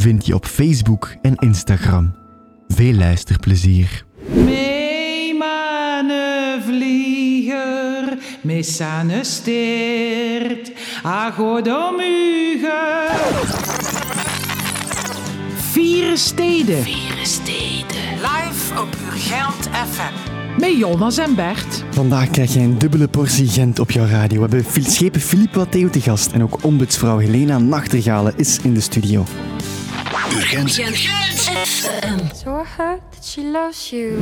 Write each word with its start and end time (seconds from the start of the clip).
vind 0.00 0.26
je 0.26 0.34
op 0.34 0.46
Facebook 0.46 1.14
en 1.22 1.34
Instagram. 1.34 2.14
Veel 2.68 2.94
luisterplezier. 2.94 4.04
Mee 4.32 5.34
mane 5.34 6.60
vlieger, 6.66 8.18
mee 8.40 8.62
sane 8.62 9.24
steert, 9.24 10.72
agodomuge. 11.02 12.78
Vieren 15.56 16.18
Steden. 16.18 16.82
Vieren 16.82 17.26
Steden. 17.26 17.96
Live 18.16 18.80
op 18.80 18.96
Urgent 19.12 19.68
FM. 19.68 20.30
Met 20.60 20.78
Jonas 20.78 21.18
en 21.18 21.34
Bert. 21.34 21.84
Vandaag 21.90 22.30
krijg 22.30 22.52
je 22.52 22.60
een 22.60 22.78
dubbele 22.78 23.08
portie 23.08 23.48
Gent 23.48 23.78
op 23.78 23.90
jouw 23.90 24.06
radio. 24.06 24.48
We 24.48 24.56
hebben 24.56 24.84
schepen 24.84 25.20
Philippe 25.20 25.58
Watteo 25.58 25.90
te 25.90 26.00
gast 26.00 26.32
en 26.32 26.42
ook 26.42 26.64
ombudsvrouw 26.64 27.18
Helena 27.18 27.58
Nachtergalen 27.58 28.32
is 28.36 28.58
in 28.62 28.74
de 28.74 28.80
studio. 28.80 29.24
Tell 32.42 32.64
her 32.64 33.00
that 33.10 33.24
she 33.24 33.42
loves 33.42 33.90
you. 33.90 34.18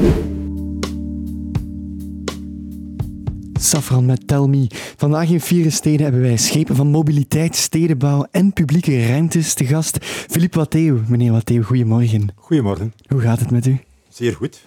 Safran 3.61 4.07
met 4.07 4.29
Tell 4.29 4.47
Me. 4.47 4.67
Vandaag 4.97 5.31
in 5.31 5.41
Vieren 5.41 5.73
Steden 5.73 6.03
hebben 6.03 6.21
wij 6.21 6.37
schepen 6.37 6.77
van 6.77 6.87
mobiliteit, 6.87 7.57
stedenbouw 7.57 8.27
en 8.31 8.53
publieke 8.53 9.07
ruimtes 9.07 9.55
te 9.55 9.65
gast. 9.65 9.99
Philippe 10.05 10.59
Watteo. 10.59 11.01
Meneer 11.09 11.33
Watteo, 11.33 11.63
goedemorgen. 11.63 12.29
Goedemorgen. 12.35 12.93
Hoe 13.09 13.21
gaat 13.21 13.41
het 13.41 13.51
met 13.51 13.67
u? 13.67 13.81
Zeer 14.09 14.35
goed. 14.35 14.61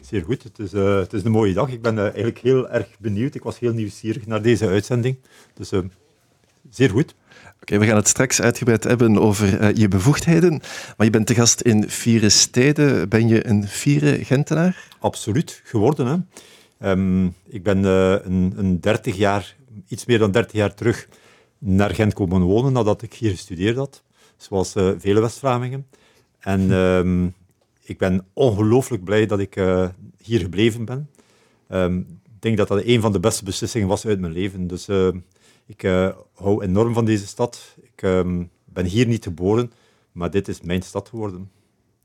Zeer 0.00 0.22
goed. 0.22 0.42
Het 0.42 0.58
is, 0.58 0.72
eh, 0.72 0.98
het 0.98 1.12
is 1.12 1.24
een 1.24 1.30
mooie 1.30 1.54
dag. 1.54 1.68
Ik 1.68 1.82
ben 1.82 1.98
eh, 1.98 2.04
eigenlijk 2.04 2.38
heel 2.38 2.68
erg 2.68 2.88
benieuwd. 2.98 3.34
Ik 3.34 3.42
was 3.42 3.58
heel 3.58 3.72
nieuwsgierig 3.72 4.26
naar 4.26 4.42
deze 4.42 4.66
uitzending. 4.66 5.16
Dus 5.54 5.72
eh, 5.72 5.80
zeer 6.70 6.90
goed. 6.90 7.14
Oké, 7.60 7.78
we 7.78 7.86
gaan 7.86 7.96
het 7.96 8.08
straks 8.08 8.40
uitgebreid 8.40 8.84
hebben 8.84 9.18
over 9.18 9.60
eh, 9.60 9.74
je 9.74 9.88
bevoegdheden. 9.88 10.60
Maar 10.96 11.06
je 11.06 11.12
bent 11.12 11.26
te 11.26 11.34
gast 11.34 11.60
in 11.60 11.90
Vieren 11.90 12.32
Steden. 12.32 13.08
Ben 13.08 13.28
je 13.28 13.46
een 13.46 13.68
Vieren 13.68 14.24
Gentenaar? 14.24 14.88
Absoluut 14.98 15.60
geworden. 15.64 16.06
Hè. 16.06 16.16
Ehm, 16.90 17.26
ik 17.48 17.62
ben 17.62 17.84
eh, 17.84 18.12
een, 18.24 18.52
een 18.56 18.80
30 18.80 19.16
jaar, 19.16 19.56
iets 19.88 20.06
meer 20.06 20.18
dan 20.18 20.30
30 20.30 20.52
jaar 20.52 20.74
terug 20.74 21.08
naar 21.58 21.94
Gent 21.94 22.14
komen 22.14 22.40
wonen 22.40 22.72
nadat 22.72 23.02
ik 23.02 23.14
hier 23.14 23.30
gestudeerd 23.30 23.76
had. 23.76 24.02
Zoals 24.36 24.74
eh, 24.74 24.90
vele 24.98 25.20
West-Vlamingen. 25.20 25.86
En 26.38 26.72
ehm, 26.72 27.26
ik 27.82 27.98
ben 27.98 28.26
ongelooflijk 28.32 29.04
blij 29.04 29.26
dat 29.26 29.38
ik 29.38 29.54
hier 30.22 30.40
gebleven 30.40 30.84
ben. 30.84 31.10
Ehm, 31.68 31.98
ik 31.98 32.42
denk 32.42 32.56
dat 32.56 32.68
dat 32.68 32.82
een 32.84 33.00
van 33.00 33.12
de 33.12 33.20
beste 33.20 33.44
beslissingen 33.44 33.88
was 33.88 34.06
uit 34.06 34.20
mijn 34.20 34.32
leven. 34.32 34.66
Dus 34.66 34.88
ik 35.66 35.82
eh, 35.82 36.08
hou 36.34 36.64
enorm 36.64 36.94
van 36.94 37.04
deze 37.04 37.26
stad. 37.26 37.76
Ik 37.82 38.02
ehm, 38.02 38.44
ben 38.64 38.84
hier 38.84 39.06
niet 39.06 39.24
geboren, 39.24 39.72
maar 40.12 40.30
dit 40.30 40.48
is 40.48 40.60
mijn 40.60 40.82
stad 40.82 41.08
geworden. 41.08 41.50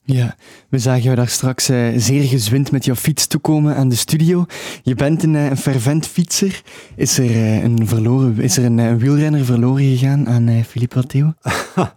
Ja, 0.03 0.35
we 0.69 0.79
zagen 0.79 1.01
jou 1.01 1.15
daar 1.15 1.27
straks 1.27 1.69
eh, 1.69 1.87
zeer 1.95 2.23
gezwind 2.23 2.71
met 2.71 2.85
jouw 2.85 2.95
fiets 2.95 3.27
toekomen 3.27 3.75
aan 3.75 3.89
de 3.89 3.95
studio. 3.95 4.45
Je 4.83 4.95
bent 4.95 5.23
een, 5.23 5.35
eh, 5.35 5.49
een 5.49 5.57
fervent 5.57 6.07
fietser. 6.07 6.61
Is 6.95 7.17
er, 7.17 7.35
een, 7.63 7.87
verloren, 7.87 8.39
is 8.39 8.57
er 8.57 8.65
een, 8.65 8.77
een 8.77 8.99
wielrenner 8.99 9.45
verloren 9.45 9.83
gegaan 9.83 10.27
aan 10.27 10.63
Philippe 10.63 10.95
Watteo? 10.95 11.33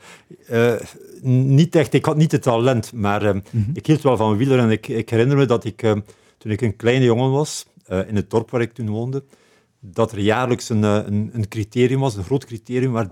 Eh, 0.45 0.75
niet 1.23 1.75
echt, 1.75 1.95
ik 1.95 2.05
had 2.05 2.17
niet 2.17 2.33
het 2.33 2.43
talent, 2.43 2.93
maar 2.93 3.23
ehm, 3.23 3.41
ik 3.75 3.87
hield 3.87 4.03
wel 4.03 4.17
van 4.17 4.37
wielrennen. 4.37 4.71
Ik, 4.71 4.89
ik 4.89 5.11
herinner 5.11 5.37
me 5.37 5.47
dat 5.47 5.65
ik, 5.65 5.83
ehm, 5.83 6.01
toen 6.39 6.53
ik 6.53 6.61
een 6.61 6.77
kleine 6.77 7.05
jongen 7.05 7.31
was, 7.31 7.67
in 8.07 8.17
het 8.17 8.31
dorp 8.31 8.51
waar 8.51 8.61
ik 8.61 8.73
toen 8.73 8.89
woonde, 8.89 9.25
dat 9.93 10.13
er 10.13 10.19
jaarlijks 10.21 10.69
een, 10.69 10.85
eh, 10.85 11.01
een, 11.07 11.31
een 11.33 11.49
criterium 11.49 12.01
was, 12.01 12.17
een 12.17 12.25
groot 12.25 12.45
criterium, 12.45 12.93
waar, 12.93 13.09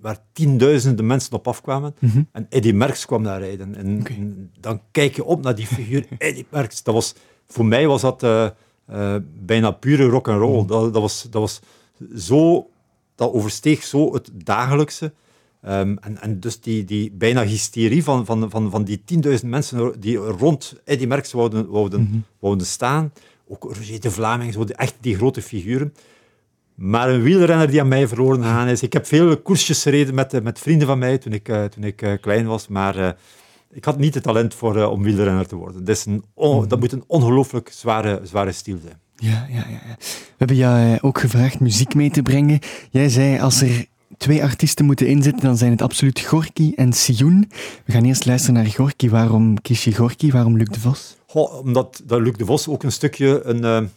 waar 0.00 0.18
tienduizenden 0.32 1.06
mensen 1.06 1.32
op 1.32 1.48
afkwamen. 1.48 1.94
En 2.32 2.46
Eddy 2.50 2.72
Merckx 2.72 3.06
kwam 3.06 3.22
daar 3.22 3.40
rijden. 3.40 3.74
En, 3.74 4.06
en 4.06 4.50
dan 4.60 4.80
kijk 4.90 5.16
je 5.16 5.24
op 5.24 5.42
naar 5.42 5.54
die 5.54 5.66
figuur, 5.66 6.06
Eddy 6.18 6.44
Merckx. 6.50 6.82
Dat 6.82 6.94
was, 6.94 7.14
voor 7.46 7.64
mij 7.66 7.86
was 7.86 8.00
dat 8.00 8.22
eh, 8.22 8.48
eh, 8.86 9.16
bijna 9.44 9.70
pure 9.70 10.04
rock'n'roll. 10.04 10.66
Dat, 10.66 10.92
dat, 10.92 11.02
was, 11.02 11.26
dat 11.30 11.40
was 11.40 11.60
zo, 12.16 12.68
dat 13.14 13.32
oversteeg 13.32 13.82
zo 13.84 14.12
het 14.14 14.30
dagelijkse. 14.34 15.12
Ehm, 15.62 15.96
en, 16.00 16.20
en 16.20 16.40
dus 16.40 16.60
die, 16.60 16.84
die 16.84 17.10
bijna 17.12 17.42
hysterie 17.44 18.04
van, 18.04 18.26
van, 18.26 18.50
van, 18.50 18.70
van 18.70 18.84
die 18.84 19.02
10.000 19.40 19.46
mensen 19.46 20.00
die 20.00 20.16
rond 20.16 20.74
Eddy 20.84 21.06
Merckx 21.06 21.32
wouden, 21.32 21.68
wouden, 21.70 22.24
wouden 22.38 22.66
staan. 22.66 23.12
Ook 23.48 23.62
Roger 23.62 24.00
de 24.00 24.10
Vlaming, 24.10 24.52
zo 24.52 24.64
die- 24.64 24.74
echt 24.76 24.94
die 25.00 25.16
grote 25.16 25.42
figuren. 25.42 25.94
Maar 26.76 27.08
een 27.10 27.22
wielrenner 27.22 27.70
die 27.70 27.80
aan 27.80 27.88
mij 27.88 28.08
verloren 28.08 28.42
gegaan 28.42 28.68
is. 28.68 28.82
Ik 28.82 28.92
heb 28.92 29.06
veel 29.06 29.36
koersjes 29.36 29.82
gereden 29.82 30.14
met, 30.14 30.34
eh, 30.34 30.40
met 30.40 30.58
vrienden 30.58 30.86
van 30.86 30.98
mij 30.98 31.18
toen 31.18 31.32
ik, 31.32 31.48
eh, 31.48 31.64
toen 31.64 31.84
ik 31.84 32.02
eh, 32.02 32.12
klein 32.20 32.46
was, 32.46 32.68
maar 32.68 33.16
ik 33.72 33.84
had 33.84 33.98
niet 33.98 34.14
het 34.14 34.22
talent 34.22 34.54
voor, 34.54 34.84
om 34.84 35.02
wielrenner 35.02 35.46
te 35.46 35.56
worden. 35.56 35.84
Dat, 35.84 35.96
is 35.96 36.04
een 36.04 36.24
on- 36.34 36.68
dat 36.68 36.80
moet 36.80 36.92
een 36.92 37.04
ongelooflijk 37.06 37.68
zware, 37.72 38.20
zware 38.22 38.52
stiel 38.52 38.78
zijn. 38.82 38.98
Ja, 39.16 39.46
ja, 39.50 39.64
ja. 39.68 39.96
We 39.98 40.34
hebben 40.36 40.56
jou 40.56 40.98
ook 41.00 41.18
gevraagd 41.20 41.60
muziek 41.60 41.94
mee 41.94 42.10
te 42.10 42.22
brengen. 42.22 42.58
Jij 42.90 43.08
zei, 43.08 43.40
als 43.40 43.60
er 43.62 43.86
twee 44.16 44.42
artiesten 44.42 44.84
moeten 44.84 45.06
inzetten, 45.06 45.42
dan 45.42 45.56
zijn 45.56 45.70
het 45.70 45.82
absoluut 45.82 46.20
Gorky 46.20 46.72
en 46.74 46.92
Sioen. 46.92 47.50
We 47.84 47.92
gaan 47.92 48.04
eerst 48.04 48.26
luisteren 48.26 48.54
naar 48.62 48.72
Gorky. 48.72 49.08
Waarom 49.08 49.60
kies 49.62 49.84
je 49.84 49.94
Gorky? 49.94 50.30
Waarom 50.30 50.56
Luc 50.56 50.68
de 50.68 50.80
Vos? 50.80 51.16
Goh, 51.26 51.58
omdat 51.60 52.02
dat 52.06 52.20
Luc 52.20 52.32
de 52.36 52.44
Vos 52.44 52.68
ook 52.68 52.82
een 52.82 52.92
stukje 52.92 53.40
een, 53.44 53.90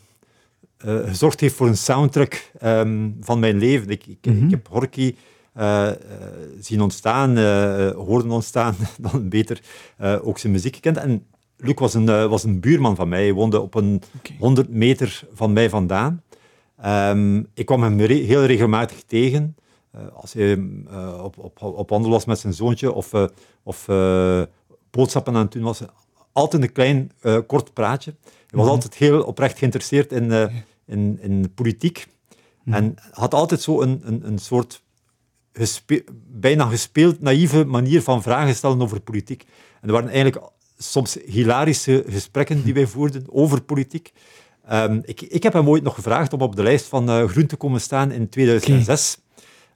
eh, 0.79 0.97
gezorgd 1.07 1.39
heeft 1.39 1.55
voor 1.55 1.67
een 1.67 1.77
soundtrack 1.77 2.51
ehm, 2.59 3.09
van 3.21 3.39
mijn 3.39 3.57
leven. 3.57 3.89
Ik, 3.89 4.07
ik, 4.07 4.25
ik 4.25 4.49
heb 4.49 4.67
Horky 4.67 5.15
eh, 5.53 5.89
eh, 5.89 5.95
zien 6.59 6.81
ontstaan, 6.81 7.37
hoorden 7.93 8.31
ontstaan, 8.31 8.75
dan 9.11 9.29
beter 9.29 9.61
ook 10.21 10.37
zijn 10.37 10.53
muziek 10.53 10.75
gekend. 10.75 10.97
En 10.97 11.25
Luc 11.57 11.75
was 11.75 11.93
een, 11.93 12.05
was 12.29 12.43
een 12.43 12.59
buurman 12.59 12.95
van 12.95 13.09
mij. 13.09 13.21
Hij 13.21 13.33
woonde 13.33 13.59
op 13.59 13.75
een 13.75 14.01
100 14.39 14.69
meter 14.69 15.23
van 15.33 15.53
mij 15.53 15.69
vandaan. 15.69 16.23
Ehm, 16.77 17.43
ik 17.53 17.65
kwam 17.65 17.83
hem 17.83 18.01
re- 18.01 18.13
heel 18.13 18.45
regelmatig 18.45 19.03
tegen. 19.03 19.55
als 20.13 20.33
hij 20.33 20.59
op, 21.21 21.37
op, 21.37 21.61
op 21.61 21.89
wandel 21.89 22.11
was 22.11 22.25
met 22.25 22.39
zijn 22.39 22.53
zoontje 22.53 22.91
of, 22.91 23.11
of 23.63 23.85
boodschappen 24.89 25.35
aan 25.35 25.41
het 25.41 25.51
doen 25.51 25.63
was. 25.63 25.81
Altijd 26.31 26.61
een 26.63 26.71
klein, 26.71 27.11
kort 27.47 27.73
praatje. 27.73 28.13
Hij 28.23 28.59
was 28.59 28.69
altijd 28.69 28.95
heel 28.95 29.23
oprecht 29.23 29.57
geïnteresseerd 29.57 30.11
in, 30.11 30.49
in, 30.89 31.17
in 31.21 31.51
politiek. 31.55 32.07
En 32.65 32.95
had 33.11 33.33
altijd 33.33 33.61
zo 33.61 33.81
een, 33.81 34.01
een, 34.03 34.27
een 34.27 34.37
soort 34.37 34.83
gespe- 35.53 36.03
bijna 36.27 36.65
gespeeld 36.65 37.21
naïeve 37.21 37.63
manier 37.63 38.01
van 38.01 38.21
vragen 38.21 38.55
stellen 38.55 38.81
over 38.81 39.01
politiek. 39.01 39.43
En 39.81 39.87
er 39.87 39.93
waren 39.93 40.09
eigenlijk 40.09 40.41
soms 40.77 41.17
hilarische 41.25 42.03
gesprekken 42.07 42.63
die 42.63 42.73
wij 42.79 42.87
voerden 42.87 43.23
over 43.27 43.61
politiek. 43.61 44.13
Ehm, 44.67 44.99
ik, 45.03 45.21
ik 45.21 45.43
heb 45.43 45.53
hem 45.53 45.69
ooit 45.69 45.83
nog 45.83 45.95
gevraagd 45.95 46.33
om 46.33 46.41
op 46.41 46.55
de 46.55 46.63
lijst 46.63 46.85
van 46.85 47.09
eh, 47.09 47.27
Groen 47.27 47.45
te 47.45 47.55
komen 47.55 47.81
staan 47.81 48.11
in 48.11 48.29
2006. 48.29 49.17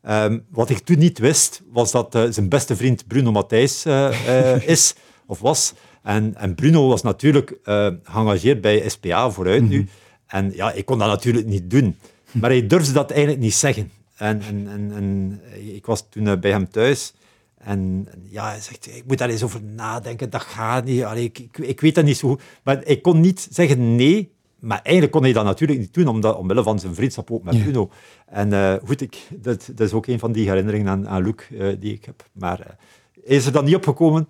Ehm, 0.02 0.40
wat 0.50 0.70
ik 0.70 0.78
toen 0.78 0.98
niet 0.98 1.20
wist, 1.20 1.62
was 1.72 1.92
dat 1.92 2.16
eh, 2.16 2.24
zijn 2.30 2.50
beste 2.50 2.76
vriend 2.76 3.08
Bruno 3.08 3.32
Matthijs 3.32 3.86
eh, 3.86 4.68
is, 4.76 4.96
of 5.26 5.40
was. 5.40 5.74
En, 6.04 6.36
en 6.36 6.56
Bruno 6.56 6.88
was 6.88 7.02
natuurlijk 7.02 7.58
geëngageerd 8.04 8.62
bij 8.62 8.90
SPA 8.90 9.32
vooruit 9.32 9.70
nu. 9.70 9.88
En 10.34 10.52
ja, 10.54 10.72
ik 10.72 10.86
kon 10.86 10.98
dat 10.98 11.08
natuurlijk 11.08 11.46
niet 11.46 11.70
doen. 11.70 11.98
Maar 12.32 12.50
hij 12.50 12.68
durfde 12.68 12.94
dat 12.94 13.12
eigenlijk 13.12 13.42
niet 13.42 13.54
zeggen. 13.54 13.92
En, 14.16 14.42
en, 14.42 14.68
en, 14.68 14.92
en 14.96 15.42
ik 15.76 15.86
was 15.86 16.10
toen 16.10 16.28
eh, 16.28 16.40
bij 16.40 16.52
hem 16.52 16.70
thuis. 16.70 17.14
En 17.58 18.08
ja, 18.30 18.50
hij 18.50 18.62
zegt, 18.62 18.96
ik 18.96 19.04
moet 19.08 19.18
daar 19.18 19.30
eens 19.30 19.44
over 19.44 19.64
nadenken, 19.64 20.30
dat 20.30 20.42
gaat 20.42 20.86
niet. 20.86 21.04
Allee, 21.04 21.24
ik, 21.24 21.40
ik, 21.40 21.58
ik 21.58 21.82
weet 21.82 21.96
dat 21.96 22.06
niet 22.06 22.18
zo 22.18 22.30
goed. 22.30 22.42
Maar 22.64 22.86
ik 22.86 23.02
kon 23.02 23.20
niet 23.20 23.48
zeggen 23.52 23.96
nee, 23.96 24.32
maar 24.60 24.80
eigenlijk 24.82 25.12
kon 25.12 25.24
hij 25.24 25.34
dat 25.34 25.44
natuurlijk 25.44 25.80
niet 25.80 25.94
doen, 25.94 26.08
omdat, 26.08 26.36
omwille 26.36 26.64
van 26.64 26.80
zijn 26.80 26.96
vriendschap 26.96 27.32
ook 27.32 27.44
met 27.44 27.56
Ja. 27.56 27.62
Bruno. 27.62 27.90
En 28.28 28.54
eh, 28.54 28.76
goed, 28.86 29.02
ik, 29.02 29.28
dat, 29.30 29.70
dat 29.76 29.88
is 29.88 29.94
ook 29.94 30.08
een 30.08 30.20
van 30.20 30.32
die 30.32 30.48
herinneringen 30.50 30.90
aan, 30.90 31.08
aan 31.08 31.24
Luc 31.24 31.36
eh, 31.60 31.68
die 31.80 31.94
ik 31.94 32.06
heb. 32.06 32.30
Maar 32.32 32.58
hij 32.58 33.36
is 33.38 33.46
er 33.46 33.52
dan 33.52 33.66
niet 33.66 33.76
opgekomen. 33.76 34.28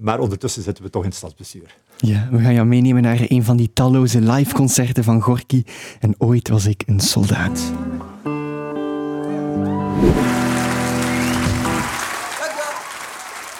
Maar 0.00 0.18
ondertussen 0.18 0.62
zitten 0.62 0.84
we 0.84 0.90
toch 0.90 1.02
in 1.02 1.08
het 1.08 1.16
stadsbestuur. 1.18 1.74
Ja, 1.96 2.28
we 2.30 2.38
gaan 2.38 2.54
jou 2.54 2.66
meenemen 2.66 3.02
naar 3.02 3.20
een 3.28 3.44
van 3.44 3.56
die 3.56 3.70
talloze 3.72 4.20
live-concerten 4.20 5.04
van 5.04 5.20
Gorky. 5.20 5.64
En 6.00 6.14
ooit 6.18 6.48
was 6.48 6.66
ik 6.66 6.82
een 6.86 7.00
soldaat. 7.00 7.72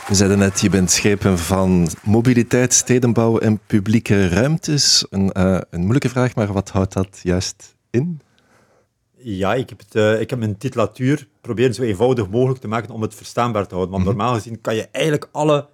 We 0.08 0.14
zeiden 0.16 0.38
net, 0.38 0.60
je 0.60 0.70
bent 0.70 0.90
schepen 0.90 1.38
van 1.38 1.88
mobiliteit, 2.02 2.72
stedenbouw 2.72 3.38
en 3.38 3.60
publieke 3.66 4.28
ruimtes. 4.28 5.06
Een, 5.10 5.30
uh, 5.36 5.58
een 5.70 5.80
moeilijke 5.80 6.08
vraag, 6.08 6.34
maar 6.34 6.52
wat 6.52 6.70
houdt 6.70 6.92
dat 6.92 7.20
juist 7.22 7.76
in? 7.90 8.20
Ja, 9.16 9.54
ik 9.54 9.68
heb, 9.68 9.78
het, 9.78 9.94
uh, 9.94 10.20
ik 10.20 10.30
heb 10.30 10.38
mijn 10.38 10.58
titulatuur 10.58 11.28
proberen 11.40 11.74
zo 11.74 11.82
eenvoudig 11.82 12.30
mogelijk 12.30 12.60
te 12.60 12.68
maken 12.68 12.94
om 12.94 13.02
het 13.02 13.14
verstaanbaar 13.14 13.66
te 13.66 13.74
houden. 13.74 13.94
Want 13.94 14.04
mhm. 14.08 14.16
normaal 14.16 14.34
gezien 14.34 14.60
kan 14.60 14.74
je 14.74 14.88
eigenlijk 14.92 15.28
alle 15.32 15.68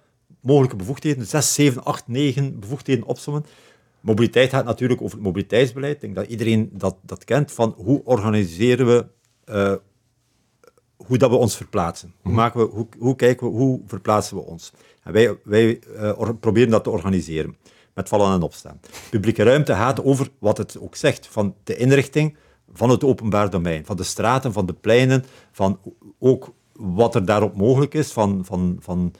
mogelijke 0.47 0.75
bevoegdheden, 0.75 1.25
6, 1.25 1.53
7, 1.53 1.83
8, 1.83 2.07
9 2.07 2.59
bevoegdheden 2.59 3.05
opsommen. 3.05 3.45
Mobiliteit 3.99 4.49
gaat 4.49 4.65
natuurlijk 4.65 5.01
over 5.01 5.15
het 5.15 5.25
mobiliteitsbeleid. 5.25 5.93
Ik 5.93 6.01
denk 6.01 6.15
dat 6.15 6.27
iedereen 6.27 6.69
dat, 6.71 6.95
dat 7.01 7.23
kent, 7.23 7.51
van 7.51 7.73
hoe 7.77 8.01
organiseren 8.03 8.85
we, 8.85 9.05
uh, 9.49 9.73
hoe 10.95 11.17
dat 11.17 11.29
we 11.29 11.35
ons 11.35 11.55
verplaatsen. 11.55 12.13
Hoe, 12.21 12.31
mhm. 12.31 12.41
maken 12.41 12.59
we, 12.59 12.65
hoe, 12.65 12.87
hoe 12.99 13.15
kijken 13.15 13.47
we, 13.47 13.53
hoe 13.53 13.81
verplaatsen 13.85 14.37
we 14.37 14.43
ons. 14.43 14.71
En 15.03 15.13
wij, 15.13 15.37
wij 15.43 15.79
uh, 15.95 16.29
proberen 16.39 16.69
dat 16.69 16.83
te 16.83 16.89
organiseren, 16.89 17.55
met 17.93 18.07
vallen 18.09 18.33
en 18.33 18.41
opstaan. 18.41 18.79
Publieke 19.09 19.43
ruimte 19.43 19.73
gaat 19.73 20.03
over 20.03 20.29
wat 20.39 20.57
het 20.57 20.79
ook 20.79 20.95
zegt, 20.95 21.27
van 21.27 21.55
de 21.63 21.77
inrichting 21.77 22.35
van 22.73 22.89
het 22.89 23.03
openbaar 23.03 23.49
domein, 23.49 23.85
van 23.85 23.95
de 23.95 24.03
straten, 24.03 24.53
van 24.53 24.65
de 24.65 24.73
pleinen, 24.73 25.25
van 25.51 25.79
ook 26.19 26.53
wat 26.73 27.15
er 27.15 27.25
daarop 27.25 27.55
mogelijk 27.55 27.93
is, 27.93 28.11
van, 28.11 28.45
van, 28.45 28.77
van 28.79 29.13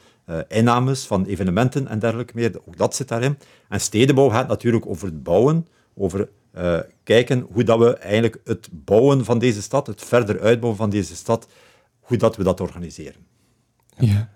innames, 0.48 1.06
van 1.06 1.24
evenementen 1.24 1.88
en 1.88 1.98
dergelijke 1.98 2.32
meer. 2.34 2.60
Ook 2.66 2.76
dat 2.76 2.94
zit 2.94 3.08
daarin. 3.08 3.38
En 3.68 3.80
stedenbouw 3.80 4.28
gaat 4.28 4.48
natuurlijk 4.48 4.86
over 4.86 5.06
het 5.06 5.22
bouwen, 5.22 5.66
over 5.94 6.28
uh, 6.56 6.78
kijken 7.02 7.46
hoe 7.52 7.64
dat 7.64 7.78
we 7.78 7.96
eigenlijk 7.96 8.40
het 8.44 8.68
bouwen 8.70 9.24
van 9.24 9.38
deze 9.38 9.62
stad, 9.62 9.86
het 9.86 10.04
verder 10.04 10.40
uitbouwen 10.40 10.78
van 10.78 10.90
deze 10.90 11.16
stad, 11.16 11.48
hoe 12.00 12.16
dat 12.16 12.36
we 12.36 12.42
dat 12.42 12.60
organiseren. 12.60 13.20
Ja. 13.98 14.28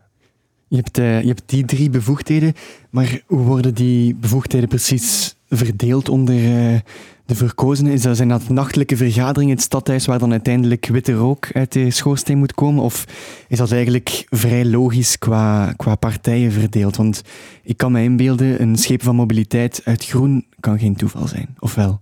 Je 0.69 0.77
hebt, 0.77 0.99
uh, 0.99 1.21
je 1.21 1.29
hebt 1.29 1.43
die 1.47 1.65
drie 1.65 1.91
bevoegdheden, 1.91 2.55
maar 2.91 3.23
hoe 3.27 3.43
worden 3.43 3.75
die 3.75 4.15
bevoegdheden 4.15 4.69
precies 4.69 5.37
verdeeld 5.49 6.09
onder 6.09 6.83
de 7.33 7.39
verkozenen? 7.39 7.93
Is 7.93 8.03
dat, 8.03 8.17
zijn 8.17 8.29
dat 8.29 8.49
nachtelijke 8.49 8.97
vergaderingen 8.97 9.51
in 9.51 9.57
het 9.57 9.65
stadhuis 9.65 10.07
waar 10.07 10.19
dan 10.19 10.31
uiteindelijk 10.31 10.87
witte 10.87 11.13
rook 11.13 11.51
uit 11.53 11.73
de 11.73 11.91
schoorsteen 11.91 12.39
moet 12.39 12.55
komen? 12.55 12.85
Of 12.85 13.05
is 13.49 13.59
dat 13.59 13.73
eigenlijk 13.73 14.27
vrij 14.29 14.65
logisch 14.65 15.19
qua, 15.19 15.73
qua 15.77 15.95
partijen 15.95 16.53
verdeeld? 16.53 16.97
Want 16.97 17.23
ik 17.63 17.77
kan 17.77 17.93
me 17.93 18.03
inbeelden, 18.03 18.63
een 18.63 18.77
scheep 18.77 19.03
van 19.03 19.17
mobiliteit 19.17 19.81
uit 19.85 20.05
groen 20.05 20.47
kan 20.61 20.79
geen 20.79 20.97
toeval 20.97 21.27
zijn, 21.27 21.57
of 21.59 21.75
wel? 21.75 22.01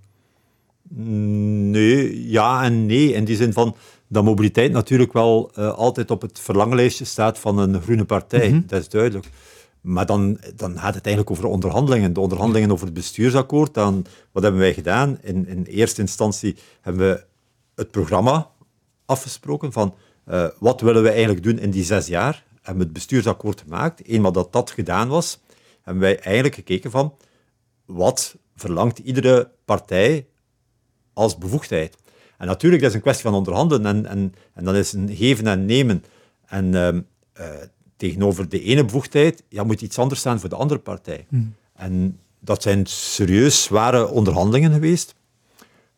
Nee, 0.95 2.31
ja 2.31 2.65
en 2.65 2.87
nee. 2.87 3.13
In 3.13 3.25
die 3.25 3.37
zin 3.37 3.53
van 3.53 3.77
dat 4.09 4.25
mobiliteit 4.25 4.73
natuurlijk 4.73 5.13
wel 5.13 5.51
uh, 5.59 5.73
altijd 5.73 6.11
op 6.11 6.23
het 6.23 6.41
verlanglijstje 6.41 7.05
staat 7.05 7.39
van 7.39 7.59
een 7.59 7.83
groene 7.83 8.05
partij. 8.05 8.51
Mhm. 8.51 8.61
Dat 8.67 8.81
is 8.81 8.89
duidelijk. 8.89 9.27
Maar 9.81 10.07
dan, 10.07 10.39
dan 10.57 10.79
gaat 10.79 10.95
het 10.95 11.07
eigenlijk 11.07 11.31
over 11.31 11.51
onderhandelingen. 11.51 12.13
De 12.13 12.21
onderhandelingen 12.21 12.73
over 12.73 12.85
het 12.85 12.95
bestuursakkoord. 12.95 13.75
Dan, 13.75 14.07
wat 14.33 14.43
hebben 14.43 14.61
wij 14.61 14.75
gedaan? 14.75 15.19
In, 15.23 15.47
in 15.47 15.65
eerste 15.65 16.01
instantie 16.01 16.57
hebben 16.81 17.09
we 17.09 17.25
het 17.75 17.91
programma 17.91 18.51
afgesproken 19.05 19.73
van 19.73 19.95
uh, 20.29 20.47
wat 20.59 20.81
willen 20.81 21.03
we 21.03 21.11
eigenlijk 21.11 21.43
doen 21.43 21.59
in 21.59 21.71
die 21.71 21.85
zes 21.85 22.07
jaar. 22.07 22.45
Hebben 22.55 22.77
we 22.77 22.85
het 22.85 22.93
bestuursakkoord 22.93 23.61
gemaakt. 23.61 24.05
Eenmaal 24.05 24.33
dat 24.33 24.53
dat 24.53 24.71
gedaan 24.71 25.09
was, 25.09 25.41
hebben 25.83 26.03
wij 26.03 26.21
eigenlijk 26.21 26.55
gekeken 26.55 26.91
van 26.91 27.15
wat 27.85 28.37
verlangt 28.57 28.99
iedere 28.99 29.51
partij 29.65 30.27
als 31.13 31.39
bevoegdheid. 31.39 31.97
En 32.39 32.47
natuurlijk, 32.47 32.83
dat 32.83 32.91
is 32.91 32.97
een 32.97 33.03
kwestie 33.03 33.25
van 33.25 33.35
onderhandelen 33.35 33.87
en, 33.87 34.07
en, 34.07 34.35
en 34.55 34.65
dat 34.65 34.75
is 34.75 34.93
een 34.93 35.17
geven 35.17 35.47
en 35.47 35.65
nemen. 35.65 36.05
En 36.47 36.65
uh, 36.73 36.89
tegenover 38.01 38.49
de 38.49 38.63
ene 38.63 38.85
bevoegdheid 38.85 39.43
ja, 39.49 39.65
moet 39.65 39.81
iets 39.81 39.99
anders 39.99 40.21
staan 40.21 40.41
voor 40.41 40.49
de 40.49 40.57
andere 40.57 40.81
partij. 40.81 41.27
Hmm. 41.29 41.55
En 41.75 42.19
dat 42.39 42.63
zijn 42.63 42.87
serieus 42.87 43.63
zware 43.63 44.09
onderhandelingen 44.09 44.73
geweest. 44.73 45.15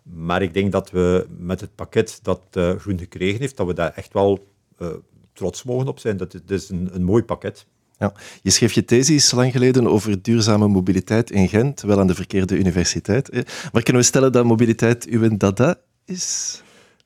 Maar 0.02 0.42
ik 0.42 0.54
denk 0.54 0.72
dat 0.72 0.90
we 0.90 1.26
met 1.38 1.60
het 1.60 1.74
pakket 1.74 2.18
dat 2.22 2.40
uh, 2.52 2.74
Groen 2.74 2.98
gekregen 2.98 3.40
heeft, 3.40 3.56
dat 3.56 3.66
we 3.66 3.74
daar 3.74 3.92
echt 3.94 4.12
wel 4.12 4.46
uh, 4.78 4.88
trots 5.32 5.62
mogen 5.62 5.86
op 5.86 5.98
zijn. 5.98 6.16
Dat, 6.16 6.40
is 6.46 6.68
een, 6.68 6.88
een 6.92 7.04
mooi 7.04 7.22
pakket. 7.22 7.66
Ja. 7.98 8.12
Je 8.42 8.50
schreef 8.50 8.72
je 8.72 8.84
thesis 8.84 9.30
lang 9.30 9.52
geleden 9.52 9.86
over 9.86 10.22
duurzame 10.22 10.68
mobiliteit 10.68 11.30
in 11.30 11.48
Gent, 11.48 11.80
wel 11.80 12.00
aan 12.00 12.06
de 12.06 12.14
verkeerde 12.14 12.58
universiteit. 12.58 13.30
Maar 13.72 13.82
kunnen 13.82 14.02
we 14.02 14.08
stellen 14.08 14.32
dat 14.32 14.44
mobiliteit 14.44 15.06
uw 15.06 15.36
dada 15.36 15.76
is? 16.04 16.62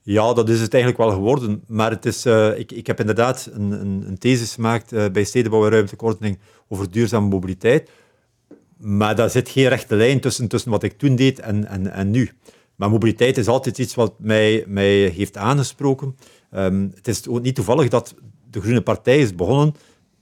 Ja, 0.08 0.32
dat 0.32 0.48
is 0.48 0.60
het 0.60 0.74
eigenlijk 0.74 1.02
wel 1.02 1.12
geworden. 1.12 1.62
Maar 1.66 1.90
het 1.90 2.06
is, 2.06 2.26
uh, 2.26 2.58
ik, 2.58 2.72
ik 2.72 2.86
heb 2.86 3.00
inderdaad 3.00 3.50
een, 3.52 3.70
een, 3.70 4.04
een 4.06 4.18
thesis 4.18 4.54
gemaakt 4.54 4.92
uh, 4.92 5.04
bij 5.12 5.24
Stedenbouw 5.24 5.64
en 5.64 5.70
Ruimtekorting 5.70 6.38
over 6.68 6.90
duurzame 6.90 7.28
mobiliteit. 7.28 7.90
Maar 8.78 9.16
daar 9.16 9.30
zit 9.30 9.48
geen 9.48 9.68
rechte 9.68 9.94
lijn 9.94 10.20
tussen, 10.20 10.48
tussen 10.48 10.70
wat 10.70 10.82
ik 10.82 10.98
toen 10.98 11.16
deed 11.16 11.38
en, 11.38 11.68
en, 11.68 11.92
en 11.92 12.10
nu. 12.10 12.30
Maar 12.76 12.90
mobiliteit 12.90 13.38
is 13.38 13.46
altijd 13.48 13.78
iets 13.78 13.94
wat 13.94 14.14
mij, 14.18 14.64
mij 14.66 14.94
heeft 15.08 15.36
aangesproken. 15.36 16.16
Um, 16.54 16.92
het 16.94 17.08
is 17.08 17.28
ook 17.28 17.42
niet 17.42 17.54
toevallig 17.54 17.88
dat 17.88 18.14
de 18.50 18.60
Groene 18.60 18.82
Partij 18.82 19.18
is 19.18 19.34
begonnen 19.34 19.74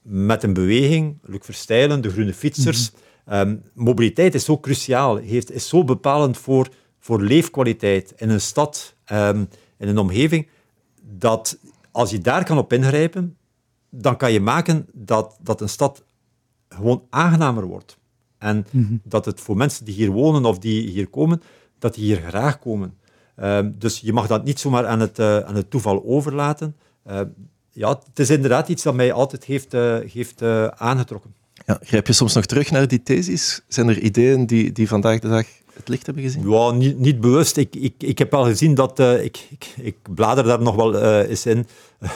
met 0.03 0.43
een 0.43 0.55
beweging, 0.55 1.19
Luc 1.23 1.41
Verstijlen, 1.43 2.01
de 2.01 2.11
Groene 2.11 2.35
Fietsers. 2.35 2.91
Mm 2.91 2.99
-hmm. 3.25 3.49
um, 3.49 3.63
mobiliteit 3.75 4.35
is 4.35 4.45
zo 4.45 4.59
cruciaal, 4.59 5.17
heeft, 5.17 5.53
is 5.53 5.69
zo 5.69 5.85
bepalend 5.85 6.39
voor, 6.39 6.69
voor 6.99 7.23
leefkwaliteit 7.23 8.13
in 8.17 8.31
een 8.31 8.41
stad. 8.41 8.95
Um, 9.13 9.49
in 9.79 9.89
een 9.89 9.99
omgeving, 9.99 10.49
dat 11.03 11.59
als 11.91 12.11
je 12.11 12.19
daar 12.19 12.45
kan 12.45 12.59
op 12.59 12.73
ingrijpen, 12.73 13.37
dan 13.91 14.17
kan 14.17 14.33
je 14.33 14.41
maken 14.41 14.87
dat, 14.93 15.39
dat 15.43 15.61
een 15.61 15.69
stad 15.69 16.05
gewoon 16.69 17.03
aangenamer 17.11 17.65
wordt. 17.65 17.99
En 18.39 18.67
mhm. 18.71 18.97
dat 19.03 19.25
het 19.25 19.41
voor 19.41 19.57
mensen 19.57 19.85
die 19.85 19.95
hier 19.95 20.11
wonen 20.11 20.45
of 20.45 20.59
die 20.59 20.89
hier 20.89 21.09
komen, 21.09 21.43
dat 21.79 21.95
die 21.95 22.05
hier 22.05 22.21
graag 22.21 22.59
komen. 22.59 22.99
Ehm, 23.37 23.73
dus 23.79 24.01
je 24.01 24.13
mag 24.13 24.27
dat 24.27 24.45
niet 24.45 24.61
zomaar 24.61 24.87
aan 24.87 25.01
het, 25.01 25.19
uh, 25.19 25.39
aan 25.39 25.55
het 25.55 25.71
toeval 25.71 26.05
overlaten. 26.05 26.77
Uh, 27.07 27.21
ja, 27.71 27.89
het 27.89 28.19
is 28.19 28.31
inderdaad 28.31 28.69
iets 28.69 28.83
dat 28.83 28.95
mij 28.95 29.13
altijd 29.13 29.45
heeft, 29.45 29.75
uh, 29.75 29.99
heeft 30.13 30.43
aangetrokken. 30.73 31.35
Ja, 31.67 31.79
grijp 31.83 32.07
je 32.07 32.13
soms 32.13 32.35
nog 32.35 32.47
terug 32.47 32.71
naar 32.71 32.89
die 32.89 33.03
thesis? 33.03 33.63
Zijn 33.69 33.89
er 33.89 33.99
ideeën 33.99 34.47
die, 34.47 34.73
die 34.73 34.89
vandaag 34.89 35.19
de 35.19 35.29
dag 35.29 35.47
het 35.75 35.89
licht 35.89 36.07
hebben 36.07 36.25
gezien? 36.25 36.51
Ja, 36.51 36.71
niet, 36.71 36.99
niet 36.99 37.21
bewust. 37.21 37.57
Ik, 37.57 37.77
ik, 37.77 37.95
ik 37.99 38.19
heb 38.19 38.31
wel 38.31 38.45
gezien 38.45 38.75
dat... 38.75 39.01
Uh, 39.01 39.25
ik, 39.25 39.47
ik, 39.51 39.75
ik, 39.77 39.97
blader 40.15 40.45
daar 40.45 40.63
nog 40.63 40.75
wel 40.75 40.95
uh, 40.95 41.29
eens 41.31 41.47
in, 41.47 41.67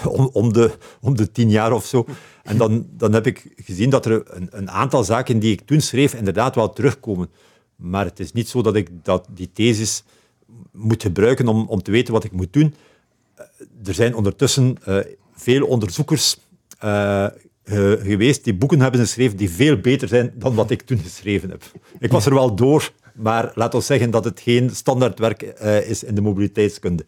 om, 0.33 0.53
de, 0.53 0.71
om 1.01 1.17
de 1.17 1.33
tien 1.33 1.51
jaar 1.51 1.73
of 1.73 1.85
zo. 1.85 2.07
En 2.43 2.57
dan, 2.57 2.87
dan 2.91 3.13
heb 3.13 3.27
ik 3.27 3.53
gezien 3.57 3.91
dat 3.91 4.07
er 4.07 4.23
een, 4.27 4.49
een 4.51 4.71
aantal 4.71 5.05
zaken 5.05 5.39
die 5.39 5.53
ik 5.53 5.67
toen 5.67 5.81
schreef 5.81 6.15
inderdaad 6.15 6.55
wel 6.55 6.73
terugkomen. 6.73 7.31
Maar 7.77 8.05
het 8.05 8.21
is 8.21 8.33
niet 8.33 8.49
zo 8.49 8.62
dat 8.62 8.75
ik 8.75 8.88
dat, 9.03 9.27
die 9.31 9.50
thesis 9.53 10.05
moet 10.73 11.03
gebruiken 11.03 11.49
om, 11.49 11.67
om 11.69 11.83
te 11.83 11.91
weten 11.91 12.12
wat 12.12 12.25
ik 12.25 12.33
moet 12.33 12.53
doen. 12.53 12.75
er 13.85 13.95
zijn 13.95 14.15
ondertussen 14.15 14.77
veel 15.35 15.67
onderzoekers 15.67 16.37
geweest 18.03 18.45
die 18.45 18.55
boeken 18.55 18.81
hebben 18.81 19.00
geschreven 19.00 19.37
die 19.37 19.50
veel 19.50 19.77
beter 19.77 20.09
zijn 20.09 20.33
dan 20.35 20.55
wat 20.55 20.71
ik 20.71 20.83
toen 20.83 20.99
geschreven 20.99 21.50
heb. 21.50 21.62
Ik 21.99 22.11
was 22.11 22.27
er 22.27 22.35
wel 22.35 22.55
door, 22.55 22.93
maar 23.19 23.51
laat 23.55 23.75
ons 23.75 23.87
zeggen 23.87 24.11
dat 24.11 24.25
het 24.25 24.41
geen 24.41 24.71
standaardwerk 24.71 25.55
uh, 25.63 25.89
is 25.89 26.05
in 26.05 26.15
de 26.15 26.21
mobiliteitskunde. 26.21 27.05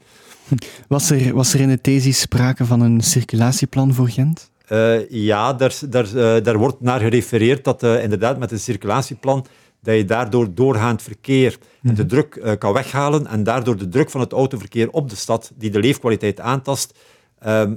Was 0.89 1.11
er, 1.11 1.35
was 1.35 1.55
er 1.55 1.61
in 1.61 1.69
de 1.69 1.81
thesis 1.81 2.21
sprake 2.21 2.65
van 2.65 2.81
een 2.81 3.01
circulatieplan 3.01 3.95
voor 3.95 4.09
Gent? 4.09 4.51
Uh, 4.69 5.11
ja, 5.11 5.53
daar, 5.53 5.79
daar, 5.89 6.07
uh, 6.15 6.43
daar 6.43 6.59
wordt 6.59 6.81
naar 6.81 7.01
gerefereerd 7.01 7.65
dat 7.65 7.83
inderdaad 7.83 8.39
met 8.39 8.53
een 8.53 8.59
circulatieplan 8.59 9.47
dat 9.83 9.97
je 9.97 10.05
daardoor 10.05 10.55
doorgaand 10.55 11.03
verkeer 11.03 11.59
en 11.83 11.95
de 11.95 12.03
mhm. 12.03 12.11
druk 12.11 12.57
kan 12.59 12.73
weghalen 12.73 13.27
en 13.27 13.43
daardoor 13.43 13.77
de 13.77 13.89
druk 13.89 14.11
van 14.11 14.21
het 14.21 14.33
autoverkeer 14.33 14.91
op 14.91 15.11
de 15.11 15.17
stad, 15.17 15.53
die 15.55 15.71
de 15.71 15.79
leefkwaliteit 15.79 16.41
aantast, 16.41 16.99
ehm, 17.39 17.75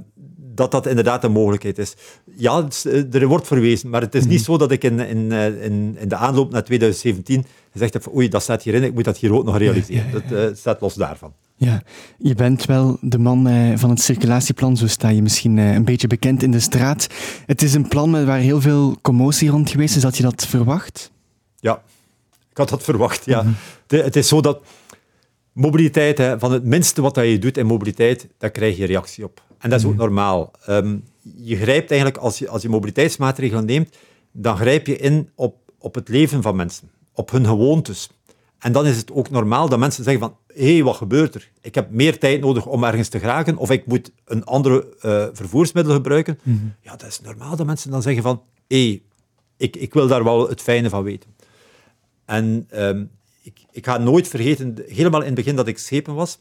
dat 0.54 0.70
dat 0.70 0.86
inderdaad 0.86 1.24
een 1.24 1.32
mogelijkheid 1.32 1.78
is. 1.78 1.94
Ja, 2.36 2.68
er 3.10 3.26
wordt 3.26 3.46
verwezen, 3.46 3.90
maar 3.90 4.00
het 4.00 4.14
is 4.14 4.24
niet 4.24 4.40
mhm. 4.40 4.44
zo 4.44 4.56
dat 4.56 4.70
ik 4.70 4.84
in, 4.84 5.00
in, 5.00 5.32
in, 5.32 5.96
in 5.98 6.08
de 6.08 6.16
aanloop 6.16 6.52
naar 6.52 6.64
2017 6.64 7.44
gezegd 7.74 7.92
heb 7.92 8.14
oei, 8.14 8.28
dat 8.28 8.42
staat 8.42 8.62
hierin, 8.62 8.82
ik 8.82 8.94
moet 8.94 9.04
dat 9.04 9.18
hier 9.18 9.32
ook 9.32 9.44
nog 9.44 9.58
realiseren. 9.58 10.12
Dat 10.12 10.22
uh, 10.32 10.46
staat 10.54 10.80
los 10.80 10.94
daarvan. 10.94 11.32
Ja, 11.56 11.82
je 12.18 12.34
bent 12.34 12.64
wel 12.64 12.98
de 13.00 13.18
man 13.18 13.48
uh, 13.48 13.76
van 13.76 13.90
het 13.90 14.00
circulatieplan, 14.00 14.76
zo 14.76 14.86
sta 14.86 15.08
je 15.08 15.22
misschien 15.22 15.56
uh, 15.56 15.74
een 15.74 15.84
beetje 15.84 16.06
bekend 16.06 16.42
in 16.42 16.50
de 16.50 16.60
straat. 16.60 17.06
Het 17.46 17.62
is 17.62 17.74
een 17.74 17.88
plan 17.88 18.26
waar 18.26 18.38
heel 18.38 18.60
veel 18.60 18.96
commotie 19.02 19.50
rond 19.50 19.70
geweest 19.70 19.96
is. 19.96 20.02
Had 20.02 20.16
je 20.16 20.22
dat 20.22 20.46
verwacht? 20.46 21.10
Ja, 21.56 21.82
ik 22.50 22.56
had 22.56 22.68
dat 22.68 22.82
verwacht, 22.82 23.24
ja. 23.24 23.42
Mhm. 23.42 23.52
de, 23.86 23.96
het 23.96 24.16
is 24.16 24.28
zo 24.28 24.40
dat 24.40 24.62
mobiliteit, 25.52 26.18
hè, 26.18 26.38
van 26.38 26.52
het 26.52 26.64
minste 26.64 27.02
wat 27.02 27.16
je 27.16 27.38
doet 27.38 27.56
in 27.56 27.66
mobiliteit, 27.66 28.28
daar 28.38 28.50
krijg 28.50 28.76
je 28.76 28.86
reactie 28.86 29.24
op. 29.24 29.42
En 29.58 29.70
dat 29.70 29.78
is 29.78 29.84
ook 29.84 29.92
mhm. 29.92 30.00
normaal. 30.00 30.50
Um, 30.68 31.04
je 31.36 31.56
grijpt 31.56 31.90
eigenlijk, 31.90 32.20
als 32.20 32.38
je, 32.38 32.48
als 32.48 32.62
je 32.62 32.68
mobiliteitsmaatregelen 32.68 33.64
neemt, 33.64 33.96
dan 34.32 34.56
grijp 34.56 34.86
je 34.86 34.96
in 34.96 35.30
op, 35.34 35.56
op 35.78 35.94
het 35.94 36.08
leven 36.08 36.42
van 36.42 36.56
mensen 36.56 36.90
op 37.14 37.30
hun 37.30 37.46
gewoontes. 37.46 38.08
En 38.58 38.72
dan 38.72 38.86
is 38.86 38.96
het 38.96 39.12
ook 39.12 39.30
normaal 39.30 39.68
dat 39.68 39.78
mensen 39.78 40.04
zeggen 40.04 40.22
van, 40.22 40.36
hé, 40.46 40.74
hey, 40.74 40.82
wat 40.82 40.96
gebeurt 40.96 41.34
er? 41.34 41.50
Ik 41.60 41.74
heb 41.74 41.90
meer 41.90 42.18
tijd 42.18 42.40
nodig 42.40 42.66
om 42.66 42.84
ergens 42.84 43.08
te 43.08 43.18
geraken, 43.18 43.56
of 43.56 43.70
ik 43.70 43.86
moet 43.86 44.10
een 44.24 44.44
andere 44.44 44.86
uh, 45.02 45.26
vervoersmiddel 45.32 45.94
gebruiken. 45.94 46.38
Mhm. 46.42 46.56
Ja, 46.80 46.96
dat 46.96 47.08
is 47.08 47.20
normaal 47.20 47.56
dat 47.56 47.66
mensen 47.66 47.90
dan 47.90 48.02
zeggen 48.02 48.22
van, 48.22 48.42
hé, 48.66 48.86
hey, 48.88 49.02
ik, 49.56 49.76
ik 49.76 49.94
wil 49.94 50.06
daar 50.06 50.24
wel 50.24 50.48
het 50.48 50.60
fijne 50.60 50.88
van 50.88 51.02
weten. 51.02 51.30
En 52.24 52.68
um, 52.74 53.10
ik, 53.42 53.58
ik 53.70 53.84
ga 53.84 53.98
nooit 53.98 54.28
vergeten, 54.28 54.76
helemaal 54.86 55.20
in 55.20 55.26
het 55.26 55.34
begin 55.34 55.56
dat 55.56 55.68
ik 55.68 55.78
schepen 55.78 56.14
was, 56.14 56.38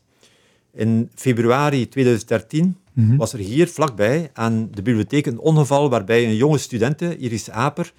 in 0.74 1.10
februari 1.16 1.88
2013 1.88 2.78
mhm. 2.94 3.16
was 3.16 3.34
er 3.34 3.40
hier 3.40 3.68
vlakbij 3.68 4.30
aan 4.34 4.70
de 4.72 4.82
bibliotheek 4.82 5.26
een 5.26 5.40
ongeval 5.40 5.90
waarbij 5.90 6.26
een 6.26 6.36
jonge 6.36 6.58
studente, 6.58 7.18
Iris 7.18 7.50
Aper, 7.50 7.94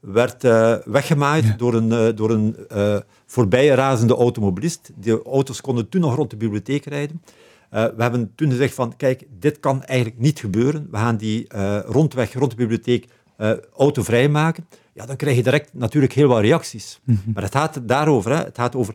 werd 0.00 0.44
uh, 0.44 0.76
weggemaaid 0.84 1.58
door 1.58 1.74
een, 1.74 1.88
uh, 1.88 2.16
door 2.16 2.30
een 2.30 2.56
uh, 2.72 2.96
voorbijrazende 3.26 4.14
automobilist. 4.14 4.90
Die 4.94 5.22
auto's 5.22 5.60
konden 5.60 5.88
toen 5.88 6.00
nog 6.00 6.14
rond 6.14 6.30
de 6.30 6.36
bibliotheek 6.36 6.84
rijden. 6.84 7.22
we 7.70 7.94
hebben 7.96 8.32
toen 8.34 8.50
gezegd 8.50 8.74
van, 8.74 8.96
kijk, 8.96 9.26
dit 9.38 9.60
kan 9.60 9.84
eigenlijk 9.84 10.20
niet 10.20 10.38
gebeuren. 10.38 10.88
We 10.90 10.96
gaan 10.96 11.16
die 11.16 11.46
rondweg, 11.86 12.32
rond 12.32 12.50
de 12.50 12.56
bibliotheek, 12.56 13.06
autovrij 13.76 14.28
maken. 14.28 14.66
Ja, 14.92 15.06
dan 15.06 15.16
krijg 15.16 15.36
je 15.36 15.42
direct 15.42 15.74
natuurlijk 15.74 16.12
heel 16.12 16.28
wat 16.28 16.40
reacties. 16.40 17.00
Mhm. 17.04 17.18
Maar 17.34 17.42
het 17.42 17.54
gaat 17.54 17.80
daarover. 17.88 18.30
Hè. 18.30 18.44
Het 18.44 18.56
gaat 18.56 18.76
over, 18.76 18.94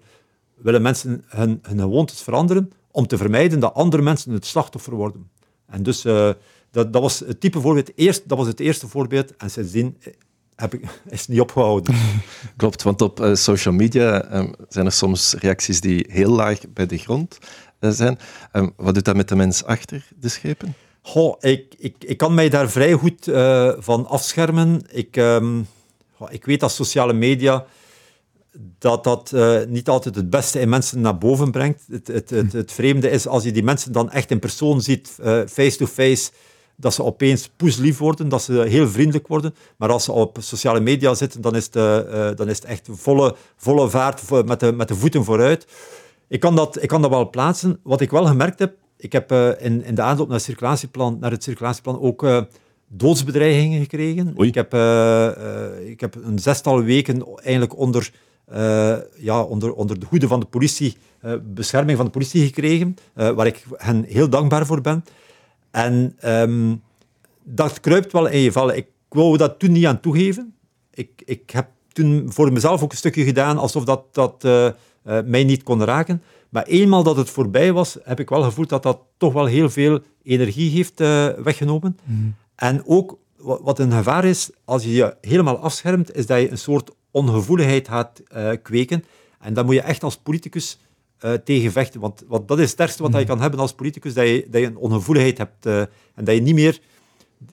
willen 0.55 0.81
mensen 0.81 1.23
hun, 1.27 1.59
hun 1.61 1.79
gewoontes 1.79 2.21
veranderen 2.21 2.71
om 2.91 3.07
te 3.07 3.17
vermijden 3.17 3.59
dat 3.59 3.73
andere 3.73 4.03
mensen 4.03 4.31
het 4.31 4.45
slachtoffer 4.45 4.95
worden. 4.95 5.29
En 5.65 5.83
dus 5.83 6.01
dat, 6.01 6.93
dat 6.93 7.01
was 7.01 7.19
het 7.19 7.39
type 7.39 7.61
voorbeeld. 7.61 7.91
Eerst, 7.97 8.29
dat 8.29 8.37
was 8.37 8.47
het 8.47 8.59
eerste 8.59 8.87
voorbeeld. 8.87 9.35
En 9.35 9.49
sindsdien 9.49 9.97
heb 10.55 10.73
ik, 10.73 10.83
is 11.09 11.27
niet 11.27 11.39
opgehouden. 11.39 11.95
Klopt, 12.57 12.83
want 12.83 13.01
op 13.01 13.19
uh, 13.19 13.35
social 13.35 13.73
media 13.73 14.35
um, 14.37 14.53
zijn 14.69 14.85
er 14.85 14.91
soms 14.91 15.33
reacties 15.33 15.81
die 15.81 16.05
heel 16.09 16.31
laag 16.31 16.59
bij 16.69 16.85
de 16.85 16.97
grond 16.97 17.37
uh, 17.79 17.89
zijn. 17.89 18.19
Um, 18.53 18.73
wat 18.77 18.93
doet 18.93 19.05
dat 19.05 19.15
met 19.15 19.27
de 19.27 19.35
mens 19.35 19.63
achter 19.63 20.07
de 20.19 20.29
schepen? 20.29 20.73
Goh, 21.01 21.35
ik, 21.39 21.75
ik, 21.77 21.95
ik 21.99 22.17
kan 22.17 22.33
mij 22.33 22.49
daar 22.49 22.69
vrij 22.69 22.93
goed 22.93 23.27
uh, 23.27 23.71
van 23.77 24.07
afschermen. 24.07 24.81
Ik, 24.91 25.15
um, 25.15 25.67
goh, 26.17 26.31
ik 26.31 26.45
weet 26.45 26.59
dat 26.59 26.71
sociale 26.71 27.13
media 27.13 27.65
dat 28.79 29.03
dat 29.03 29.33
niet 29.67 29.89
altijd 29.89 30.15
het 30.15 30.29
beste 30.29 30.59
in 30.59 30.69
mensen 30.69 31.01
naar 31.01 31.17
boven 31.17 31.51
brengt. 31.51 31.83
Het, 31.89 32.07
het, 32.07 32.29
het, 32.29 32.53
het 32.53 32.71
vreemde 32.71 33.09
is 33.09 33.27
als 33.27 33.43
je 33.43 33.51
die 33.51 33.63
mensen 33.63 33.91
dan 33.91 34.11
echt 34.11 34.31
in 34.31 34.39
persoon 34.39 34.81
ziet, 34.81 35.09
face-to-face, 35.47 36.23
-face, 36.23 36.31
dat 36.75 36.93
ze 36.93 37.03
opeens 37.03 37.49
poeslief 37.55 37.97
worden, 37.97 38.29
dat 38.29 38.41
ze 38.43 38.53
heel 38.53 38.87
vriendelijk 38.87 39.27
worden. 39.27 39.55
Maar 39.77 39.91
als 39.91 40.03
ze 40.03 40.11
op 40.11 40.37
sociale 40.39 40.79
media 40.79 41.13
zitten, 41.13 41.41
dan 41.41 41.55
is 41.55 41.65
het, 41.65 41.75
uh, 41.75 42.29
dan 42.35 42.49
is 42.49 42.55
het 42.55 42.65
echt 42.65 42.87
volle, 42.91 43.35
volle 43.55 43.89
vaart 43.89 44.45
met 44.45 44.59
de, 44.59 44.71
met 44.71 44.87
de 44.87 44.95
voeten 44.95 45.23
vooruit. 45.23 45.67
Ik 46.27 46.39
kan, 46.39 46.55
dat, 46.55 46.81
ik 46.83 46.87
kan 46.87 47.01
dat 47.01 47.09
wel 47.09 47.29
plaatsen. 47.29 47.79
Wat 47.83 48.01
ik 48.01 48.11
wel 48.11 48.25
gemerkt 48.25 48.59
heb, 48.59 48.75
ik 48.97 49.11
heb 49.11 49.31
uh, 49.31 49.49
in, 49.59 49.83
in 49.83 49.95
de 49.95 50.01
aanloop 50.01 50.27
naar 50.27 50.35
het 50.35 50.45
circulatieplan, 50.45 51.17
naar 51.19 51.31
het 51.31 51.43
circulatieplan 51.43 52.01
ook 52.01 52.23
uh, 52.23 52.41
doodsbedreigingen 52.87 53.81
gekregen. 53.81 54.33
Ik 54.37 54.55
heb, 54.55 54.73
ik 55.85 55.99
heb 55.99 56.15
een 56.23 56.39
zestal 56.39 56.83
weken 56.83 57.25
eigenlijk 57.35 57.77
onder, 57.77 58.11
ja, 59.17 59.41
onder, 59.41 59.73
onder 59.73 59.99
de 59.99 60.05
hoede 60.09 60.27
van 60.27 60.39
de 60.39 60.45
politie, 60.45 60.97
bescherming 61.43 61.97
van 61.97 62.05
de 62.05 62.11
politie 62.11 62.45
gekregen, 62.45 62.95
waar 63.13 63.47
ik 63.47 63.65
hen 63.75 64.03
heel 64.03 64.29
dankbaar 64.29 64.65
voor 64.65 64.81
ben. 64.81 65.03
En 65.75 66.15
um, 66.25 66.81
dat 67.43 67.79
kruipt 67.79 68.11
wel 68.11 68.27
in 68.27 68.39
je 68.39 68.51
vallen. 68.51 68.77
Ik 68.77 68.87
wou 69.09 69.37
dat 69.37 69.59
toen 69.59 69.71
niet 69.71 69.85
aan 69.85 69.99
toegeven. 69.99 70.53
Ik, 70.93 71.21
ik 71.25 71.49
heb 71.49 71.67
toen 71.91 72.25
voor 72.27 72.53
mezelf 72.53 72.83
ook 72.83 72.91
een 72.91 72.97
stukje 72.97 73.23
gedaan 73.23 73.57
alsof 73.57 73.83
dat, 73.83 74.13
dat 74.13 74.43
uh, 74.45 74.65
uh, 74.65 75.19
mij 75.25 75.43
niet 75.43 75.63
kon 75.63 75.83
raken. 75.83 76.21
Maar 76.49 76.63
eenmaal 76.63 77.03
dat 77.03 77.17
het 77.17 77.29
voorbij 77.29 77.73
was, 77.73 77.97
heb 78.03 78.19
ik 78.19 78.29
wel 78.29 78.43
gevoeld 78.43 78.69
dat 78.69 78.83
dat 78.83 78.99
toch 79.17 79.33
wel 79.33 79.45
heel 79.45 79.69
veel 79.69 79.99
energie 80.23 80.71
heeft 80.71 81.01
uh, 81.01 81.27
weggenomen. 81.27 81.97
Mm. 82.03 82.35
En 82.55 82.85
ook 82.85 83.17
wat 83.37 83.79
een 83.79 83.91
gevaar 83.91 84.25
is, 84.25 84.49
als 84.65 84.83
je 84.83 84.91
je 84.91 85.15
helemaal 85.21 85.57
afschermt, 85.57 86.15
is 86.15 86.25
dat 86.25 86.41
je 86.41 86.51
een 86.51 86.57
soort 86.57 86.91
ongevoeligheid 87.11 87.87
gaat 87.87 88.21
kweken. 88.61 89.03
En 89.39 89.53
dan 89.53 89.65
moet 89.65 89.75
je 89.75 89.81
echt 89.81 90.03
als 90.03 90.17
politicus 90.17 90.79
uh, 91.25 91.33
tegen 91.33 91.71
vechten. 91.71 91.99
Want, 91.99 92.23
want, 92.27 92.47
dat 92.47 92.57
is 92.57 92.63
het 92.63 92.73
sterkste 92.73 93.01
wat 93.01 93.11
je 93.11 93.17
mhm. 93.17 93.27
kan 93.27 93.41
hebben 93.41 93.59
als 93.59 93.73
politicus, 93.73 94.13
dat 94.13 94.27
je, 94.27 94.47
dat 94.49 94.61
je 94.61 94.67
een 94.67 94.77
ongevoeligheid 94.77 95.37
hebt 95.37 95.65
uh, 95.65 95.79
en 96.13 96.23
dat 96.23 96.35
je 96.35 96.41
niet 96.41 96.55
meer 96.55 96.79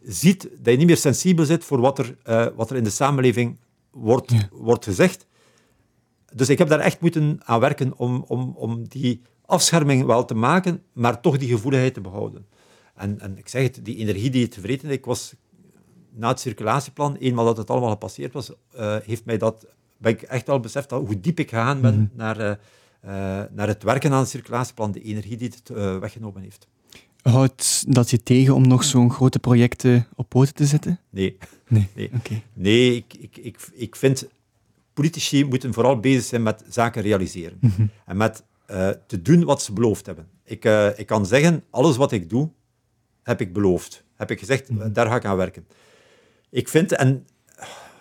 ziet, 0.02 0.42
dat 0.42 0.72
je 0.72 0.78
niet 0.78 0.86
meer 0.86 0.96
sensibel 0.96 1.44
zit 1.44 1.64
voor 1.64 1.80
wat 1.80 1.98
er, 1.98 2.16
uh, 2.28 2.46
wat 2.56 2.70
er 2.70 2.76
in 2.76 2.84
de 2.84 2.90
samenleving 2.90 3.58
wordt, 3.90 4.32
wordt 4.50 4.84
gezegd. 4.84 5.26
Dus 6.34 6.48
ik 6.48 6.58
heb 6.58 6.68
daar 6.68 6.78
echt 6.78 7.00
moeten 7.00 7.40
aan 7.44 7.60
werken 7.60 7.98
om, 7.98 8.24
om, 8.26 8.52
om 8.56 8.88
die 8.88 9.22
afscherming 9.46 10.04
wel 10.04 10.24
te 10.24 10.34
maken, 10.34 10.82
maar 10.92 11.20
toch 11.20 11.38
die 11.38 11.48
gevoeligheid 11.48 11.94
te 11.94 12.00
behouden. 12.00 12.46
En, 12.94 13.20
en 13.20 13.38
ik 13.38 13.48
zeg 13.48 13.62
het, 13.62 13.80
die 13.82 13.96
energie 13.96 14.30
die 14.30 14.44
het 14.44 14.52
vervreten, 14.52 14.90
ik 14.90 15.04
was 15.04 15.34
na 16.10 16.28
het 16.28 16.40
circulatieplan, 16.40 17.16
eenmaal 17.16 17.44
dat 17.44 17.56
het 17.56 17.70
allemaal 17.70 17.90
gepasseerd 17.90 18.32
was, 18.32 18.52
heeft 19.04 19.24
mij 19.24 19.38
dat, 19.38 19.66
ben 19.96 20.12
ik 20.12 20.22
echt 20.22 20.48
al 20.48 20.60
beseft 20.60 20.90
hoe 20.90 21.20
diep 21.20 21.38
ik 21.38 21.48
gegaan 21.48 21.80
ben 21.80 21.94
mm 21.94 22.10
naar 22.14 22.58
naar 23.50 23.68
het 23.68 23.82
werken 23.82 24.12
aan 24.12 24.18
het 24.18 24.28
circulatieplan, 24.28 24.92
de 24.92 25.02
energie 25.02 25.36
die 25.36 25.48
het 25.48 25.70
uh, 25.70 25.98
weggenomen 25.98 26.42
heeft. 26.42 26.68
Houdt 27.22 27.84
dat 27.94 28.10
je 28.10 28.22
tegen 28.22 28.54
om 28.54 28.68
nog 28.68 28.84
zo'n 28.84 29.10
grote 29.10 29.38
projecten 29.38 30.06
op 30.14 30.28
poten 30.28 30.54
te 30.54 30.66
zetten? 30.66 31.00
Nee. 31.10 31.38
Nee, 31.68 31.88
nee. 31.94 32.10
Okay. 32.14 32.42
nee 32.52 32.96
ik, 32.96 33.14
ik, 33.18 33.36
ik, 33.36 33.58
ik 33.72 33.96
vind 33.96 34.28
politici 34.94 35.44
moeten 35.44 35.72
vooral 35.72 36.00
bezig 36.00 36.24
zijn 36.24 36.42
met 36.42 36.64
zaken 36.68 37.02
realiseren. 37.02 37.58
Mm 37.60 37.72
-hmm. 37.76 37.90
En 38.06 38.16
met 38.16 38.44
uh, 38.70 38.88
te 39.06 39.22
doen 39.22 39.44
wat 39.44 39.62
ze 39.62 39.72
beloofd 39.72 40.06
hebben. 40.06 40.28
Ik, 40.44 40.64
ik 40.96 41.06
kan 41.06 41.26
zeggen, 41.26 41.64
alles 41.70 41.96
wat 41.96 42.12
ik 42.12 42.30
doe, 42.30 42.50
heb 43.22 43.40
ik 43.40 43.52
beloofd. 43.52 44.04
Heb 44.16 44.30
ik 44.30 44.38
gezegd, 44.38 44.70
mm 44.70 44.80
-hmm. 44.80 44.92
daar 44.92 45.06
ga 45.06 45.16
ik 45.16 45.24
aan 45.24 45.36
werken. 45.36 45.66
Ik 46.50 46.68
vind, 46.68 46.92
en 46.92 47.26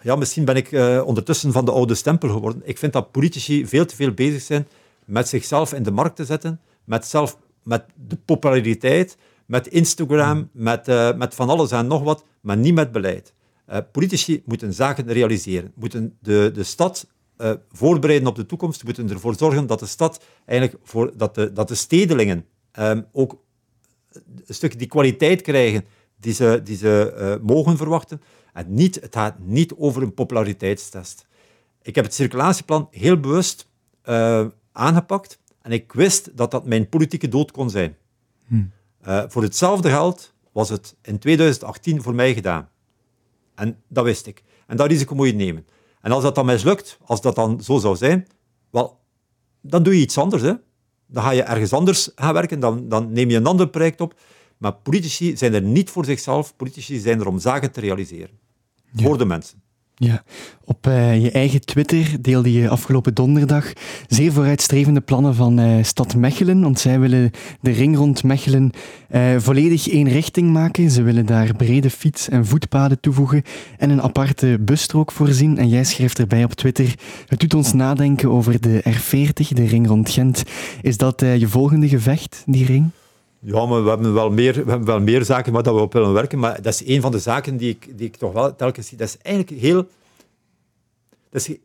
ja, 0.01 0.15
misschien 0.15 0.45
ben 0.45 0.55
ik 0.55 0.71
ondertussen 1.05 1.51
van 1.51 1.65
de 1.65 1.71
oude 1.71 1.95
stempel 1.95 2.29
geworden, 2.29 2.61
ik 2.65 2.77
vind 2.77 2.93
dat 2.93 3.11
politici 3.11 3.67
veel 3.67 3.85
te 3.85 3.95
veel 3.95 4.11
bezig 4.11 4.41
zijn 4.41 4.67
met 5.05 5.27
zichzelf 5.27 5.73
in 5.73 5.83
de 5.83 5.91
markt 5.91 6.15
te 6.15 6.25
zetten, 6.25 6.59
met, 6.83 7.05
zelf, 7.05 7.37
met 7.63 7.85
de 8.07 8.17
populariteit, 8.25 9.17
met 9.45 9.67
Instagram, 9.67 10.37
mm. 10.37 10.49
met, 10.51 10.87
uh, 10.87 11.13
met 11.15 11.35
van 11.35 11.49
alles 11.49 11.71
en 11.71 11.87
nog 11.87 12.03
wat, 12.03 12.25
maar 12.41 12.57
niet 12.57 12.73
met 12.73 12.91
beleid. 12.91 13.33
Uh, 13.69 13.77
politici 13.91 14.41
moeten 14.45 14.73
zaken 14.73 15.11
realiseren, 15.11 15.71
moeten 15.75 16.17
de, 16.19 16.51
de 16.53 16.63
stad 16.63 17.07
uh, 17.37 17.51
voorbereiden 17.71 18.27
op 18.27 18.35
de 18.35 18.45
toekomst, 18.45 18.83
moeten 18.83 19.09
ervoor 19.09 19.35
zorgen 19.35 19.67
dat 19.67 19.79
de 19.79 19.85
stad 19.85 20.23
eigenlijk 20.45 20.79
voor, 20.83 21.11
dat, 21.17 21.35
de, 21.35 21.53
dat 21.53 21.67
de 21.67 21.75
stedelingen 21.75 22.45
um, 22.79 23.05
ook 23.11 23.41
een 24.45 24.55
stuk 24.55 24.79
die 24.79 24.87
kwaliteit 24.87 25.41
krijgen 25.41 25.85
die 26.19 26.33
ze, 26.33 26.61
die 26.63 26.77
ze 26.77 27.39
mogen 27.43 27.77
verwachten. 27.77 28.21
En 28.53 28.73
niet, 28.73 28.95
het 28.95 29.15
gaat 29.15 29.39
niet 29.39 29.73
over 29.73 30.01
een 30.01 30.13
populariteitstest. 30.13 31.27
Ik 31.81 31.95
heb 31.95 32.05
het 32.05 32.13
circulatieplan 32.13 32.87
heel 32.91 33.19
bewust 33.19 33.67
aangepakt 34.71 35.39
en 35.61 35.71
ik 35.71 35.93
wist 35.93 36.37
dat 36.37 36.51
dat 36.51 36.65
mijn 36.65 36.89
politieke 36.89 37.27
dood 37.27 37.51
kon 37.51 37.69
zijn. 37.69 37.97
Hm. 38.47 38.63
Uh, 39.07 39.23
voor 39.27 39.41
hetzelfde 39.41 39.89
geld 39.89 40.33
was 40.51 40.69
het 40.69 40.95
in 41.01 41.19
2018 41.19 42.01
voor 42.01 42.15
mij 42.15 42.33
gedaan. 42.33 42.69
En 43.55 43.81
dat 43.87 44.03
wist 44.03 44.27
ik. 44.27 44.43
En 44.67 44.77
dat 44.77 44.87
risico 44.87 45.15
moet 45.15 45.27
je 45.27 45.33
nemen. 45.33 45.65
En 46.01 46.11
als 46.11 46.23
dat 46.23 46.35
dan 46.35 46.45
mislukt, 46.45 46.97
als 47.05 47.21
dat 47.21 47.35
dan 47.35 47.61
zo 47.61 47.77
zou 47.77 47.95
zijn, 47.95 48.27
wel, 48.69 48.99
dan 49.61 49.83
doe 49.83 49.95
je 49.95 50.01
iets 50.01 50.17
anders. 50.17 50.41
Hè. 50.41 50.53
Dan 51.05 51.23
ga 51.23 51.31
je 51.31 51.43
ergens 51.43 51.73
anders 51.73 52.09
gaan 52.15 52.33
werken, 52.33 52.59
dan, 52.59 52.89
dan 52.89 53.11
neem 53.11 53.29
je 53.29 53.37
een 53.37 53.45
ander 53.45 53.69
project 53.69 54.01
op. 54.01 54.19
Maar 54.57 54.73
politici 54.73 55.37
zijn 55.37 55.53
er 55.53 55.61
niet 55.61 55.89
voor 55.89 56.05
zichzelf, 56.05 56.55
politici 56.55 56.99
zijn 56.99 57.19
er 57.19 57.27
om 57.27 57.39
zaken 57.39 57.71
te 57.71 57.79
realiseren. 57.79 58.39
Voor 58.93 59.17
de 59.17 59.25
mensen. 59.25 59.60
Ja, 60.03 60.23
op 60.65 60.87
uh, 60.87 61.21
je 61.21 61.31
eigen 61.31 61.65
Twitter 61.65 62.21
deelde 62.21 62.51
je 62.51 62.69
afgelopen 62.69 63.13
donderdag 63.13 63.73
zeer 64.07 64.31
vooruitstrevende 64.31 65.01
plannen 65.01 65.35
van 65.35 65.59
uh, 65.59 65.83
Stad 65.83 66.15
Mechelen, 66.15 66.61
want 66.61 66.79
zij 66.79 66.99
willen 66.99 67.31
de 67.59 67.71
ring 67.71 67.97
rond 67.97 68.23
Mechelen 68.23 68.71
uh, 69.11 69.21
volledig 69.37 69.89
één 69.89 70.07
richting 70.07 70.51
maken. 70.51 70.91
Ze 70.91 71.01
willen 71.01 71.25
daar 71.25 71.55
brede 71.55 71.89
fiets- 71.89 72.29
en 72.29 72.45
voetpaden 72.45 72.99
toevoegen 72.99 73.43
en 73.77 73.89
een 73.89 74.01
aparte 74.01 74.57
busstrook 74.61 75.11
voorzien. 75.11 75.57
En 75.57 75.69
jij 75.69 75.83
schrijft 75.83 76.19
erbij 76.19 76.43
op 76.43 76.53
Twitter, 76.53 76.95
het 77.27 77.39
doet 77.39 77.53
ons 77.53 77.73
nadenken 77.73 78.29
over 78.29 78.61
de 78.61 78.83
R40, 78.89 79.47
de 79.47 79.65
ring 79.65 79.87
rond 79.87 80.09
Gent. 80.09 80.43
Is 80.81 80.97
dat 80.97 81.23
je 81.37 81.47
volgende 81.47 81.87
gevecht, 81.87 82.43
die 82.45 82.65
ring? 82.65 82.91
Ja, 83.43 83.65
maar 83.65 83.83
we 83.83 83.89
hebben 83.89 84.13
wel 84.13 84.29
meer, 84.29 84.53
we 84.53 84.69
hebben 84.69 84.85
wel 84.85 84.99
meer 84.99 85.25
zaken 85.25 85.53
waar 85.53 85.63
we 85.63 85.71
op 85.71 85.93
willen 85.93 86.13
werken. 86.13 86.39
Maar 86.39 86.61
dat 86.61 86.73
is 86.73 86.87
een 86.87 87.01
van 87.01 87.11
de 87.11 87.19
zaken 87.19 87.57
die 87.57 87.69
ik, 87.69 87.97
die 87.97 88.07
ik 88.07 88.15
toch 88.15 88.33
wel 88.33 88.55
telkens 88.55 88.87
zie. 88.87 88.97
Dat 88.97 89.07
is 89.07 89.17
eigenlijk 89.17 89.61
heel... 89.61 89.87
Dat 91.29 91.47
is, 91.47 91.57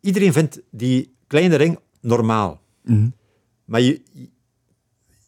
iedereen 0.00 0.32
vindt 0.32 0.60
die 0.70 1.14
kleine 1.26 1.56
ring 1.56 1.78
normaal. 2.00 2.60
Mhm. 2.82 3.08
Maar 3.64 3.80
je, 3.80 4.02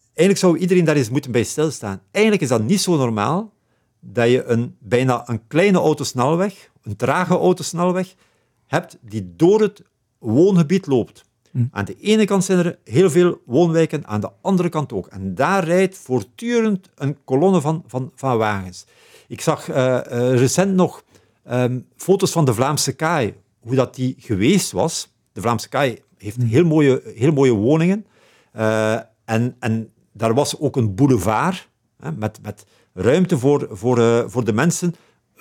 eigenlijk 0.05 0.39
zou 0.39 0.59
iedereen 0.59 0.85
daar 0.85 0.97
eens 0.97 1.11
moeten 1.11 1.31
bij 1.31 1.43
stilstaan. 1.43 2.03
Eigenlijk 2.11 2.43
is 2.45 2.49
dat 2.49 2.63
niet 2.63 2.81
zo 2.81 2.97
normaal 2.97 3.53
dat 4.01 4.31
je 4.31 4.45
een, 4.45 4.77
bijna 4.79 5.29
een 5.29 5.47
kleine 5.47 5.79
autosnelweg, 5.79 6.71
een 6.83 6.97
trage 6.97 7.35
autosnelweg, 7.35 8.15
hebt 8.67 8.99
die 9.01 9.33
door 9.37 9.61
het 9.61 9.83
woongebied 10.19 10.87
loopt. 10.87 11.25
Mm. 11.57 11.69
Aan 11.71 11.85
de 11.85 11.97
ene 12.01 12.25
kant 12.25 12.45
zijn 12.45 12.59
er 12.59 12.79
heel 12.85 13.11
veel 13.11 13.41
woonwijken, 13.45 14.07
aan 14.07 14.21
de 14.21 14.31
andere 14.41 14.69
kant 14.69 14.93
ook. 14.93 15.07
En 15.07 15.35
daar 15.35 15.65
rijdt 15.65 15.99
voortdurend 15.99 16.89
een 16.95 17.17
kolonne 17.25 17.61
van, 17.61 17.85
van, 17.87 18.13
van 18.15 18.39
wagens. 18.39 18.87
Ik 19.29 19.41
zag 19.41 19.69
uh, 19.69 20.01
recent 20.35 20.75
nog 20.75 21.05
um, 21.51 21.87
foto's 21.97 22.33
van 22.33 22.45
de 22.45 22.55
Vlaamse 22.55 22.93
kaai, 22.93 23.35
hoe 23.61 23.75
dat 23.75 23.95
die 23.95 24.15
geweest 24.19 24.73
was. 24.73 25.15
De 25.33 25.41
Vlaamse 25.41 25.69
kaai 25.69 26.03
heeft 26.19 26.39
mm. 26.39 26.47
heel 26.47 26.65
mooie, 26.65 27.03
heel 27.15 27.33
mooie 27.33 27.53
woningen. 27.53 28.07
Uh, 28.57 28.93
en, 29.25 29.57
en 29.59 29.93
daar 30.13 30.35
was 30.35 30.59
ook 30.59 30.77
een 30.77 30.95
boulevard 30.95 31.69
hè, 31.99 32.13
met, 32.13 32.39
met 32.43 32.67
ruimte 32.93 33.39
voor, 33.39 33.69
voor, 33.71 34.31
voor 34.31 34.45
de 34.45 34.53
mensen, 34.53 34.95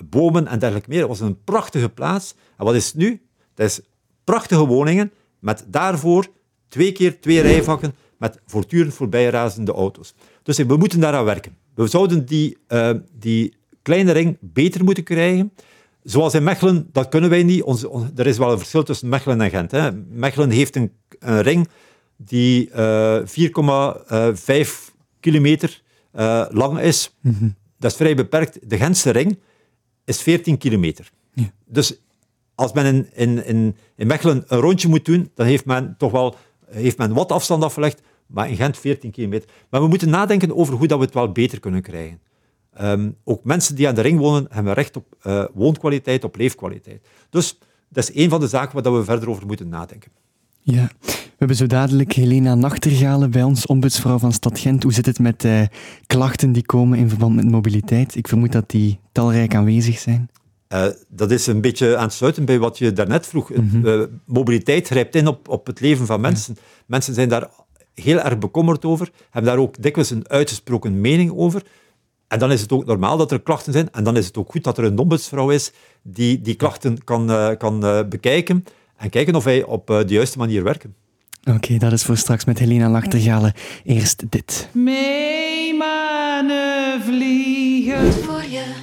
bomen 0.04 0.46
en 0.46 0.58
dergelijke 0.58 0.88
meer. 0.88 0.98
Het 0.98 1.08
was 1.08 1.20
een 1.20 1.44
prachtige 1.44 1.88
plaats. 1.88 2.34
En 2.56 2.64
wat 2.64 2.74
is 2.74 2.86
het 2.86 2.96
nu? 2.96 3.22
Dat 3.54 3.66
is 3.66 3.80
prachtige 4.24 4.66
woningen 4.66 5.12
met 5.38 5.64
daarvoor 5.68 6.26
twee 6.68 6.92
keer 6.92 7.20
twee 7.20 7.40
rijvakken 7.40 7.94
met 8.18 8.40
voortdurend 8.46 8.94
voorbijrazende 8.94 9.72
auto's. 9.72 10.14
Dus 10.42 10.56
we 10.56 10.76
moeten 10.76 11.00
daaraan 11.00 11.24
werken. 11.24 11.56
We 11.74 11.86
zouden 11.86 12.26
die, 12.26 12.56
uh, 12.68 12.90
die 13.18 13.56
kleine 13.82 14.12
ring 14.12 14.36
beter 14.40 14.84
moeten 14.84 15.04
krijgen. 15.04 15.52
Zoals 16.02 16.34
in 16.34 16.42
Mechelen, 16.42 16.88
dat 16.92 17.08
kunnen 17.08 17.30
wij 17.30 17.42
niet. 17.42 17.62
Ons, 17.62 17.84
er 18.16 18.26
is 18.26 18.38
wel 18.38 18.52
een 18.52 18.58
verschil 18.58 18.82
tussen 18.82 19.08
Mechelen 19.08 19.40
en 19.40 19.50
Gent. 19.50 19.70
Hè. 19.70 19.92
Mechelen 19.92 20.50
heeft 20.50 20.76
een, 20.76 20.92
een 21.18 21.42
ring 21.42 21.68
die 22.16 22.70
uh, 22.76 23.16
eh, 23.16 24.66
4,5 24.66 24.94
kilometer 25.20 25.82
uh, 26.14 26.46
lang 26.50 26.80
is. 26.80 27.16
Mm 27.20 27.36
-hmm. 27.38 27.54
Dat 27.78 27.90
is 27.90 27.96
vrij 27.96 28.14
beperkt. 28.14 28.70
De 28.70 28.76
Gentse 28.76 29.10
ring 29.10 29.38
is 30.04 30.22
14 30.22 30.58
kilometer. 30.58 31.10
Ja. 31.32 31.50
Dus 31.64 32.00
als 32.56 32.72
men 32.72 33.08
in, 33.14 33.44
in, 33.44 33.76
in, 33.96 34.06
Mechelen 34.06 34.44
een 34.46 34.60
rondje 34.60 34.88
moet 34.88 35.04
doen, 35.04 35.30
dan 35.34 35.46
heeft 35.46 35.64
men 35.64 35.94
toch 35.98 36.12
wel 36.12 36.36
heeft 36.70 36.98
men 36.98 37.12
wat 37.12 37.32
afstand 37.32 37.62
afgelegd, 37.62 38.02
maar 38.26 38.48
in 38.48 38.56
Gent 38.56 38.78
14 38.78 39.10
kilometer. 39.10 39.48
Maar 39.70 39.80
we 39.80 39.88
moeten 39.88 40.10
nadenken 40.10 40.56
over 40.56 40.74
hoe 40.74 40.86
dat 40.86 40.98
we 40.98 41.04
het 41.04 41.14
wel 41.14 41.32
beter 41.32 41.60
kunnen 41.60 41.82
krijgen. 41.82 42.20
Um, 42.80 43.16
ook 43.24 43.44
mensen 43.44 43.74
die 43.74 43.88
aan 43.88 43.94
de 43.94 44.00
ring 44.00 44.18
wonen, 44.18 44.46
hebben 44.50 44.72
recht 44.72 44.96
op 44.96 45.16
uh, 45.22 45.44
woonkwaliteit, 45.54 46.24
op 46.24 46.36
leefkwaliteit. 46.36 47.06
Dus 47.30 47.58
dat 47.88 48.08
is 48.08 48.22
een 48.22 48.30
van 48.30 48.40
de 48.40 48.48
zaken 48.48 48.82
waar 48.82 48.94
we 48.94 49.04
verder 49.04 49.28
over 49.28 49.46
moeten 49.46 49.68
nadenken. 49.68 50.10
Ja, 50.60 50.90
we 51.02 51.36
hebben 51.38 51.56
zo 51.56 51.66
dadelijk 51.66 52.12
Helena 52.12 52.54
Nachtergalen 52.54 53.30
bij 53.30 53.42
ons, 53.42 53.66
ombudsvrouw 53.66 54.18
van 54.18 54.32
Stad 54.32 54.58
Gent. 54.58 54.82
Hoe 54.82 54.92
zit 54.92 55.06
het 55.06 55.18
met 55.18 55.44
uh, 55.44 55.62
klachten 56.06 56.52
die 56.52 56.66
komen 56.66 56.98
in 56.98 57.08
verband 57.08 57.34
met 57.34 57.50
mobiliteit? 57.50 58.14
Ik 58.14 58.28
vermoed 58.28 58.52
dat 58.52 58.70
die 58.70 58.98
talrijk 59.12 59.54
aanwezig 59.54 59.98
zijn. 59.98 60.30
Uh, 60.68 60.86
dat 61.08 61.30
is 61.30 61.46
een 61.46 61.60
beetje 61.60 61.96
aansluitend 61.96 62.46
bij 62.46 62.58
wat 62.58 62.78
je 62.78 62.92
daarnet 62.92 63.26
vroeg. 63.26 63.50
Mm 63.54 63.68
-hmm. 63.70 63.86
uh, 63.86 64.02
mobiliteit 64.24 64.86
grijpt 64.86 65.14
in 65.14 65.26
op, 65.26 65.48
op 65.48 65.66
het 65.66 65.80
leven 65.80 66.06
van 66.06 66.20
mensen. 66.20 66.54
Ja. 66.56 66.62
Mensen 66.86 67.14
zijn 67.14 67.28
daar 67.28 67.48
heel 67.94 68.20
erg 68.20 68.38
bekommerd 68.38 68.84
over, 68.84 69.10
hebben 69.30 69.50
daar 69.52 69.60
ook 69.62 69.82
dikwijls 69.82 70.10
een 70.10 70.28
uitgesproken 70.28 71.00
mening 71.00 71.32
over. 71.32 71.62
En 72.28 72.38
dan 72.38 72.52
is 72.52 72.60
het 72.60 72.72
ook 72.72 72.84
normaal 72.84 73.16
dat 73.16 73.32
er 73.32 73.42
klachten 73.42 73.72
zijn. 73.72 73.88
En 73.92 74.04
dan 74.04 74.16
is 74.16 74.26
het 74.26 74.36
ook 74.36 74.50
goed 74.50 74.64
dat 74.64 74.78
er 74.78 74.84
een 74.84 74.98
ombudsvrouw 74.98 75.50
is 75.50 75.72
die 76.02 76.40
die 76.40 76.54
klachten 76.54 77.04
kan, 77.04 77.30
uh, 77.30 77.50
kan 77.58 77.80
bekijken 78.08 78.64
en 78.96 79.10
kijken 79.10 79.34
of 79.34 79.44
wij 79.44 79.64
op 79.64 79.86
de 79.86 80.04
juiste 80.06 80.38
manier 80.38 80.62
werken. 80.62 80.94
Oké, 81.44 81.56
okay, 81.56 81.78
dat 81.78 81.92
is 81.92 82.02
voor 82.02 82.16
straks 82.16 82.44
met 82.44 82.58
Helena 82.58 82.88
Lachtergalen. 82.88 83.52
Eerst 83.84 84.24
dit. 84.30 84.68
Mee 84.72 85.74
mannen 85.74 87.02
vliegen. 87.02 88.35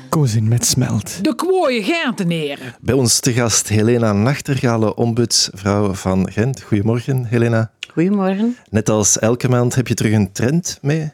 Kozin 0.10 0.48
met 0.48 0.66
smelt. 0.66 1.24
De 1.24 1.36
kwooie 1.36 1.84
Genteneren. 1.84 2.76
Bij 2.82 2.96
ons 2.96 3.20
te 3.20 3.34
gast 3.34 3.68
Helena 3.68 4.14
Nachtergalen, 4.14 4.98
ombudsvrouw 4.98 5.94
van 5.94 6.32
Gent. 6.32 6.62
Goedemorgen, 6.62 7.26
Helena. 7.26 7.72
Goedemorgen. 7.92 8.58
Net 8.70 8.90
als 8.90 9.20
elke 9.20 9.50
maand 9.50 9.76
heb 9.76 9.88
je 9.88 9.94
terug 9.94 10.14
een 10.14 10.32
trend 10.32 10.78
mee? 10.82 11.12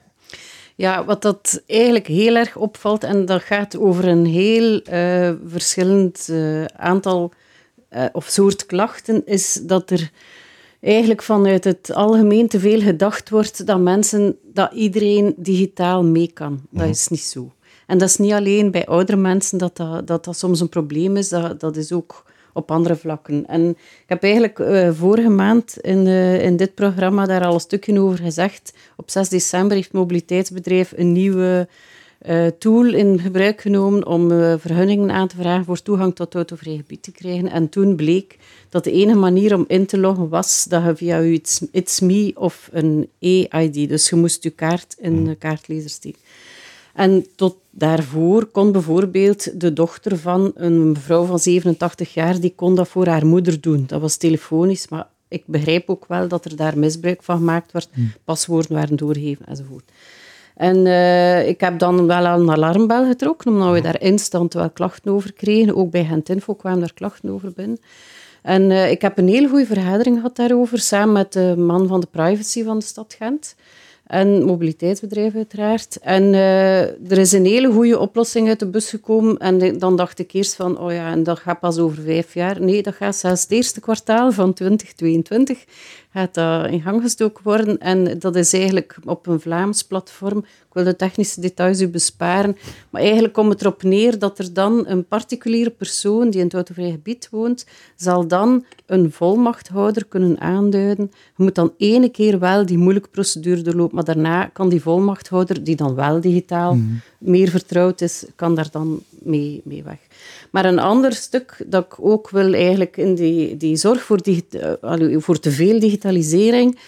Ja, 0.76 1.06
wat 1.06 1.22
dat 1.22 1.62
eigenlijk 1.68 2.08
heel 2.08 2.36
erg 2.36 2.56
opvalt, 2.56 3.04
en 3.04 3.26
dat 3.26 3.42
gaat 3.42 3.78
over 3.78 4.08
een 4.08 4.26
heel 4.26 4.82
uh, 4.92 5.32
verschillend 5.46 6.28
uh, 6.30 6.66
aantal 6.66 7.34
uh, 7.92 8.06
of 8.12 8.26
soort 8.26 8.66
klachten, 8.66 9.26
is 9.26 9.60
dat 9.64 9.90
er 9.90 10.12
eigenlijk 10.82 11.24
vanuit 11.24 11.64
het 11.64 11.94
algemeen 11.94 12.48
te 12.48 12.60
veel 12.60 12.82
gedacht 12.82 13.30
wordt 13.30 13.66
dat 13.66 13.80
mensen, 13.80 14.38
dat 14.54 14.74
iedereen 14.74 15.34
digitaal 15.38 16.04
mee 16.04 16.32
kan. 16.34 16.62
Dat 16.70 16.88
is 16.88 17.08
niet 17.08 17.20
zo. 17.20 17.54
En 17.90 17.98
dat 17.98 18.10
is 18.10 18.18
niet 18.18 18.32
alleen 18.32 18.72
bij 18.72 18.86
oudere 18.86 19.18
mensen 19.18 19.58
dat 19.58 19.78
dat, 19.78 20.08
dat, 20.08 20.28
soms 20.38 20.60
een 20.60 20.70
probleem 20.70 21.18
is, 21.18 21.30
dat, 21.30 21.60
dat 21.60 21.76
is 21.76 21.92
ook 21.92 22.24
op 22.54 22.72
andere 22.72 22.96
vlakken. 22.96 23.46
En 23.48 23.70
ik 23.70 24.06
heb 24.06 24.24
eigenlijk 24.24 24.60
uh, 24.60 24.90
vorige 24.92 25.30
maand 25.30 25.78
in, 25.82 26.06
uh, 26.06 26.44
in 26.44 26.58
dit 26.58 26.76
programma 26.76 27.26
daar 27.26 27.46
al 27.46 27.54
een 27.54 27.60
stukje 27.60 28.00
over 28.00 28.18
gezegd. 28.18 28.74
Op 28.98 29.10
6 29.10 29.30
december 29.30 29.76
heeft 29.76 29.92
Mobiliteitsbedrijf 29.92 30.94
een 30.96 31.12
nieuwe 31.12 31.68
uh, 32.28 32.48
tool 32.48 32.86
in 32.86 33.20
gebruik 33.20 33.62
genomen 33.62 34.06
om 34.06 34.30
vergunningen 34.60 35.12
aan 35.12 35.28
te 35.28 35.36
vragen 35.36 35.66
voor 35.66 35.82
toegang 35.82 36.16
tot 36.16 36.36
autovrij 36.36 36.76
gebied 36.76 37.04
te 37.04 37.12
krijgen. 37.12 37.52
En 37.52 37.70
toen 37.70 37.96
bleek 37.96 38.38
dat 38.70 38.84
de 38.84 38.92
enige 38.92 39.20
manier 39.20 39.56
om 39.56 39.66
in 39.68 39.86
te 39.86 39.98
loggen 39.98 40.30
was 40.30 40.64
dat 40.64 40.84
je 40.84 40.96
via 40.96 41.18
je 41.18 41.42
It's 41.72 42.00
Me 42.00 42.32
of 42.36 42.70
een 42.72 43.10
e-ID, 43.20 43.90
dus 43.90 44.10
je 44.10 44.16
moest 44.16 44.44
je 44.44 44.50
kaart 44.50 44.96
in 45.00 45.26
de 45.26 45.36
kaartlezer 45.36 45.90
steken. 45.90 46.20
En 46.94 47.26
tot 47.36 47.56
daarvoor 47.70 48.46
kon 48.46 48.72
bijvoorbeeld 48.72 49.60
de 49.62 49.74
dochter 49.74 50.18
van 50.18 50.52
een 50.56 50.92
mevrouw 50.92 51.26
van 51.26 51.40
87 51.40 52.14
jaar, 52.14 52.40
die 52.40 52.54
kon 52.56 52.76
dat 52.76 52.88
voor 52.88 53.08
haar 53.08 53.26
moeder 53.26 53.62
doen. 53.62 53.84
Dat 53.88 54.02
was 54.02 54.18
telefonisch, 54.18 54.88
maar 54.88 55.08
ik 55.28 55.44
begrijp 55.46 55.90
ook 55.90 56.06
wel 56.08 56.28
dat 56.28 56.46
er 56.46 56.56
daar 56.56 56.78
misbruik 56.78 57.24
van 57.24 57.38
gemaakt 57.38 57.72
werd. 57.72 57.90
Hmm. 57.94 58.14
Paswoorden 58.24 58.74
waren 58.74 58.96
doorgegeven 58.96 59.46
enzovoort. 59.46 59.92
En 60.56 60.86
uh, 60.86 61.48
ik 61.48 61.60
heb 61.60 61.80
dan 61.80 62.08
wel 62.08 62.28
al 62.28 62.40
een 62.40 62.52
alarmbel 62.52 63.06
getrokken, 63.06 63.52
omdat 63.52 63.74
we 63.74 63.82
daar 63.82 64.02
instant 64.02 64.54
wel 64.54 64.70
klachten 64.70 65.12
over 65.12 65.34
kregen. 65.34 65.76
Ook 65.76 65.92
bij 65.92 66.06
Gentinfo 66.06 66.54
kwamen 66.54 66.84
er 66.84 66.94
klachten 66.94 67.30
over 67.30 67.52
binnen. 67.52 67.80
En 68.42 68.70
uh, 68.70 68.92
ik 68.92 69.02
heb 69.02 69.18
een 69.18 69.28
hele 69.28 69.48
goede 69.48 69.66
vergadering 69.66 70.16
gehad 70.16 70.36
daarover, 70.36 70.80
samen 70.80 71.14
met 71.14 71.34
de 71.34 71.56
man 71.58 71.88
van 71.88 72.00
de 72.00 72.08
privacy 72.12 72.64
van 72.64 72.80
de 72.80 72.86
stad 72.86 73.16
Gent 73.18 73.56
en 74.10 74.44
mobiliteitsbedrijven 74.44 75.38
uiteraard. 75.38 75.98
En 76.02 76.24
uh, 76.24 77.12
er 77.12 77.18
is 77.18 77.32
een 77.32 77.46
hele 77.46 77.72
goede 77.72 78.00
oplossing 78.00 78.48
uit 78.48 78.60
de 78.60 78.66
bus 78.66 78.90
gekomen. 78.90 79.38
En 79.38 79.78
dan 79.78 79.96
dacht 79.96 80.20
ik 80.20 80.32
eerst 80.32 80.56
van, 80.56 80.80
oh 80.80 80.92
ja, 80.92 81.12
en 81.12 81.24
dat 81.24 81.40
gaat 81.40 81.60
pas 81.60 81.78
over 81.78 82.04
vijf 82.04 82.34
jaar. 82.34 82.62
Nee, 82.62 82.84
dat 82.84 82.94
gaat 82.94 83.16
zelfs 83.16 83.42
het 83.42 83.52
eerste 83.52 83.80
kwartaal 83.80 84.32
van 84.32 84.54
2022 84.54 85.66
gaat 86.12 86.34
dat 86.34 86.68
in 86.68 86.82
gang 86.82 87.02
gestoken 87.02 87.44
worden. 87.44 87.78
En 87.78 88.20
dat 88.20 88.36
is 88.36 88.54
eigenlijk 88.54 88.98
op 89.06 89.28
een 89.28 89.40
Vlaams 89.40 89.84
platform. 89.84 90.38
Ik 90.38 90.74
wil 90.76 90.84
de 90.84 90.96
technische 90.96 91.42
details 91.42 91.82
u 91.82 91.88
besparen. 91.88 92.58
Maar 92.90 93.02
eigenlijk 93.02 93.34
komt 93.34 93.52
het 93.52 93.62
erop 93.62 93.84
neer 93.84 94.20
dat 94.20 94.40
er 94.40 94.54
dan 94.54 94.88
een 94.88 95.08
particuliere 95.08 95.70
persoon 95.70 96.30
die 96.30 96.40
in 96.40 96.46
het 96.46 96.54
autovrij 96.54 96.92
gebied 96.92 97.28
woont, 97.32 97.66
zal 97.96 98.28
dan 98.28 98.66
een 98.86 99.12
volmachthouder 99.12 100.06
kunnen 100.06 100.40
aanduiden. 100.40 101.12
Je 101.38 101.44
moet 101.44 101.56
dan 101.56 101.74
ene 101.78 102.10
keer 102.10 102.40
wel 102.40 102.66
die 102.66 102.78
moeilijke 102.78 103.10
procedure 103.10 103.62
doorlopen, 103.62 103.96
maar 103.96 104.04
daarna 104.04 104.46
kan 104.46 104.70
die 104.70 104.82
volmachthouder, 104.82 105.64
die 105.64 105.76
dan 105.76 105.96
wel 105.96 106.22
digitaal 106.22 106.76
mm. 106.76 107.02
meer 107.18 107.50
vertrouwd 107.50 108.02
is, 108.02 108.26
kan 108.36 108.56
daar 108.56 108.72
dan 108.72 109.04
mee, 109.24 109.62
mee 109.64 109.84
weg. 109.84 110.00
Maar 110.52 110.66
een 110.66 110.80
ander 110.80 111.14
stuk 111.14 111.64
dat 111.66 111.86
ik 111.86 111.96
ook 112.00 112.30
wil 112.30 112.54
eigenlijk 112.54 112.98
in 112.98 113.16
die, 113.16 113.58
die 113.58 113.76
zorg 113.76 114.02
voor, 114.02 114.20
uh, 114.26 115.18
voor 115.18 115.40
te 115.40 115.52
veel 115.52 115.80
digitalisering 115.80 116.80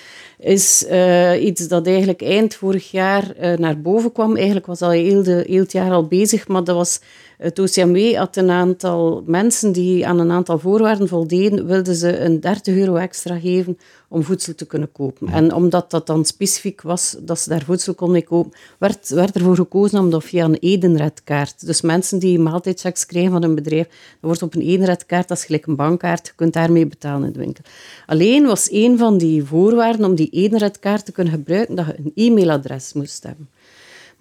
is 0.41 0.85
uh, 0.91 1.43
iets 1.43 1.67
dat 1.67 1.87
eigenlijk 1.87 2.21
eind 2.21 2.55
vorig 2.55 2.91
jaar 2.91 3.33
uh, 3.41 3.57
naar 3.57 3.81
boven 3.81 4.11
kwam. 4.11 4.35
Eigenlijk 4.35 4.65
was 4.65 4.81
al 4.81 4.89
heel, 4.89 5.23
de, 5.23 5.43
heel 5.47 5.61
het 5.61 5.71
jaar 5.71 5.91
al 5.91 6.07
bezig, 6.07 6.47
maar 6.47 6.63
dat 6.63 6.75
was 6.75 6.99
het 7.41 7.59
OCMW 7.59 8.15
had 8.15 8.35
een 8.35 8.49
aantal 8.49 9.23
mensen 9.25 9.71
die 9.71 10.07
aan 10.07 10.19
een 10.19 10.31
aantal 10.31 10.59
voorwaarden 10.59 11.07
voldeden, 11.07 11.65
wilden 11.65 11.95
ze 11.95 12.19
een 12.19 12.39
30 12.39 12.75
euro 12.75 12.95
extra 12.95 13.39
geven 13.39 13.77
om 14.07 14.23
voedsel 14.23 14.55
te 14.55 14.65
kunnen 14.65 14.91
kopen. 14.91 15.27
En 15.27 15.53
omdat 15.53 15.91
dat 15.91 16.07
dan 16.07 16.25
specifiek 16.25 16.81
was 16.81 17.15
dat 17.19 17.39
ze 17.39 17.49
daar 17.49 17.63
voedsel 17.63 17.93
konden 17.93 18.23
kopen, 18.23 18.51
werd, 18.77 19.09
werd 19.09 19.35
ervoor 19.35 19.55
gekozen 19.55 19.99
om 19.99 20.09
dat 20.09 20.23
via 20.23 20.45
een 20.45 20.57
Edenredkaart. 20.59 21.65
Dus 21.65 21.81
mensen 21.81 22.19
die 22.19 22.39
maaltijdchecks 22.39 23.05
krijgen 23.05 23.31
van 23.31 23.43
een 23.43 23.55
bedrijf, 23.55 23.87
dat 23.87 23.95
wordt 24.19 24.41
op 24.41 24.55
een 24.55 24.61
Edenredkaart, 24.61 25.27
dat 25.27 25.37
is 25.37 25.45
gelijk 25.45 25.65
een 25.65 25.75
bankkaart, 25.75 26.27
je 26.27 26.33
kunt 26.35 26.53
daarmee 26.53 26.87
betalen 26.87 27.27
in 27.27 27.33
de 27.33 27.39
winkel. 27.39 27.63
Alleen 28.05 28.45
was 28.45 28.71
een 28.71 28.97
van 28.97 29.17
die 29.17 29.43
voorwaarden 29.43 30.05
om 30.05 30.15
die 30.15 30.29
Edenredkaart 30.29 31.05
te 31.05 31.11
kunnen 31.11 31.33
gebruiken, 31.33 31.75
dat 31.75 31.85
je 31.85 31.97
een 31.97 32.11
e-mailadres 32.15 32.93
moest 32.93 33.23
hebben. 33.23 33.49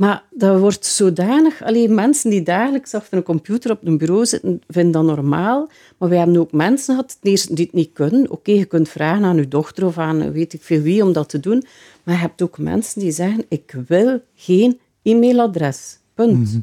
Maar 0.01 0.25
dat 0.31 0.59
wordt 0.61 0.87
zodanig... 0.87 1.63
Alleen 1.63 1.95
mensen 1.95 2.31
die 2.31 2.43
dagelijks 2.43 2.95
achter 2.95 3.17
een 3.17 3.23
computer 3.23 3.71
op 3.71 3.87
een 3.87 3.99
bureau 3.99 4.27
zitten, 4.27 4.63
vinden 4.69 4.93
dat 4.93 5.17
normaal. 5.17 5.69
Maar 5.99 6.09
we 6.09 6.17
hebben 6.17 6.37
ook 6.37 6.53
mensen 6.53 6.95
gehad 6.95 7.19
die 7.21 7.33
het 7.33 7.73
niet 7.73 7.93
kunnen. 7.93 8.31
Oké, 8.31 8.51
je 8.51 8.65
kunt 8.65 8.89
vragen 8.89 9.25
aan 9.25 9.37
je 9.37 9.49
dochter 9.49 9.87
of 9.87 9.99
aan 9.99 10.33
weet 10.33 10.53
ik 10.53 10.63
veel 10.63 10.81
wie 10.81 11.03
om 11.03 11.13
dat 11.13 11.29
te 11.29 11.41
doen. 11.41 11.65
Maar 12.03 12.15
je 12.15 12.21
hebt 12.21 12.43
ook 12.43 12.59
mensen 12.59 13.01
die 13.01 13.11
zeggen, 13.11 13.45
ik 13.49 13.75
wil 13.87 14.21
geen 14.35 14.79
e-mailadres. 15.03 15.99
Punt. 16.15 16.53
Mhm. 16.53 16.61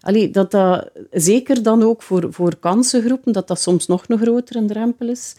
allee, 0.00 0.30
dat 0.30 0.50
dat, 0.50 0.90
zeker 1.10 1.62
dan 1.62 1.82
ook 1.82 2.02
voor, 2.02 2.32
voor 2.32 2.56
kansengroepen, 2.56 3.32
dat 3.32 3.48
dat 3.48 3.60
soms 3.60 3.86
nog 3.86 4.04
een 4.06 4.18
grotere 4.18 4.64
drempel 4.64 5.08
is, 5.08 5.34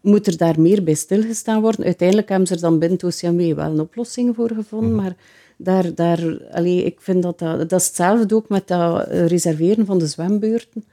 moet 0.00 0.26
er 0.26 0.36
daar 0.36 0.60
meer 0.60 0.84
bij 0.84 0.94
stilgestaan 0.94 1.60
worden. 1.60 1.84
Uiteindelijk 1.84 2.28
hebben 2.28 2.46
ze 2.46 2.54
er 2.54 2.60
dan 2.60 2.78
binnen 2.78 2.98
het 3.02 3.22
OCMW 3.22 3.54
wel 3.54 3.70
een 3.70 3.80
oplossing 3.80 4.34
voor 4.34 4.50
gevonden, 4.54 4.94
mhm. 4.94 5.02
maar 5.02 5.16
daar, 5.56 5.94
daar, 5.94 6.48
allee, 6.50 6.84
ik 6.84 7.00
vind 7.00 7.22
dat, 7.22 7.38
dat, 7.38 7.70
dat 7.70 7.80
is 7.80 7.86
hetzelfde 7.86 8.34
ook 8.34 8.48
met 8.48 8.68
dat 8.68 9.06
reserveren 9.08 9.86
van 9.86 9.98
de 9.98 10.06
zwembeurten. 10.06 10.84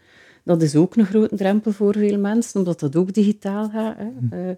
Dat 0.44 0.62
is 0.62 0.76
ook 0.76 0.96
een 0.96 1.06
grote 1.06 1.36
drempel 1.36 1.72
voor 1.72 1.94
veel 1.94 2.20
mensen, 2.20 2.60
omdat 2.60 2.80
dat 2.80 2.96
ook 2.96 3.14
digitaal 3.14 3.70
gaat. 3.70 3.98
Hè. 3.98 4.06
Mhm. 4.06 4.34
Eh, 4.34 4.56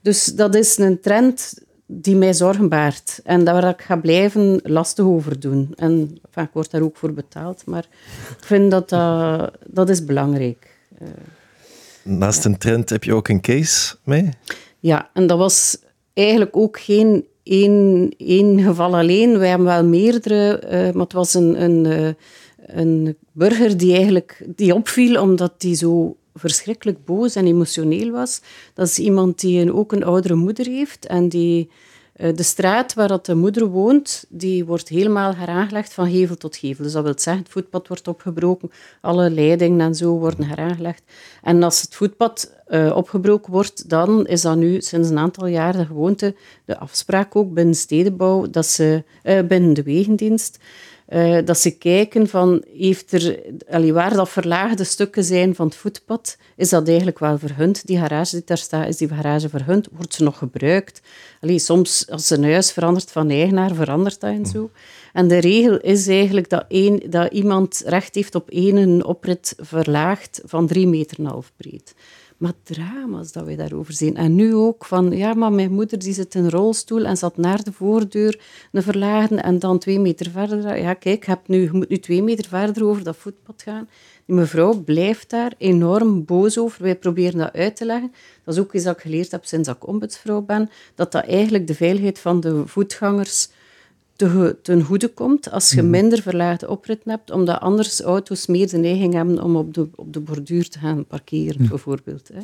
dus 0.00 0.24
dat 0.24 0.54
is 0.54 0.78
een 0.78 1.00
trend 1.00 1.54
die 1.86 2.16
mij 2.16 2.34
zorgen 2.34 2.68
baart. 2.68 3.20
En 3.24 3.44
daar 3.44 3.68
ik 3.68 3.82
ga 3.82 3.96
blijven 3.96 4.60
lastig 4.62 5.04
over 5.04 5.40
doen. 5.40 5.72
En 5.76 6.18
enfin, 6.24 6.42
ik 6.42 6.50
word 6.52 6.70
daar 6.70 6.82
ook 6.82 6.96
voor 6.96 7.12
betaald, 7.12 7.62
maar 7.66 7.86
ik 8.38 8.44
vind 8.44 8.70
dat 8.70 8.88
dat, 8.88 9.50
dat 9.66 9.88
is 9.88 10.04
belangrijk. 10.04 10.76
Uh, 11.02 11.08
Naast 12.02 12.44
een 12.44 12.58
trend 12.58 12.90
heb 12.90 13.04
je 13.04 13.14
ook 13.14 13.28
een 13.28 13.40
case 13.40 13.96
mee? 14.02 14.28
Ja, 14.80 15.10
en 15.12 15.26
dat 15.26 15.38
was 15.38 15.78
eigenlijk 16.12 16.56
ook 16.56 16.80
geen 16.80 17.26
één, 17.44 18.60
geval 18.60 18.96
alleen. 18.96 19.38
We 19.38 19.46
hebben 19.46 19.66
wel 19.66 19.84
meerdere, 19.84 20.62
uh, 20.64 20.70
maar 20.70 21.04
het 21.04 21.12
was 21.12 21.34
een, 21.34 21.62
een, 21.62 21.84
uh, 21.84 22.08
een 22.66 23.16
burger 23.32 23.76
die 23.76 23.94
eigenlijk 23.94 24.44
die 24.56 24.74
opviel 24.74 25.20
omdat 25.20 25.54
hij 25.58 25.74
zo 25.74 26.16
verschrikkelijk 26.34 27.04
boos 27.04 27.34
en 27.34 27.46
emotioneel 27.46 28.10
was. 28.10 28.40
Dat 28.74 28.88
is 28.88 28.98
iemand 28.98 29.40
die 29.40 29.60
een, 29.60 29.72
ook 29.72 29.92
een 29.92 30.04
oudere 30.04 30.34
moeder 30.34 30.66
heeft 30.66 31.06
en 31.06 31.28
die 31.28 31.68
eh, 31.68 31.76
de 32.16 32.42
straat 32.42 32.94
waar 32.94 33.08
dat 33.08 33.26
de 33.26 33.34
moeder 33.34 33.66
woont, 33.66 34.24
die 34.28 34.64
wordt 34.64 34.88
helemaal 34.88 35.34
heraangelegd 35.34 35.94
van 35.94 36.10
gevel 36.10 36.36
tot 36.36 36.56
gevel. 36.56 36.84
Dus 36.84 36.92
dat 36.92 37.02
wil 37.04 37.12
zeggen, 37.16 37.42
het 37.42 37.52
voetpad 37.52 37.88
wordt 37.88 38.08
opgebroken, 38.08 38.70
alle 39.00 39.30
leidingen 39.30 39.80
en 39.80 39.94
zo 39.94 40.18
worden 40.18 40.44
heraangelegd. 40.44 41.02
En 41.42 41.62
als 41.62 41.80
het 41.80 41.94
voetpad 41.94 42.52
uh, 42.68 42.96
opgebroken 42.96 43.52
wordt, 43.52 43.88
dan 43.88 44.26
is 44.26 44.40
dat 44.40 44.56
nu 44.56 44.80
sinds 44.80 45.08
een 45.08 45.18
aantal 45.18 45.46
jaar 45.46 45.72
de 45.72 45.86
gewoonte, 45.86 46.34
de 46.64 46.78
afspraak 46.78 47.36
ook 47.36 47.52
binnen 47.52 47.74
stedenbouw, 47.74 48.50
dat 48.50 48.66
ze, 48.66 49.04
uh, 49.24 49.40
binnen 49.42 49.74
de 49.74 49.82
wegendienst, 49.82 50.58
uh, 51.08 51.38
dat 51.44 51.58
ze 51.58 51.78
kijken 51.78 52.28
van, 52.28 52.64
heeft 52.76 53.12
er, 53.12 53.38
allee, 53.70 53.92
waar 53.92 54.14
dat 54.14 54.28
verlaagde 54.28 54.84
stukken 54.84 55.24
zijn 55.24 55.54
van 55.54 55.66
het 55.66 55.76
voetpad, 55.76 56.36
is 56.56 56.68
dat 56.68 56.88
eigenlijk 56.88 57.18
wel 57.18 57.38
verhund? 57.38 57.86
Die 57.86 57.98
garage 57.98 58.30
die 58.30 58.42
daar 58.44 58.58
staat, 58.58 58.88
is 58.88 58.96
die 58.96 59.08
garage 59.08 59.48
verhund? 59.48 59.88
Wordt 59.92 60.14
ze 60.14 60.22
nog 60.22 60.38
gebruikt? 60.38 61.00
Allee, 61.40 61.58
soms, 61.58 62.10
als 62.10 62.30
een 62.30 62.44
huis 62.44 62.72
verandert 62.72 63.10
van 63.10 63.30
eigenaar, 63.30 63.74
verandert 63.74 64.20
dat 64.20 64.30
en 64.30 64.46
zo. 64.46 64.70
En 65.12 65.28
de 65.28 65.38
regel 65.38 65.78
is 65.80 66.06
eigenlijk 66.06 66.48
dat, 66.48 66.64
een, 66.68 67.02
dat 67.10 67.32
iemand 67.32 67.82
recht 67.86 68.14
heeft 68.14 68.34
op 68.34 68.50
één 68.50 69.04
oprit 69.04 69.54
verlaagd 69.58 70.40
van 70.44 70.66
drie 70.66 70.86
meter 70.86 71.18
en 71.18 71.26
half 71.26 71.52
breed. 71.56 71.94
Maar 72.44 72.52
drama's 72.62 73.32
dat 73.32 73.44
wij 73.44 73.56
daarover 73.56 73.92
zien. 73.92 74.16
En 74.16 74.34
nu 74.34 74.54
ook 74.54 74.84
van, 74.84 75.16
ja, 75.16 75.34
maar 75.34 75.52
mijn 75.52 75.72
moeder 75.72 75.98
die 75.98 76.12
zit 76.12 76.34
in 76.34 76.44
een 76.44 76.50
rolstoel 76.50 77.04
en 77.04 77.16
zat 77.16 77.36
naar 77.36 77.62
de 77.62 77.72
voordeur, 77.72 78.40
een 78.72 78.82
verlagen 78.82 79.42
en 79.42 79.58
dan 79.58 79.78
twee 79.78 80.00
meter 80.00 80.30
verder. 80.30 80.78
Ja, 80.78 80.94
kijk, 80.94 81.26
heb 81.26 81.48
nu, 81.48 81.62
je 81.62 81.72
moet 81.72 81.88
nu 81.88 81.98
twee 81.98 82.22
meter 82.22 82.48
verder 82.48 82.84
over 82.84 83.04
dat 83.04 83.16
voetpad 83.16 83.62
gaan. 83.62 83.88
Die 84.26 84.36
mevrouw 84.36 84.74
blijft 84.74 85.30
daar 85.30 85.52
enorm 85.58 86.24
boos 86.24 86.58
over. 86.58 86.82
Wij 86.82 86.96
proberen 86.96 87.38
dat 87.38 87.52
uit 87.52 87.76
te 87.76 87.84
leggen. 87.84 88.12
Dat 88.44 88.54
is 88.54 88.60
ook 88.60 88.72
iets 88.72 88.84
dat 88.84 88.96
ik 88.96 89.02
geleerd 89.02 89.30
heb 89.30 89.44
sinds 89.44 89.68
ik 89.68 89.86
ombudsvrouw 89.86 90.40
ben, 90.40 90.70
dat 90.94 91.12
dat 91.12 91.24
eigenlijk 91.24 91.66
de 91.66 91.74
veiligheid 91.74 92.18
van 92.18 92.40
de 92.40 92.66
voetgangers 92.66 93.48
te, 94.16 94.56
ten 94.62 94.82
goede 94.82 95.08
komt 95.08 95.50
als 95.50 95.70
je 95.70 95.82
mhm. 95.82 95.90
minder 95.90 96.22
verlaagde 96.22 96.68
opritten 96.68 97.10
hebt, 97.10 97.30
omdat 97.30 97.60
anders 97.60 98.00
auto's 98.00 98.46
meer 98.46 98.68
de 98.68 98.78
neiging 98.78 99.14
hebben 99.14 99.42
om 99.42 99.56
op 99.56 99.74
de, 99.74 99.88
op 99.94 100.12
de 100.12 100.20
borduur 100.20 100.68
te 100.68 100.78
gaan 100.78 101.06
parkeren, 101.06 101.60
mhm. 101.60 101.68
bijvoorbeeld. 101.68 102.30
Hè. 102.32 102.42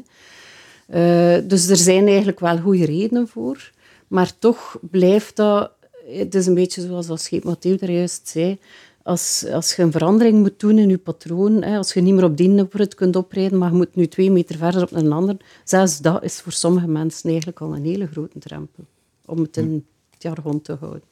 Uh, 0.93 1.49
dus 1.49 1.69
er 1.69 1.77
zijn 1.77 2.07
eigenlijk 2.07 2.41
wel 2.41 2.59
goede 2.59 2.85
redenen 2.85 3.29
voor, 3.29 3.71
maar 4.09 4.39
toch 4.39 4.79
blijft 4.91 5.37
dat... 5.37 5.71
Het 6.07 6.35
is 6.35 6.47
een 6.47 6.55
beetje 6.55 6.83
zoals 6.83 7.09
als 7.09 7.23
Scheep 7.23 7.45
Matteo 7.45 7.77
er 7.81 7.91
juist 7.91 8.29
zei, 8.29 8.59
als, 9.03 9.47
als 9.53 9.75
je 9.75 9.83
een 9.83 9.93
verandering 9.93 10.39
moet 10.39 10.61
doen 10.61 10.79
in 10.79 10.89
je 10.89 10.99
patroon, 10.99 11.63
hè, 11.63 11.77
als 11.77 11.93
je 11.93 12.01
niet 12.01 12.15
meer 12.15 12.25
op 12.25 12.37
die 12.37 12.61
oprit 12.61 12.95
kunt 12.95 13.17
oprijden, 13.17 13.59
maar 13.59 13.71
je 13.71 13.77
moet 13.77 13.95
nu 13.95 14.07
twee 14.07 14.31
meter 14.31 14.57
verder 14.57 14.83
op 14.83 14.93
een 14.93 15.13
ander, 15.13 15.37
zelfs 15.65 15.99
dat 15.99 16.25
is 16.25 16.41
voor 16.41 16.53
sommige 16.53 16.89
mensen 16.89 17.29
eigenlijk 17.29 17.61
al 17.61 17.75
een 17.75 17.85
hele 17.85 18.07
grote 18.07 18.39
drempel, 18.39 18.85
om 19.25 19.39
het 19.39 19.57
in 19.57 19.87
het 20.11 20.23
jargon 20.23 20.63
te 20.63 20.77
houden. 20.81 21.03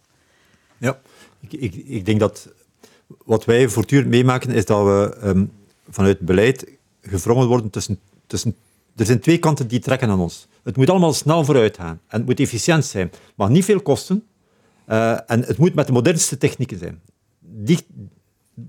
Ja, 0.79 1.01
ik, 1.41 1.53
ik, 1.53 1.75
ik 1.75 2.07
denk 2.07 2.21
dat 2.21 2.49
wat 3.25 3.45
wij 3.45 3.69
voortdurend 3.69 4.09
meemaken 4.09 4.51
is 4.51 4.65
dat 4.65 4.85
we 4.85 5.19
um, 5.25 5.53
vanuit 5.89 6.21
beleid 6.21 6.67
gevrongen 7.03 7.47
worden 7.47 7.71
tussen, 7.71 7.99
tussen... 8.27 8.57
Er 8.97 9.07
zijn 9.07 9.21
twee 9.21 9.39
kanten 9.39 9.69
die 9.69 9.81
trekken 9.81 10.09
aan 10.09 10.21
ons. 10.21 10.47
Het 10.63 10.77
moet 10.77 10.91
allemaal 10.91 11.13
snel 11.13 11.45
vooruit 11.45 11.77
gaan 11.77 12.01
en 12.07 12.19
het 12.19 12.27
moet 12.27 12.41
efficiënt 12.41 12.85
zijn. 12.85 13.07
Het 13.07 13.37
mag 13.37 13.49
niet 13.49 13.65
veel 13.65 13.81
kosten 13.81 14.25
uh, 14.89 15.31
en 15.31 15.45
het 15.45 15.59
moet 15.59 15.75
met 15.75 15.87
de 15.87 15.93
modernste 15.93 16.39
technieken 16.39 16.79
zijn. 16.79 17.01
Die, 17.39 17.79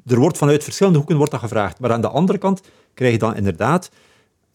er 0.06 0.20
wordt 0.20 0.38
vanuit 0.38 0.64
verschillende 0.64 0.98
hoeken 0.98 1.18
wordt 1.18 1.32
dat 1.32 1.40
gevraagd. 1.40 1.80
Maar 1.80 1.92
aan 1.92 2.02
de 2.02 2.10
andere 2.10 2.38
kant 2.38 2.62
krijg 2.94 3.12
je 3.12 3.20
dan 3.20 3.36
inderdaad 3.36 3.90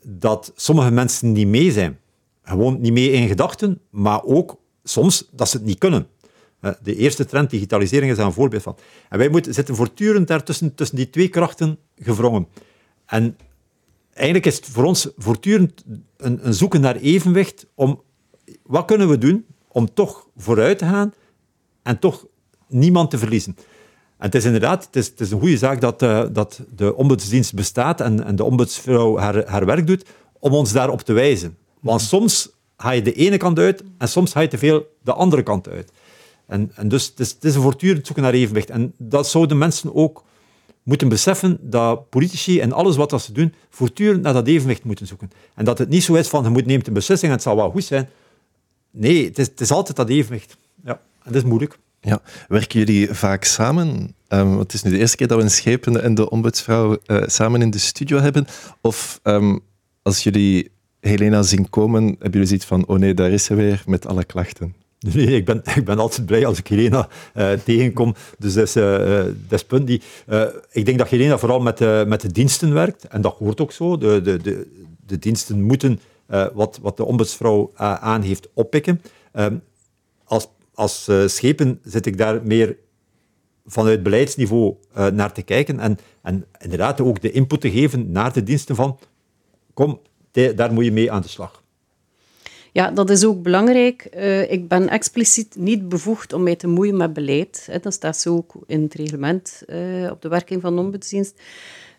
dat 0.03 0.53
sommige 0.57 0.91
mensen 0.91 1.33
niet 1.33 1.47
mee 1.47 1.73
zijn. 1.73 1.99
Gewoon 2.43 2.81
niet 2.81 2.93
mee 2.93 3.11
in 3.11 3.29
gedachten, 3.29 3.81
maar 3.91 4.25
ook 4.25 4.57
soms 4.85 5.29
dat 5.31 5.49
ze 5.49 5.57
het 5.57 5.67
niet 5.67 5.79
kunnen. 5.79 6.07
Eh, 6.65 6.73
de 6.83 6.97
eerste 6.97 7.25
trend, 7.25 7.51
digitalisering, 7.51 8.11
is 8.11 8.17
daar 8.17 8.27
een 8.27 8.33
voorbeeld 8.33 8.63
van. 8.63 8.77
En 9.09 9.19
wij 9.19 9.29
moeten, 9.29 9.55
zitten 9.55 9.77
voortdurend 9.77 10.29
daartussen 10.29 10.75
tussen 10.75 10.97
die 10.97 11.11
twee 11.11 11.29
krachten 11.29 11.79
gevrongen. 11.99 12.47
En 13.07 13.37
eigenlijk 14.13 14.47
is 14.47 14.57
het 14.57 14.67
voor 14.67 14.85
ons 14.85 15.09
voortdurend 15.17 15.85
een, 16.17 16.47
een 16.47 16.55
zoeken 16.55 16.81
naar 16.81 16.97
evenwicht 16.97 17.67
om 17.75 18.03
wat 18.63 18.85
kunnen 18.85 19.09
we 19.09 19.19
doen 19.19 19.47
om 19.69 19.95
toch 19.95 20.29
vooruit 20.37 20.79
te 20.79 20.85
gaan 20.85 21.15
en 21.83 21.99
toch 21.99 22.27
niemand 22.69 23.11
te 23.11 23.19
verliezen. 23.19 23.57
En 24.19 24.27
het 24.27 24.35
is 24.35 24.45
inderdaad 24.45 24.85
het 24.85 24.97
is, 24.97 25.07
het 25.07 25.21
is 25.21 25.31
een 25.31 25.41
goede 25.41 25.59
zaak 25.59 25.81
dat, 25.81 26.03
uh, 26.03 26.25
dat 26.33 26.61
de 26.77 26.95
ombudsdienst 26.95 27.55
bestaat 27.55 28.01
en, 28.01 28.25
en 28.25 28.37
de 28.37 28.45
ombudsvrouw 28.45 29.19
haar, 29.19 29.49
haar 29.49 29.67
werk 29.67 29.87
doet 29.87 30.05
om 30.39 30.53
ons 30.53 30.73
daarop 30.73 31.01
te 31.01 31.13
wijzen. 31.13 31.57
Want 31.81 32.01
soms 32.01 32.51
ga 32.77 32.91
je 32.91 33.03
de 33.03 33.13
ene 33.13 33.37
kant 33.37 33.59
uit 33.59 33.83
en 33.99 34.09
soms 34.09 34.33
ga 34.33 34.41
je 34.41 34.49
te 34.49 34.59
veel 34.59 34.87
de 35.03 35.13
andere 35.13 35.43
kant 35.43 35.69
uit. 35.69 35.93
En, 36.47 36.71
en 36.75 36.89
dus 36.89 37.07
het 37.07 37.21
is, 37.21 37.31
het 37.31 37.45
is 37.45 37.55
een 37.55 37.63
voortdurend 37.63 38.07
zoeken 38.07 38.25
naar 38.25 38.33
evenwicht. 38.33 38.71
En 38.71 38.93
dat 38.99 39.29
zouden 39.29 39.59
mensen 39.59 39.95
ook 39.95 40.25
moeten 40.83 41.09
beseffen 41.09 41.59
dat 41.61 42.09
politici 42.09 42.61
en 42.61 42.73
alles 42.73 42.97
wat 42.97 43.23
ze 43.23 43.33
doen, 43.33 43.55
voortdurend 43.71 44.23
naar 44.23 44.33
dat 44.33 44.47
evenwicht 44.47 44.85
moeten 44.85 45.07
zoeken. 45.07 45.31
En 45.55 45.65
dat 45.65 45.79
het 45.79 45.89
niet 45.89 46.03
zo 46.03 46.15
is 46.15 46.29
van, 46.29 46.43
je 46.43 46.51
moet 46.51 46.67
neemt 46.67 46.87
een 46.87 46.93
beslissing 46.93 47.31
en 47.31 47.37
het 47.37 47.47
zal 47.47 47.57
wel 47.57 47.71
goed 47.71 47.85
zijn. 47.85 48.09
Nee, 48.91 49.25
het 49.25 49.39
is, 49.39 49.47
het 49.47 49.61
is 49.61 49.71
altijd 49.71 49.97
dat 49.97 50.09
evenwicht. 50.09 50.57
Ja, 50.85 50.93
en 50.93 51.33
dat 51.33 51.35
is 51.35 51.49
moeilijk. 51.49 51.79
Ja. 52.01 52.23
Werken 52.49 52.79
jullie 52.79 53.09
vaak 53.15 53.45
samen? 53.45 54.15
Um, 54.29 54.59
het 54.59 54.73
is 54.73 54.83
nu 54.83 54.91
de 54.91 54.99
eerste 54.99 55.17
keer 55.17 55.27
dat 55.27 55.37
we 55.37 55.43
een 55.43 55.51
schepende 55.51 55.99
en 55.99 56.15
de 56.15 56.31
ombudsvrouw 56.31 56.99
uh, 57.07 57.23
samen 57.27 57.63
in 57.63 57.71
de 57.71 57.79
studio 57.79 58.19
hebben. 58.19 58.47
Of 58.81 59.21
um, 59.23 59.61
als 60.03 60.23
jullie 60.23 60.71
Helena 61.01 61.43
zien 61.43 61.71
komen, 61.71 62.05
hebben 62.05 62.31
jullie 62.31 62.47
zoiets 62.47 62.67
van, 62.67 62.87
oh 62.87 62.99
nee, 62.99 63.15
daar 63.15 63.31
is 63.31 63.45
ze 63.45 63.55
weer 63.55 63.83
met 63.87 64.07
alle 64.07 64.25
klachten? 64.25 64.75
Nee, 65.15 65.27
ik 65.27 65.45
ben, 65.45 65.63
ik 65.75 65.85
ben 65.85 65.99
altijd 65.99 66.27
blij 66.27 66.47
als 66.47 66.59
ik 66.59 66.67
Helena 66.67 67.09
uh, 67.35 67.53
tegenkom. 67.53 68.15
Dus 68.39 68.55
dat 68.55 68.67
is, 68.67 68.77
uh, 68.77 69.23
dat 69.25 69.59
is 69.59 69.65
punt. 69.65 69.87
Die, 69.87 70.03
ik 70.71 70.87
denk 70.87 70.99
dat 70.99 71.09
Helena 71.09 71.39
vooral 71.39 71.61
met, 71.61 72.07
met 72.07 72.21
de 72.21 72.33
diensten 72.33 72.73
werkt. 72.73 73.05
En 73.05 73.21
dat 73.21 73.37
hoort 73.39 73.61
ook 73.61 73.73
zo. 73.73 73.99
De, 73.99 74.21
de, 74.23 74.37
de, 74.37 74.67
de 75.07 75.19
diensten 75.19 75.63
moeten 75.63 76.01
wat, 76.53 76.79
wat 76.83 76.97
de 76.97 77.05
ombudsvrouw 77.05 77.71
aan 77.77 78.23
heeft 78.23 78.49
oppikken. 78.55 79.03
Ehm, 79.33 79.57
als 80.25 80.49
als 80.75 81.11
schepen 81.27 81.81
zit 81.83 82.07
ik 82.07 82.19
daar 82.19 82.41
meer 82.43 82.77
vanuit 83.67 84.03
beleidsniveau 84.03 84.75
naar 85.13 85.33
te 85.33 85.43
kijken. 85.43 85.81
En, 85.81 85.99
en 86.23 86.45
inderdaad 86.59 87.01
ook 87.01 87.21
de 87.21 87.31
input 87.31 87.61
te 87.61 87.71
geven 87.71 88.13
naar 88.13 88.33
de 88.33 88.43
diensten 88.43 88.77
van 88.77 88.99
kom, 89.75 90.01
daar 90.33 90.73
moet 90.73 90.85
je 90.85 90.93
mee 90.93 91.13
aan 91.13 91.23
de 91.23 91.29
slag. 91.29 91.64
Ja, 92.75 92.91
dat 92.91 93.11
is 93.11 93.25
ook 93.25 93.43
belangrijk. 93.43 94.09
Uh, 94.17 94.51
ik 94.51 94.69
ben 94.69 94.89
expliciet 94.89 95.57
niet 95.57 95.89
bevoegd 95.89 96.33
om 96.33 96.43
mij 96.43 96.57
te 96.57 96.67
moeien 96.67 96.97
met 96.97 97.13
beleid. 97.13 97.67
Hè. 97.71 97.79
Dat 97.79 97.93
staat 97.93 98.17
zo 98.17 98.37
ook 98.37 98.55
in 98.67 98.83
het 98.83 98.95
reglement 98.95 99.63
uh, 99.67 100.11
op 100.11 100.23
de 100.23 100.29
werking 100.29 100.61
van 100.61 100.75
de 100.75 100.81
ombudsdienst. 100.81 101.41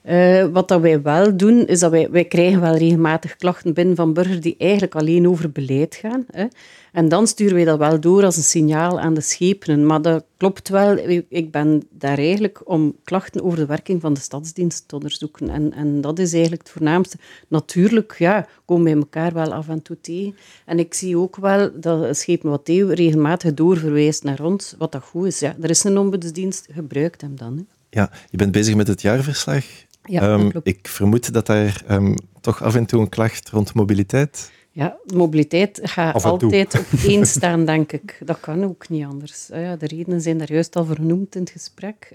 Uh, 0.09 0.45
wat 0.45 0.67
dat 0.67 0.81
wij 0.81 1.01
wel 1.01 1.37
doen, 1.37 1.67
is 1.67 1.79
dat 1.79 1.91
wij, 1.91 2.09
wij 2.09 2.25
krijgen 2.25 2.61
wel 2.61 2.75
regelmatig 2.75 3.35
klachten 3.35 3.73
binnen 3.73 3.95
van 3.95 4.13
burgers 4.13 4.39
die 4.39 4.55
eigenlijk 4.57 4.95
alleen 4.95 5.27
over 5.27 5.51
beleid 5.51 5.95
gaan. 5.95 6.25
Hè. 6.31 6.45
En 6.91 7.09
dan 7.09 7.27
sturen 7.27 7.55
wij 7.55 7.65
dat 7.65 7.77
wel 7.77 7.99
door 7.99 8.23
als 8.23 8.37
een 8.37 8.43
signaal 8.43 8.99
aan 8.99 9.13
de 9.13 9.21
schepenen. 9.21 9.85
Maar 9.85 10.01
dat 10.01 10.25
klopt 10.37 10.69
wel. 10.69 10.97
Ik 11.29 11.51
ben 11.51 11.83
daar 11.89 12.17
eigenlijk 12.17 12.61
om 12.63 12.95
klachten 13.03 13.43
over 13.43 13.57
de 13.57 13.65
werking 13.65 14.01
van 14.01 14.13
de 14.13 14.19
stadsdienst 14.19 14.87
te 14.87 14.95
onderzoeken. 14.95 15.49
En, 15.49 15.73
en 15.73 16.01
dat 16.01 16.19
is 16.19 16.31
eigenlijk 16.33 16.61
het 16.61 16.71
voornaamste. 16.71 17.17
Natuurlijk 17.47 18.15
ja, 18.17 18.47
komen 18.65 18.83
wij 18.83 18.93
elkaar 18.93 19.33
wel 19.33 19.53
af 19.53 19.67
en 19.67 19.81
toe 19.81 19.97
tegen. 20.01 20.35
En 20.65 20.79
ik 20.79 20.93
zie 20.93 21.17
ook 21.17 21.35
wel 21.35 21.71
dat 21.79 22.17
Schepen 22.17 22.49
Matteo 22.49 22.87
regelmatig 22.87 23.53
doorverwijst 23.53 24.23
naar 24.23 24.43
ons, 24.43 24.75
wat 24.77 24.91
dat 24.91 25.03
goed 25.03 25.25
is. 25.25 25.39
Ja, 25.39 25.55
er 25.61 25.69
is 25.69 25.83
een 25.83 25.97
ombudsdienst, 25.97 26.67
gebruikt 26.71 27.21
hem 27.21 27.35
dan. 27.35 27.57
Hè. 27.57 27.63
Ja, 27.89 28.11
je 28.29 28.37
bent 28.37 28.51
bezig 28.51 28.75
met 28.75 28.87
het 28.87 29.01
jaarverslag. 29.01 29.65
Ja, 30.05 30.33
um, 30.33 30.51
ik 30.63 30.87
vermoed 30.87 31.33
dat 31.33 31.45
daar 31.45 31.83
um, 31.89 32.15
toch 32.41 32.63
af 32.63 32.75
en 32.75 32.85
toe 32.85 33.01
een 33.01 33.09
klacht 33.09 33.49
rond 33.49 33.73
mobiliteit 33.73 34.51
ja, 34.75 34.97
mobiliteit 35.13 35.79
gaat 35.83 36.23
altijd 36.23 36.79
op 36.79 36.99
één 37.09 37.25
staan, 37.25 37.65
denk 37.65 37.91
ik. 37.91 38.17
Dat 38.25 38.39
kan 38.39 38.63
ook 38.63 38.89
niet 38.89 39.05
anders. 39.05 39.47
Ja, 39.47 39.75
de 39.75 39.87
redenen 39.87 40.21
zijn 40.21 40.37
daar 40.37 40.51
juist 40.51 40.75
al 40.75 40.85
vernoemd 40.85 41.35
in 41.35 41.41
het 41.41 41.49
gesprek. 41.49 42.13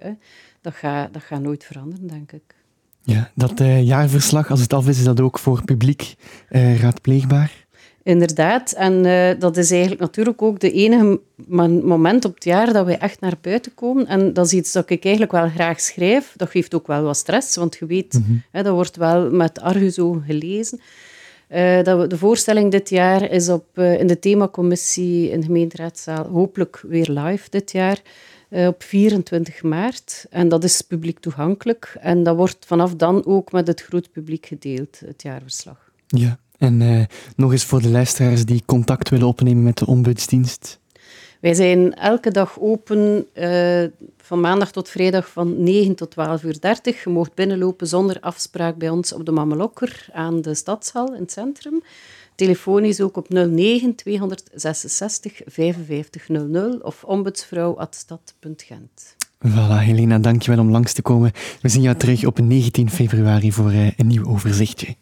Dat 0.61 0.75
gaat, 0.75 1.13
dat 1.13 1.23
gaat 1.23 1.41
nooit 1.41 1.65
veranderen, 1.65 2.07
denk 2.07 2.33
ik. 2.33 2.55
Ja, 3.03 3.31
dat 3.35 3.61
uh, 3.61 3.83
jaarverslag, 3.83 4.51
als 4.51 4.61
het 4.61 4.73
af 4.73 4.89
is, 4.89 4.99
is 4.99 5.05
dat 5.05 5.21
ook 5.21 5.39
voor 5.39 5.65
publiek 5.65 6.15
uh, 6.51 6.81
raadpleegbaar? 6.81 7.67
Inderdaad, 8.03 8.73
en 8.73 9.05
uh, 9.05 9.31
dat 9.39 9.57
is 9.57 9.71
eigenlijk 9.71 10.01
natuurlijk 10.01 10.43
ook 10.43 10.61
de 10.61 10.73
enige 10.73 11.21
moment 11.83 12.25
op 12.25 12.35
het 12.35 12.45
jaar 12.45 12.73
dat 12.73 12.87
wij 12.87 12.99
echt 12.99 13.21
naar 13.21 13.39
buiten 13.41 13.75
komen. 13.75 14.07
En 14.07 14.33
dat 14.33 14.47
is 14.47 14.53
iets 14.53 14.73
dat 14.73 14.91
ik 14.91 15.05
eigenlijk 15.05 15.35
wel 15.35 15.49
graag 15.49 15.81
schrijf. 15.81 16.33
Dat 16.37 16.51
geeft 16.51 16.75
ook 16.75 16.87
wel 16.87 17.03
wat 17.03 17.17
stress, 17.17 17.57
want 17.57 17.77
je 17.77 17.87
weet, 17.87 18.13
mm 18.13 18.25
-hmm. 18.27 18.43
hè, 18.51 18.63
dat 18.63 18.75
wordt 18.75 18.97
wel 18.97 19.31
met 19.31 19.61
argusogen 19.61 20.23
gelezen. 20.23 20.81
Uh, 21.51 21.83
dat 21.83 22.11
de 22.11 22.19
voorstelling 22.19 22.71
dit 22.71 22.89
jaar 22.89 23.31
is 23.31 23.49
op, 23.49 23.65
uh, 23.75 24.01
in 24.01 24.07
de 24.07 24.19
themacommissie 24.19 25.31
in 25.31 25.41
de 25.41 25.47
gemeenteraadzaal, 25.47 26.27
hopelijk 26.27 26.85
weer 26.89 27.11
live 27.11 27.51
dit 27.51 27.73
jaar, 27.73 28.01
uh, 28.51 28.67
op 28.67 28.83
24 28.83 29.63
maart. 29.63 30.27
En 30.31 30.49
dat 30.49 30.65
is 30.65 30.81
publiek 30.81 31.19
toegankelijk. 31.19 31.97
En 32.01 32.23
dat 32.23 32.37
wordt 32.37 32.67
vanaf 32.67 32.95
dan 32.95 33.27
ook 33.27 33.53
met 33.53 33.67
het 33.67 33.83
groot 33.83 34.13
publiek 34.13 34.47
gedeeld, 34.47 35.01
het 35.05 35.23
jaarverslag. 35.23 35.91
Ja, 36.07 36.39
en 36.61 37.07
nog 37.37 37.53
eens 37.53 37.65
voor 37.65 37.83
de 37.83 37.91
luisteraars 37.91 38.45
die 38.45 38.63
contact 38.67 39.09
willen 39.09 39.27
opnemen 39.27 39.63
met 39.63 39.79
de 39.79 39.87
ombudsdienst. 39.87 40.81
Wij 41.41 41.55
zijn 41.55 41.95
elke 41.95 42.31
dag 42.31 42.61
open 42.61 43.27
van 44.17 44.41
maandag 44.41 44.73
tot 44.73 44.89
vrijdag 44.89 45.31
van 45.31 45.63
9 45.63 45.95
tot 45.95 46.11
12 46.11 46.43
uur 46.43 46.61
30. 46.61 47.05
Je 47.05 47.11
mocht 47.11 47.35
binnenlopen 47.35 47.87
zonder 47.87 48.21
afspraak 48.21 48.77
bij 48.77 48.89
ons 48.89 49.13
op 49.13 49.27
de 49.27 49.33
Mamelokker 49.33 50.09
aan 50.13 50.43
de 50.43 50.55
Stadshal 50.55 51.15
in 51.15 51.21
het 51.21 51.33
centrum. 51.33 51.83
Telefonisch 52.35 53.01
ook 53.01 53.17
op 53.17 53.29
09 53.29 53.95
266 53.95 55.41
5500 55.47 56.83
of 56.83 57.05
ombudsvrouw.stad.gent. 57.05 59.17
Voilà, 59.47 59.79
Helena, 59.79 60.19
dankjewel 60.19 60.61
om 60.61 60.71
langs 60.71 60.93
te 60.93 61.03
komen. 61.03 61.33
We 61.63 61.69
zien 61.69 61.83
jou 61.83 61.97
terug 61.97 62.27
op 62.27 62.39
19 62.39 62.91
februari 62.91 63.53
voor 63.53 63.71
eh, 63.71 63.99
een 63.99 64.07
nieuw 64.07 64.27
overzichtje. 64.27 64.97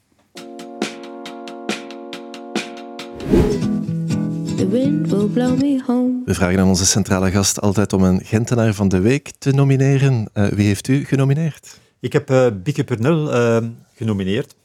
We 6.25 6.35
vragen 6.35 6.59
aan 6.61 6.69
onze 6.69 6.87
centrale 6.87 7.31
gast 7.31 7.61
altijd 7.61 7.93
om 7.93 8.03
een 8.03 8.25
Gentenaar 8.25 8.75
van 8.75 8.89
de 8.89 9.01
Week 9.01 9.33
te 9.39 9.53
nomineren. 9.53 10.31
Uh, 10.35 10.47
wie 10.47 10.67
heeft 10.67 10.89
u 10.89 11.05
genomineerd? 11.05 11.81
Ik 12.01 12.13
heb 12.13 12.31
uh, 12.31 12.47
Bieke 12.63 12.85
Pernul 12.85 13.35
uh, 13.35 13.69
genomineerd, 13.95 14.57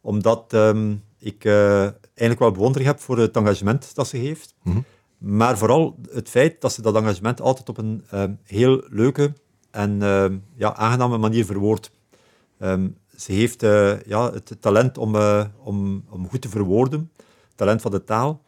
omdat 0.00 0.52
um, 0.52 1.02
ik 1.18 1.44
eigenlijk 1.44 2.38
wel 2.38 2.50
bewondering 2.50 2.88
heb 2.88 3.00
voor 3.00 3.18
het 3.18 3.36
engagement 3.36 3.94
dat 3.94 4.08
ze 4.08 4.16
heeft. 4.16 4.54
Mm 4.62 4.72
-hmm. 4.72 4.84
Maar 5.18 5.58
vooral 5.58 5.96
het 6.10 6.28
feit 6.28 6.60
dat 6.60 6.72
ze 6.72 6.82
dat 6.82 6.96
engagement 6.96 7.40
altijd 7.40 7.68
op 7.68 7.78
een 7.78 8.04
heel 8.44 8.84
leuke 8.88 9.32
en 9.70 9.98
ja, 10.56 10.74
aangename 10.74 11.18
manier 11.18 11.44
verwoordt. 11.44 11.90
Um, 12.60 12.96
ze 13.16 13.32
heeft 13.32 13.60
ja, 14.06 14.32
het 14.32 14.56
talent 14.60 14.98
om, 14.98 15.16
om, 15.62 16.04
om 16.08 16.28
goed 16.28 16.42
te 16.42 16.48
verwoorden, 16.48 17.10
talent 17.54 17.80
van 17.80 17.90
de 17.90 18.04
taal. 18.04 18.44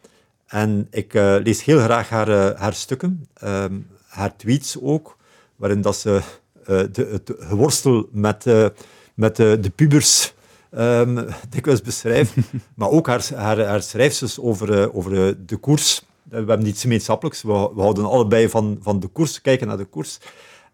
En 0.49 0.87
ik 0.91 1.13
uh, 1.13 1.35
lees 1.43 1.63
heel 1.63 1.79
graag 1.79 2.09
haar, 2.09 2.29
uh, 2.29 2.59
haar 2.59 2.73
stukken, 2.73 3.27
um, 3.43 3.87
haar 4.07 4.35
tweets 4.35 4.77
ook, 4.81 5.17
waarin 5.55 5.81
dat 5.81 5.95
ze 5.95 6.09
uh, 6.09 6.81
de, 6.91 7.07
het 7.11 7.33
geworstel 7.37 8.09
met, 8.11 8.45
met 9.13 9.35
de 9.35 9.71
pubers 9.75 10.33
um, 10.71 11.25
dikwijls 11.49 11.81
beschrijft, 11.81 12.33
maar 12.75 12.89
ook 12.89 13.07
haar, 13.07 13.29
haar, 13.35 13.65
haar 13.65 13.81
schrijfsels 13.81 14.39
over, 14.39 14.93
over 14.93 15.37
de 15.45 15.57
koers. 15.57 16.05
We 16.23 16.35
hebben 16.35 16.63
niets 16.63 16.81
gemeenschappelijks, 16.81 17.41
we, 17.41 17.71
we, 17.75 17.81
houden 17.81 18.05
allebei 18.05 18.49
van, 18.49 18.77
van 18.81 18.99
de 18.99 19.07
koers, 19.07 19.41
kijken 19.41 19.67
naar 19.67 19.77
de 19.77 19.85
koers. 19.85 20.17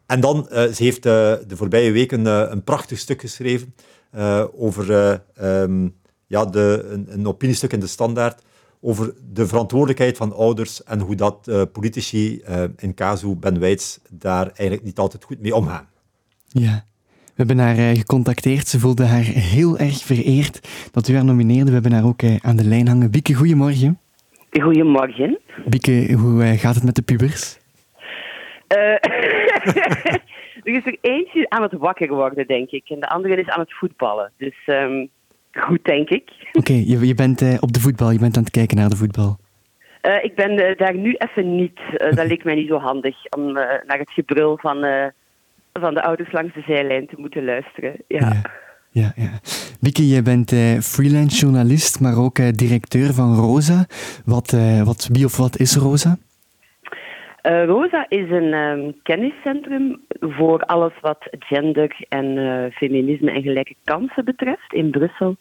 En 0.06 0.20
dan, 0.20 0.48
ze 0.50 0.84
heeft 0.84 1.04
de 1.04 1.46
voorbije 1.48 1.92
weken 1.92 2.26
een 2.26 2.64
prachtig 2.64 3.00
stuk 3.00 3.22
geschreven 3.22 3.76
over 4.56 5.22
um, 5.42 5.96
ja, 6.28 6.46
de, 6.46 6.88
een, 6.90 7.08
een 7.10 7.28
opiniestuk 7.28 7.74
in 7.74 7.80
de 7.80 7.88
Standaard, 7.88 8.42
over 8.86 9.14
de 9.34 9.48
verantwoordelijkheid 9.48 10.18
van 10.18 10.34
ouders 10.34 10.84
en 10.84 11.00
hoe 11.00 11.16
dat 11.16 11.48
uh, 11.50 11.62
politici, 11.72 12.42
uh, 12.50 12.64
in 12.78 12.94
casu 12.94 13.36
Ben 13.36 13.60
Wijts, 13.60 14.00
daar 14.10 14.46
eigenlijk 14.46 14.84
niet 14.84 14.98
altijd 14.98 15.24
goed 15.24 15.42
mee 15.42 15.56
omgaan. 15.56 15.88
Ja. 16.48 16.86
We 17.26 17.44
hebben 17.44 17.60
haar 17.60 17.78
uh, 17.78 17.90
gecontacteerd. 17.90 18.68
Ze 18.68 18.80
voelde 18.80 19.06
haar 19.06 19.24
heel 19.24 19.78
erg 19.78 19.98
vereerd 19.98 20.60
dat 20.92 21.08
u 21.08 21.14
haar 21.14 21.26
nomineerde. 21.26 21.66
We 21.66 21.74
hebben 21.74 21.92
haar 21.92 22.06
ook 22.06 22.24
aan 22.42 22.56
de 22.56 22.64
lijn 22.64 22.88
hangen. 22.88 23.12
Bieke, 23.12 23.34
goedemorgen. 23.34 24.00
Goedemorgen. 24.62 25.40
Bieke, 25.66 26.14
hoe 26.14 26.58
gaat 26.58 26.76
het 26.76 26.84
met 26.84 26.96
de 26.96 27.02
pubers? 27.02 27.58
er 30.64 30.76
is 30.76 30.86
er 30.86 30.98
eentje 31.02 31.50
aan 31.50 31.62
het 31.62 31.74
wakker 31.74 32.08
worden, 32.08 32.48
denk 32.48 32.70
ik. 32.70 32.90
En 32.90 33.00
de 33.00 33.08
andere 33.08 33.36
is 33.36 33.48
aan 33.48 33.60
het 33.60 33.74
voetballen. 33.74 34.32
Dus 34.38 34.56
um, 34.66 35.10
goed, 35.56 35.84
denk 35.84 36.10
ik. 36.10 36.32
Oké, 36.60 36.74
je, 36.74 37.08
je 37.08 37.16
bent 37.16 37.42
uh, 37.42 37.58
op 37.60 37.74
de 37.74 37.80
voetbal, 37.80 38.12
je 38.12 38.20
bent 38.20 38.38
aan 38.38 38.44
het 38.44 38.52
kijken 38.52 38.78
naar 38.78 38.90
de 38.90 38.96
voetbal. 38.96 39.38
Uh, 40.02 40.24
ik 40.24 40.36
ben 40.36 40.52
uh, 40.52 40.78
daar 40.78 40.96
nu 40.96 41.16
even 41.18 41.56
niet. 41.56 41.80
dat 41.98 42.28
leek 42.28 42.44
mij 42.44 42.56
niet 42.56 42.68
zo 42.68 42.78
handig 42.78 43.16
om 43.30 43.54
naar 43.54 43.98
het 43.98 44.12
gebrul 44.12 44.58
van, 44.58 44.86
van 45.74 45.94
de 45.94 46.04
ouders 46.04 46.32
langs 46.32 46.54
de 46.54 46.64
zijlijn 46.68 47.08
te 47.08 47.16
moeten 47.18 47.46
luisteren. 47.46 47.96
Ja. 48.08 48.20
ja. 48.20 48.42
Ja, 48.90 49.12
ja. 49.16 49.30
Vicky, 49.82 50.02
jij 50.02 50.22
bent 50.22 50.50
freelance 50.84 51.38
journalist, 51.38 52.00
maar 52.00 52.18
ook 52.18 52.58
directeur 52.58 53.14
van 53.14 53.36
Rosa. 53.36 53.86
Wat, 54.26 54.58
wat, 54.84 55.10
wie 55.12 55.26
of 55.26 55.38
wat 55.38 55.58
is 55.60 55.76
Rosa? 55.76 56.18
Uh, 57.46 57.66
Rosa 57.66 58.06
is 58.10 58.30
een 58.30 58.54
um, 58.54 58.96
kenniscentrum 59.04 60.02
voor 60.20 60.60
alles 60.60 60.94
wat 61.02 61.28
gender 61.40 61.96
en 62.10 62.26
uh, 62.26 62.66
feminisme 62.72 63.32
en 63.32 63.42
gelijke 63.42 63.76
kansen 63.84 64.26
betreft 64.26 64.74
in 64.74 64.90
Brussel. 64.92 65.36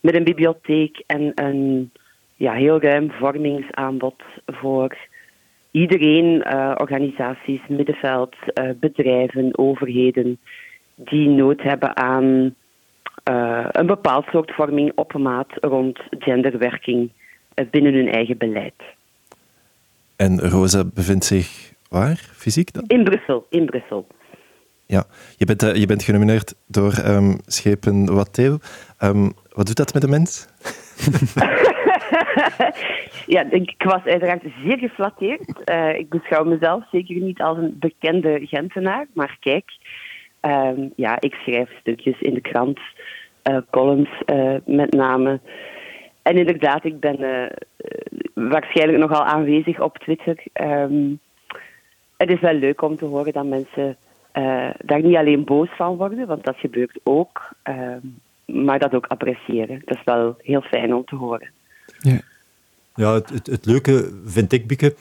Met 0.00 0.14
een 0.14 0.24
bibliotheek 0.24 1.02
en 1.06 1.32
een 1.34 1.90
ja, 2.36 2.52
heel 2.52 2.80
ruim 2.80 3.10
vormingsaanbod 3.10 4.22
voor 4.46 4.96
iedereen, 5.70 6.44
uh, 6.46 6.74
organisaties, 6.76 7.60
middenveld, 7.68 8.36
bedrijven, 8.80 9.58
overheden, 9.58 10.38
die 10.94 11.28
nood 11.28 11.62
hebben 11.62 11.96
aan 11.96 12.54
een 13.72 13.86
bepaald 13.86 14.26
soort 14.26 14.54
vorming 14.54 14.92
op 14.94 15.12
maat 15.12 15.52
rond 15.60 16.00
genderwerking 16.10 17.10
binnen 17.70 17.94
hun 17.94 18.08
eigen 18.08 18.38
beleid. 18.38 18.82
En 20.16 20.40
Rosa 20.40 20.84
bevindt 20.94 21.24
zich 21.24 21.72
waar, 21.88 22.16
fysiek 22.32 22.72
dan? 22.72 22.84
In 22.86 23.04
Brussel, 23.04 23.46
in 23.50 23.66
Brussel. 23.66 24.06
Ja, 24.86 25.04
je 25.36 25.44
bent, 25.44 25.62
uh, 25.62 25.74
je 25.74 25.86
bent 25.86 26.02
genomineerd 26.02 26.54
door 26.66 26.92
um, 27.06 27.38
Schepen 27.46 28.14
Watteo. 28.14 28.58
Um, 29.02 29.32
wat 29.52 29.66
doet 29.66 29.76
dat 29.76 29.92
met 29.92 30.02
de 30.02 30.08
mens? 30.08 30.48
ja, 33.34 33.50
ik 33.50 33.74
was 33.78 34.04
uiteraard 34.04 34.42
zeer 34.64 34.78
geflatteerd. 34.78 35.62
Uh, 35.70 35.98
ik 35.98 36.08
beschouw 36.08 36.44
mezelf 36.44 36.84
zeker 36.90 37.16
niet 37.16 37.40
als 37.40 37.58
een 37.58 37.76
bekende 37.78 38.46
Gentenaar, 38.46 39.06
maar 39.14 39.36
kijk, 39.40 39.64
um, 40.40 40.92
ja, 40.96 41.20
ik 41.20 41.34
schrijf 41.34 41.70
stukjes 41.80 42.20
in 42.20 42.34
de 42.34 42.40
krant, 42.40 42.80
uh, 43.50 43.58
columns 43.70 44.10
met 44.64 44.92
name. 44.92 45.40
En 46.24 46.36
inderdaad, 46.36 46.84
ik 46.84 47.00
ben 47.00 47.20
uh, 47.20 47.46
waarschijnlijk 48.34 48.98
nogal 48.98 49.24
aanwezig 49.24 49.80
op 49.80 49.98
Twitter. 49.98 50.42
Um, 50.62 51.20
het 52.16 52.30
is 52.30 52.40
wel 52.40 52.54
leuk 52.54 52.82
om 52.82 52.96
te 52.96 53.04
horen 53.04 53.32
dat 53.32 53.46
mensen 53.46 53.96
uh, 54.34 54.70
daar 54.84 55.02
niet 55.02 55.16
alleen 55.16 55.44
boos 55.44 55.68
van 55.76 55.96
worden, 55.96 56.26
want 56.26 56.44
dat 56.44 56.56
gebeurt 56.56 57.00
ook, 57.02 57.54
uh, 57.68 57.96
maar 58.44 58.78
dat 58.78 58.94
ook 58.94 59.06
appreciëren. 59.06 59.82
Dat 59.84 59.96
is 59.96 60.04
wel 60.04 60.36
heel 60.38 60.60
fijn 60.60 60.94
om 60.94 61.04
te 61.04 61.16
horen. 61.16 61.50
Ja, 61.98 62.20
ja 62.94 63.14
het, 63.14 63.28
het, 63.30 63.46
het 63.46 63.66
leuke 63.66 64.20
vind 64.24 64.52
ik, 64.52 64.66
Bieke, 64.66 64.94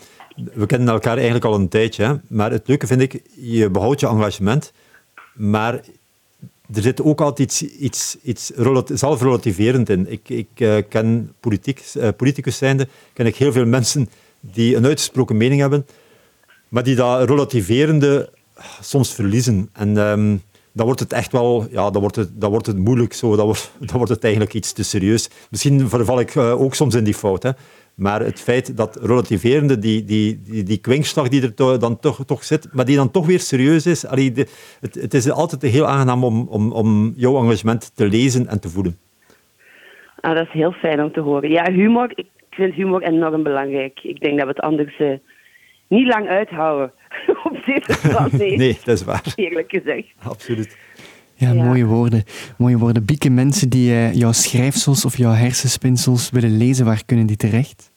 we 0.53 0.65
kennen 0.65 0.87
elkaar 0.87 1.15
eigenlijk 1.15 1.45
al 1.45 1.55
een 1.55 1.69
tijdje, 1.69 2.03
hè? 2.03 2.13
maar 2.29 2.51
het 2.51 2.67
leuke 2.67 2.87
vind 2.87 3.01
ik, 3.01 3.21
je 3.35 3.69
behoudt 3.69 3.99
je 3.99 4.07
engagement, 4.07 4.73
maar 5.33 5.79
er 6.73 6.81
zit 6.81 7.01
ook 7.01 7.21
altijd 7.21 7.61
iets, 7.61 7.75
iets, 7.77 8.17
iets 8.23 8.51
zelfrelativerend 8.93 9.89
in. 9.89 10.11
Ik, 10.11 10.29
ik 10.29 10.47
uh, 10.55 10.77
ken 10.89 11.31
politiek, 11.39 11.83
uh, 11.97 12.07
politicus 12.17 12.57
zijnde, 12.57 12.87
ken 13.13 13.25
ik 13.25 13.35
heel 13.35 13.51
veel 13.51 13.65
mensen 13.65 14.09
die 14.39 14.75
een 14.75 14.85
uitgesproken 14.85 15.37
mening 15.37 15.61
hebben, 15.61 15.85
maar 16.69 16.83
die 16.83 16.95
dat 16.95 17.29
relativerende 17.29 18.29
soms 18.81 19.13
verliezen. 19.13 19.69
En 19.73 19.97
um, 19.97 20.41
dan 20.73 20.85
wordt 20.85 20.99
het 20.99 21.13
echt 21.13 21.31
wel, 21.31 21.65
ja, 21.69 21.89
dan 21.89 22.01
wordt 22.01 22.15
het, 22.15 22.41
dan 22.41 22.49
wordt 22.49 22.65
het 22.65 22.77
moeilijk 22.77 23.13
zo, 23.13 23.35
dan 23.35 23.45
wordt, 23.45 23.75
dan 23.87 23.97
wordt 23.97 24.11
het 24.11 24.23
eigenlijk 24.23 24.53
iets 24.53 24.73
te 24.73 24.83
serieus. 24.83 25.29
Misschien 25.49 25.89
verval 25.89 26.19
ik 26.19 26.35
uh, 26.35 26.61
ook 26.61 26.73
soms 26.73 26.95
in 26.95 27.03
die 27.03 27.13
fout, 27.13 27.43
hè. 27.43 27.51
Maar 27.95 28.19
het 28.19 28.41
feit 28.41 28.77
dat 28.77 28.99
relativerende, 29.01 29.79
die, 29.79 30.05
die, 30.05 30.41
die, 30.43 30.63
die 30.63 30.77
kwinkslag 30.77 31.27
die 31.27 31.41
er 31.41 31.79
dan 31.79 31.99
toch, 31.99 32.25
toch 32.25 32.43
zit, 32.43 32.67
maar 32.71 32.85
die 32.85 32.95
dan 32.95 33.11
toch 33.11 33.25
weer 33.25 33.39
serieus 33.39 33.85
is, 33.85 34.05
allee, 34.07 34.31
de, 34.31 34.47
het, 34.79 34.95
het 34.95 35.13
is 35.13 35.31
altijd 35.31 35.61
heel 35.61 35.87
aangenaam 35.87 36.23
om, 36.23 36.47
om, 36.47 36.71
om 36.71 37.13
jouw 37.15 37.37
engagement 37.37 37.95
te 37.95 38.07
lezen 38.07 38.47
en 38.47 38.59
te 38.59 38.69
voelen. 38.69 38.97
Ah, 40.19 40.35
dat 40.35 40.45
is 40.45 40.51
heel 40.53 40.71
fijn 40.71 41.03
om 41.03 41.11
te 41.11 41.19
horen. 41.19 41.49
Ja, 41.49 41.71
humor, 41.71 42.11
ik 42.15 42.27
vind 42.49 42.73
humor 42.73 43.01
enorm 43.01 43.43
belangrijk. 43.43 43.99
Ik 44.03 44.19
denk 44.19 44.37
dat 44.37 44.47
we 44.47 44.53
het 44.53 44.63
anders 44.63 44.99
uh, 44.99 45.13
niet 45.87 46.07
lang 46.07 46.27
uithouden 46.27 46.91
op 47.49 47.63
deze 47.65 48.07
plaats. 48.07 48.33
Nee. 48.33 48.57
nee, 48.57 48.77
dat 48.83 48.97
is 48.97 49.03
waar. 49.03 49.33
Eerlijk 49.35 49.69
gezegd. 49.69 50.07
Absoluut. 50.23 50.77
Ja, 51.35 51.53
mooie 51.53 51.85
woorden. 51.85 52.23
Mooie 52.57 52.77
woorden. 52.77 53.05
Bieke, 53.05 53.29
mensen 53.29 53.69
die 53.69 53.89
uh, 53.91 54.13
jouw 54.13 54.31
schrijfsels 54.31 55.05
of 55.05 55.17
jouw 55.17 55.31
hersenspinsels 55.31 56.29
willen 56.29 56.57
lezen, 56.57 56.85
waar 56.85 57.05
kunnen 57.05 57.25
die 57.25 57.37
terecht? 57.37 57.91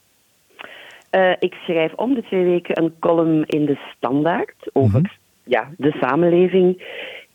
Uh, 1.11 1.31
ik 1.39 1.55
schrijf 1.55 1.93
om 1.93 2.15
de 2.15 2.23
twee 2.23 2.45
weken 2.45 2.83
een 2.83 2.93
column 2.99 3.45
in 3.47 3.65
de 3.65 3.79
Standaard 3.97 4.71
over 4.73 4.99
mm 4.99 5.05
-hmm. 5.05 5.19
ja, 5.45 5.71
de 5.77 5.97
samenleving. 6.01 6.83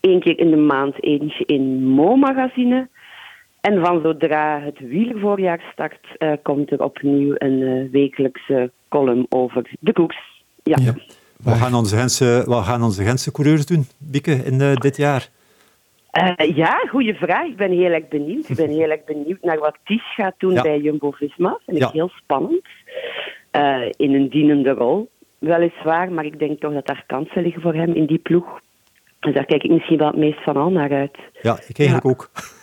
Eén 0.00 0.20
keer 0.20 0.38
in 0.38 0.50
de 0.50 0.56
maand 0.56 1.02
eentje 1.02 1.44
in 1.44 1.84
Mo-magazine. 1.84 2.88
En 3.60 3.84
van 3.84 4.00
zodra 4.02 4.60
het 4.60 4.78
wielervoorjaar 4.78 5.62
start, 5.72 6.06
uh, 6.18 6.32
komt 6.42 6.70
er 6.70 6.82
opnieuw 6.82 7.34
een 7.38 7.88
wekelijkse 7.90 8.70
column 8.88 9.26
over 9.28 9.70
de 9.80 9.92
koeks. 9.92 10.16
Ja. 10.62 10.76
ja. 10.80 10.94
Wat, 11.42 11.56
gaan 11.56 11.74
onze 11.74 11.96
Gentse, 11.96 12.42
wat 12.46 12.64
gaan 12.64 12.82
onze 12.82 13.04
Gentse 13.04 13.32
coureurs 13.32 13.66
doen, 13.66 13.86
Bieke, 13.98 14.32
in 14.32 14.74
dit 14.74 14.96
jaar? 14.96 15.28
Uh, 16.12 16.56
ja, 16.56 16.86
goede 16.90 17.14
vraag. 17.14 17.46
Ik 17.46 17.56
ben 17.56 17.70
heel 17.70 17.90
erg 17.90 18.08
benieuwd. 18.08 18.48
Ik 18.48 18.56
ben 18.56 18.70
heel 18.80 18.90
erg 18.90 19.04
benieuwd 19.04 19.42
naar 19.42 19.58
wat 19.58 19.78
Ties 19.84 20.14
gaat 20.14 20.34
doen 20.38 20.52
ja. 20.52 20.62
bij 20.62 20.80
Jumbo-Visma. 20.80 21.58
Vind 21.66 21.76
ik 21.76 21.82
ja. 21.82 21.90
heel 21.92 22.08
spannend. 22.08 22.66
Uh, 23.52 23.86
in 23.96 24.14
een 24.14 24.28
dienende 24.28 24.70
rol, 24.70 25.10
weliswaar. 25.38 26.12
Maar 26.12 26.24
ik 26.24 26.38
denk 26.38 26.60
toch 26.60 26.72
dat 26.72 26.86
daar 26.86 27.04
kansen 27.06 27.42
liggen 27.42 27.62
voor 27.62 27.74
hem 27.74 27.94
in 27.94 28.06
die 28.06 28.18
ploeg. 28.18 28.60
Dus 29.20 29.34
daar 29.34 29.44
kijk 29.44 29.62
ik 29.62 29.70
misschien 29.70 29.98
wel 29.98 30.06
het 30.06 30.16
meest 30.16 30.42
van 30.42 30.56
al 30.56 30.70
naar 30.70 30.92
uit. 30.92 31.18
Ja, 31.42 31.58
ik 31.66 31.78
eigenlijk 31.78 32.04
ja. 32.04 32.10
ook. 32.10 32.30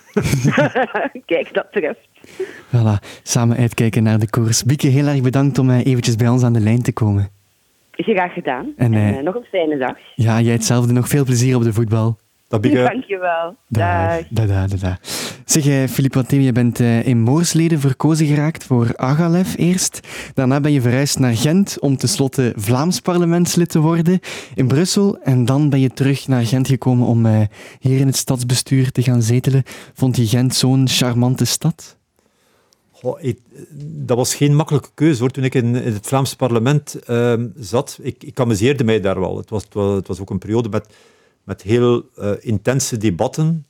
kijk, 1.26 1.54
dat 1.54 1.68
treft. 1.72 2.08
Voilà, 2.68 3.22
samen 3.24 3.58
uitkijken 3.58 4.04
naar 4.04 4.20
de 4.20 4.30
koers. 4.30 4.64
Bieke, 4.64 4.88
heel 4.88 5.08
erg 5.08 5.22
bedankt 5.22 5.58
om 5.58 5.70
eventjes 5.70 6.16
bij 6.16 6.28
ons 6.28 6.44
aan 6.44 6.54
de 6.54 6.60
lijn 6.60 6.82
te 6.82 6.94
komen. 6.94 7.39
Graag 8.04 8.34
gedaan. 8.34 8.74
En, 8.78 8.94
en 8.94 9.24
nog 9.24 9.36
een 9.36 9.44
fijne 9.44 9.78
dag. 9.78 9.98
Ja, 10.16 10.42
jij 10.42 10.54
hetzelfde. 10.54 10.94
Nog 10.94 11.08
veel 11.08 11.26
plezier 11.26 11.56
op 11.56 11.64
de 11.64 11.74
voetbal. 11.74 12.18
Dat 12.48 12.62
Bieke. 12.62 12.84
Dankjewel. 12.94 13.56
Dag. 13.68 14.28
Da, 14.30 14.46
da, 14.46 14.68
da, 14.68 14.76
da. 14.76 14.98
Zeg, 15.46 15.66
uh, 15.66 15.84
Philippe 15.84 16.18
Watem, 16.18 16.40
je 16.40 16.52
bent 16.52 16.80
in 16.80 17.22
Moorsleden 17.22 17.80
verkozen 17.80 18.26
geraakt 18.26 18.64
voor 18.64 18.92
Agalef 18.96 19.58
eerst. 19.58 20.00
Daarna 20.34 20.60
ben 20.60 20.72
je 20.72 20.82
verhuisd 20.82 21.20
naar 21.20 21.36
Gent 21.36 21.80
om 21.80 21.98
tenslotte 21.98 22.54
Vlaams 22.56 23.00
parlementslid 23.00 23.70
te 23.70 23.80
worden 23.80 24.20
in 24.56 24.68
Brussel. 24.68 25.18
En 25.22 25.46
dan 25.46 25.70
ben 25.70 25.80
je 25.80 25.90
terug 25.90 26.28
naar 26.28 26.46
Gent 26.46 26.68
gekomen 26.68 27.08
om 27.08 27.26
hier 27.80 28.00
in 28.00 28.08
het 28.08 28.16
stadsbestuur 28.16 28.92
te 28.92 29.02
gaan 29.02 29.22
zetelen. 29.22 29.64
Vond 29.94 30.16
je 30.16 30.28
Gent 30.28 30.56
zo'n 30.56 30.88
charmante 30.88 31.46
stad? 31.46 31.99
Dat 33.82 34.18
was 34.18 34.36
geen 34.36 34.56
makkelijke 34.56 34.90
keuze 34.94 35.20
hoor. 35.20 35.30
Toen 35.30 35.44
ik 35.44 35.56
in, 35.56 35.76
het 35.76 36.08
Vlaams 36.08 36.36
parlement 36.36 37.00
zat, 37.60 38.00
ik, 38.02 38.24
ik 38.24 38.40
amuseerde 38.40 38.84
mij 38.84 39.00
daar 39.00 39.20
wel. 39.20 39.38
Het 39.38 39.50
was, 39.50 39.64
het 39.64 40.08
was, 40.08 40.20
ook 40.20 40.30
een 40.30 40.38
periode 40.38 40.70
met 40.70 40.88
met 41.50 41.62
heel 41.62 42.10
uh, 42.20 42.32
intense 42.40 42.98
debatten. 42.98 43.66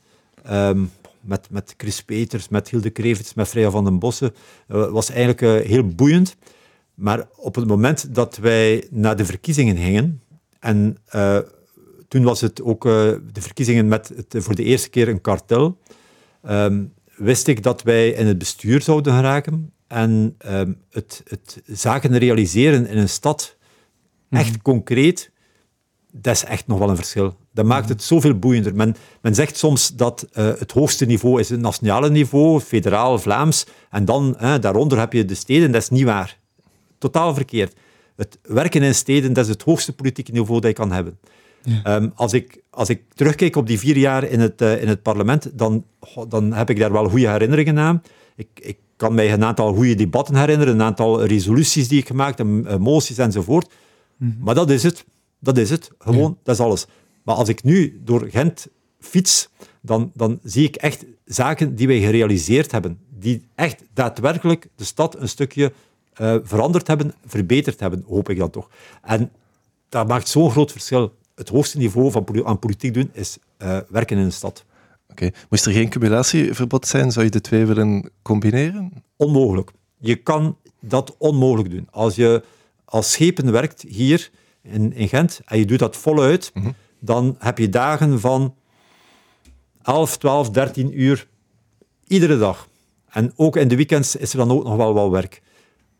Um, 0.51 0.91
met, 1.21 1.47
met 1.49 1.73
Chris 1.77 2.03
Peters, 2.03 2.49
met 2.49 2.69
Hilde 2.69 2.89
Krevits, 2.89 3.33
met 3.33 3.47
Freya 3.47 3.69
van 3.69 3.83
den 3.83 3.99
Bossen. 3.99 4.33
Het 4.67 4.77
uh, 4.77 4.91
was 4.91 5.09
eigenlijk 5.09 5.41
uh, 5.41 5.67
heel 5.67 5.87
boeiend. 5.87 6.35
Maar 6.93 7.27
op 7.35 7.55
het 7.55 7.67
moment 7.67 8.15
dat 8.15 8.37
wij 8.37 8.87
naar 8.91 9.15
de 9.15 9.25
verkiezingen 9.25 9.77
gingen, 9.77 10.21
en 10.59 10.97
toen 12.07 12.23
was 12.23 12.41
het 12.41 12.61
ook 12.61 12.83
de 12.83 13.41
verkiezingen 13.41 13.87
met 13.87 14.11
het, 14.15 14.43
voor 14.43 14.55
de 14.55 14.63
eerste 14.63 14.89
keer 14.89 15.07
een 15.07 15.21
kartel, 15.21 15.77
um, 16.49 16.93
wist 17.19 17.47
ik 17.47 17.63
dat 17.63 17.83
wij 17.83 18.09
in 18.09 18.27
het 18.27 18.37
bestuur 18.37 18.81
zouden 18.81 19.13
geraken. 19.13 19.73
En 19.87 20.35
um, 20.45 20.81
het, 20.89 21.21
het 21.27 21.61
zaken 21.65 22.17
realiseren 22.17 22.87
in 22.87 22.97
een 22.97 23.09
stad, 23.09 23.55
echt 24.29 24.51
mm. 24.51 24.61
concreet, 24.61 25.31
dat 26.11 26.35
is 26.35 26.43
echt 26.43 26.67
nog 26.67 26.79
wel 26.79 26.89
een 26.89 26.95
verschil. 26.95 27.37
Dat 27.53 27.65
maakt 27.65 27.89
het 27.89 28.03
zoveel 28.03 28.39
boeiender. 28.39 28.75
Men, 28.75 28.95
men 29.21 29.35
zegt 29.35 29.57
soms 29.57 29.95
dat 29.95 30.27
uh, 30.33 30.51
het 30.57 30.71
hoogste 30.71 31.05
niveau 31.05 31.39
is 31.39 31.49
het 31.49 31.59
nationale 31.59 32.09
niveau, 32.09 32.59
federaal, 32.59 33.19
Vlaams, 33.19 33.65
en 33.89 34.05
dan 34.05 34.37
daaronder 34.39 34.99
heb 34.99 35.13
je 35.13 35.25
de 35.25 35.35
steden. 35.35 35.71
Dat 35.71 35.81
is 35.81 35.89
niet 35.89 36.03
waar. 36.03 36.37
Totaal 36.97 37.33
verkeerd. 37.33 37.73
Het 38.15 38.39
werken 38.41 38.83
in 38.83 38.95
steden, 38.95 39.33
dat 39.33 39.43
is 39.43 39.51
het 39.51 39.61
hoogste 39.61 39.93
politieke 39.93 40.31
niveau 40.31 40.59
dat 40.59 40.69
je 40.69 40.75
kan 40.75 40.91
hebben. 40.91 41.19
Ja. 41.63 41.95
Um, 41.95 42.11
als, 42.15 42.33
ik, 42.33 42.61
als 42.79 42.89
ik 42.89 43.03
terugkijk 43.13 43.55
op 43.55 43.67
die 43.67 43.79
vier 43.79 43.97
jaar 43.97 44.23
in 44.23 44.39
het, 44.39 44.61
uh, 44.61 44.81
in 44.81 44.87
het 44.87 45.01
parlement, 45.01 45.49
dan, 45.53 45.85
dan 46.27 46.53
heb 46.53 46.69
ik 46.69 46.79
daar 46.79 46.91
wel 46.91 47.09
goede 47.09 47.29
herinneringen 47.29 47.79
aan. 47.79 48.01
Ik, 48.35 48.47
ik 48.53 48.77
kan 48.95 49.13
mij 49.13 49.33
een 49.33 49.43
aantal 49.43 49.73
goede 49.73 49.95
debatten 49.95 50.35
herinneren, 50.35 50.73
een 50.73 50.81
aantal 50.81 51.23
resoluties 51.25 51.87
die 51.87 51.99
ik 51.99 52.07
gemaakt 52.07 52.37
heb, 52.37 52.47
moties 52.79 53.17
enzovoort. 53.17 53.73
Mm 54.17 54.29
-hmm. 54.29 54.43
Maar 54.43 54.55
dat 54.55 54.69
is 54.69 54.83
het. 54.83 55.05
Dat 55.39 55.57
is 55.57 55.69
het. 55.69 55.91
Gewoon, 55.97 56.29
ja. 56.29 56.37
dat 56.43 56.55
is 56.55 56.61
alles. 56.61 56.85
Maar 57.23 57.35
als 57.35 57.49
ik 57.49 57.63
nu 57.63 58.01
door 58.03 58.27
Gent 58.29 58.67
fiets, 58.99 59.49
dan, 59.81 60.11
dan 60.13 60.39
zie 60.43 60.67
ik 60.67 60.75
echt 60.75 61.05
zaken 61.25 61.75
die 61.75 61.87
wij 61.87 61.99
gerealiseerd 61.99 62.71
hebben. 62.71 62.99
Die 63.09 63.47
echt 63.55 63.83
daadwerkelijk 63.93 64.67
de 64.75 64.83
stad 64.83 65.19
een 65.19 65.29
stukje 65.29 65.73
uh, 66.21 66.35
veranderd 66.43 66.87
hebben, 66.87 67.13
verbeterd 67.25 67.79
hebben, 67.79 68.03
hoop 68.07 68.29
ik 68.29 68.37
dan 68.37 68.49
toch. 68.49 68.69
En 69.01 69.31
dat 69.89 70.07
maakt 70.07 70.27
zo'n 70.27 70.51
groot 70.51 70.71
verschil. 70.71 71.17
Het 71.39 71.49
hoogste 71.49 71.77
niveau 71.77 72.11
van 72.11 72.45
aan 72.45 72.59
politiek 72.59 72.93
doen 72.93 73.09
is 73.13 73.37
uh, 73.57 73.77
werken 73.89 74.17
in 74.17 74.23
een 74.23 74.31
stad. 74.31 74.65
Oké. 75.09 75.11
Okay. 75.11 75.33
Moest 75.49 75.65
er 75.65 75.71
geen 75.71 75.89
cumulatieverbod 75.89 76.87
zijn, 76.87 77.11
zou 77.11 77.25
je 77.25 77.31
de 77.31 77.41
twee 77.41 77.65
willen 77.65 78.11
combineren? 78.21 78.91
Onmogelijk. 79.15 79.71
Je 79.97 80.15
kan 80.15 80.57
dat 80.79 81.15
onmogelijk 81.17 81.69
doen. 81.69 81.87
Als 81.91 82.15
je 82.15 82.43
als 82.85 83.11
schepen 83.11 83.51
werkt 83.51 83.81
hier 83.81 84.31
in, 84.61 84.93
in 84.93 85.07
Gent 85.07 85.41
en 85.45 85.57
je 85.57 85.65
doet 85.65 85.79
dat 85.79 85.97
voluit, 85.97 86.51
mm 86.53 86.63
-hmm. 86.63 86.75
dan 86.99 87.35
heb 87.39 87.57
je 87.57 87.69
dagen 87.69 88.19
van 88.19 88.55
11, 89.81 90.17
12, 90.17 90.49
13 90.49 91.01
uur 91.01 91.27
iedere 92.07 92.37
dag. 92.37 92.67
En 93.09 93.31
ook 93.35 93.57
in 93.57 93.67
de 93.67 93.75
weekends 93.75 94.15
is 94.15 94.31
er 94.31 94.37
dan 94.37 94.51
ook 94.51 94.63
nog 94.63 94.75
wel 94.75 94.93
wat 94.93 95.09
werk. 95.09 95.41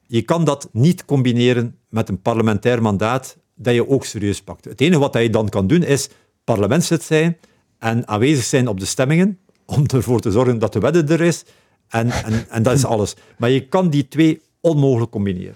Je 0.07 0.21
kan 0.21 0.43
dat 0.43 0.69
niet 0.71 1.05
combineren 1.05 1.77
met 1.89 2.09
een 2.09 2.21
parlementair 2.21 2.81
mandaat 2.81 3.37
dat 3.61 3.73
je 3.73 3.89
ook 3.89 4.05
serieus 4.05 4.41
pakt. 4.41 4.65
Het 4.65 4.81
enige 4.81 4.99
wat 4.99 5.13
je 5.13 5.29
dan 5.29 5.49
kan 5.49 5.67
doen 5.67 5.83
is 5.83 6.09
parlementslid 6.43 7.03
zijn 7.03 7.37
en 7.79 8.07
aanwezig 8.07 8.43
zijn 8.43 8.67
op 8.67 8.79
de 8.79 8.85
stemmingen 8.85 9.39
om 9.65 9.85
ervoor 9.85 10.19
te 10.19 10.31
zorgen 10.31 10.59
dat 10.59 10.73
de 10.73 10.79
wet 10.79 11.09
er 11.09 11.21
is. 11.21 11.43
En, 11.87 12.11
en, 12.11 12.45
en 12.49 12.63
dat 12.63 12.73
is 12.73 12.85
alles. 12.85 13.15
Maar 13.37 13.49
je 13.49 13.67
kan 13.67 13.89
die 13.89 14.07
twee 14.07 14.41
onmogelijk 14.61 15.11
combineren. 15.11 15.55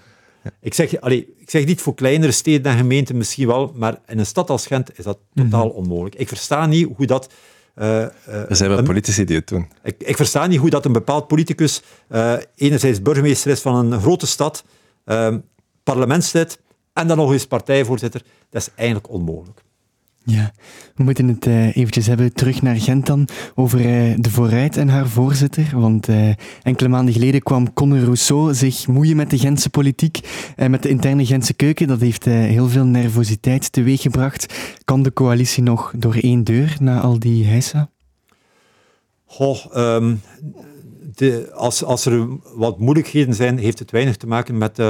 Ik, 0.60 0.74
zeg, 0.74 1.00
allee, 1.00 1.34
ik 1.38 1.50
zeg 1.50 1.64
niet 1.64 1.80
voor 1.80 1.94
kleinere 1.94 2.32
steden 2.32 2.72
en 2.72 2.78
gemeenten 2.78 3.16
misschien 3.16 3.46
wel, 3.46 3.72
maar 3.74 3.98
in 4.06 4.18
een 4.18 4.26
stad 4.26 4.50
als 4.50 4.66
Gent 4.66 4.98
is 4.98 5.04
dat 5.04 5.18
totaal 5.34 5.66
mhm. 5.66 5.76
onmogelijk. 5.76 6.14
Ik 6.14 6.28
versta 6.28 6.66
niet 6.66 6.88
hoe 6.96 7.06
dat... 7.06 7.32
Uh, 7.78 7.86
uh, 7.86 8.06
er 8.28 8.56
zijn 8.56 8.68
wel 8.68 8.78
een, 8.78 8.84
politici 8.84 9.24
die 9.24 9.36
het 9.36 9.48
doen. 9.48 9.68
Ik, 9.82 10.02
ik, 10.02 10.16
versta 10.16 10.46
niet 10.46 10.58
hoe 10.58 10.70
dat 10.70 10.84
een 10.84 10.92
bepaald 10.92 11.28
politicus 11.28 11.82
uh, 12.08 12.34
enerzijds 12.54 13.02
burgemeester 13.02 13.50
is 13.50 13.60
van 13.60 13.92
een 13.92 14.00
grote 14.00 14.26
stad, 14.26 14.64
parlementslid 15.82 16.58
en 16.94 17.06
dan 17.06 17.16
nog 17.16 17.32
eens 17.32 17.46
partijvoorzitter. 17.46 18.22
Dat 18.50 18.62
is 18.62 18.74
eigenlijk 18.74 19.10
onmogelijk. 19.10 19.62
Ja, 20.26 20.52
we 20.94 21.02
moeten 21.02 21.28
het 21.28 21.46
uh, 21.46 21.76
eventjes 21.76 22.06
hebben 22.06 22.32
terug 22.32 22.62
naar 22.62 22.76
Gent 22.76 23.06
dan, 23.06 23.28
over 23.54 23.80
uh, 23.80 24.14
de 24.18 24.30
Vooruit 24.30 24.76
en 24.76 24.88
haar 24.88 25.08
voorzitter. 25.08 25.80
Want 25.80 26.08
uh, 26.08 26.32
enkele 26.62 26.88
maanden 26.88 27.14
geleden 27.14 27.42
kwam 27.42 27.72
Conor 27.72 27.98
Rousseau 27.98 28.54
zich 28.54 28.86
moeien 28.86 29.16
met 29.16 29.30
de 29.30 29.38
Gentse 29.38 29.70
politiek 29.70 30.18
en 30.56 30.70
met 30.70 30.82
de 30.82 30.88
interne 30.88 31.26
Gentse 31.26 31.54
keuken. 31.54 31.88
Dat 31.88 32.00
heeft 32.00 32.24
heel 32.24 32.68
veel 32.68 32.84
nervositeit 32.84 33.72
teweeggebracht. 33.72 34.54
Kan 34.84 35.02
de 35.02 35.12
coalitie 35.12 35.62
nog 35.62 35.92
door 35.96 36.14
één 36.14 36.44
deur 36.44 36.76
na 36.80 37.00
al 37.00 37.18
die 37.18 37.44
heisa? 37.44 37.90
Goh, 39.24 39.76
um, 39.76 40.20
de, 41.14 41.50
als, 41.54 41.84
als 41.84 42.06
er 42.06 42.28
wat 42.54 42.78
moeilijkheden 42.78 43.34
zijn, 43.34 43.58
heeft 43.58 43.78
het 43.78 43.90
weinig 43.90 44.16
te 44.16 44.26
maken 44.26 44.58
met 44.58 44.82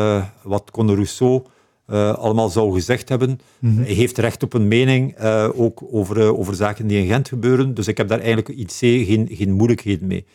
wat 0.43 0.71
Conor 0.71 0.95
Rousseau 0.95 1.43
uh, 1.87 2.15
allemaal 2.15 2.49
zou 2.49 2.73
gezegd 2.73 3.09
hebben. 3.09 3.41
Mm 3.59 3.75
-hmm. 3.75 3.85
Hij 3.85 3.93
heeft 3.93 4.19
recht 4.19 4.43
op 4.43 4.53
een 4.53 4.69
mening, 4.69 5.21
uh, 5.21 5.49
ook 5.55 5.83
over, 5.91 6.19
uh, 6.19 6.39
over 6.39 6.55
zaken 6.55 6.87
die 6.87 6.99
in 6.99 7.07
Gent 7.07 7.29
gebeuren. 7.29 7.75
Dus 7.75 7.89
ik 7.89 7.97
heb 7.97 8.09
daar 8.09 8.19
eigenlijk 8.19 8.49
iets 8.49 8.79
geen, 8.79 9.29
geen 9.31 9.53
moeilijkheden 9.53 10.07
mee. 10.07 10.27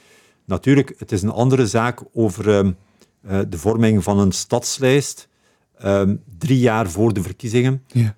Natuurlijk, 0.45 0.93
het 0.97 1.11
is 1.11 1.21
een 1.21 1.31
andere 1.31 1.67
zaak 1.67 2.03
over 2.13 2.47
um, 2.47 2.75
de 3.49 3.57
vorming 3.57 4.03
van 4.03 4.19
een 4.19 4.31
stadslijst. 4.31 5.27
Um, 5.85 6.23
drie 6.37 6.59
jaar 6.59 6.89
voor 6.89 7.13
de 7.13 7.21
verkiezingen. 7.21 7.83
Yeah. 7.87 8.09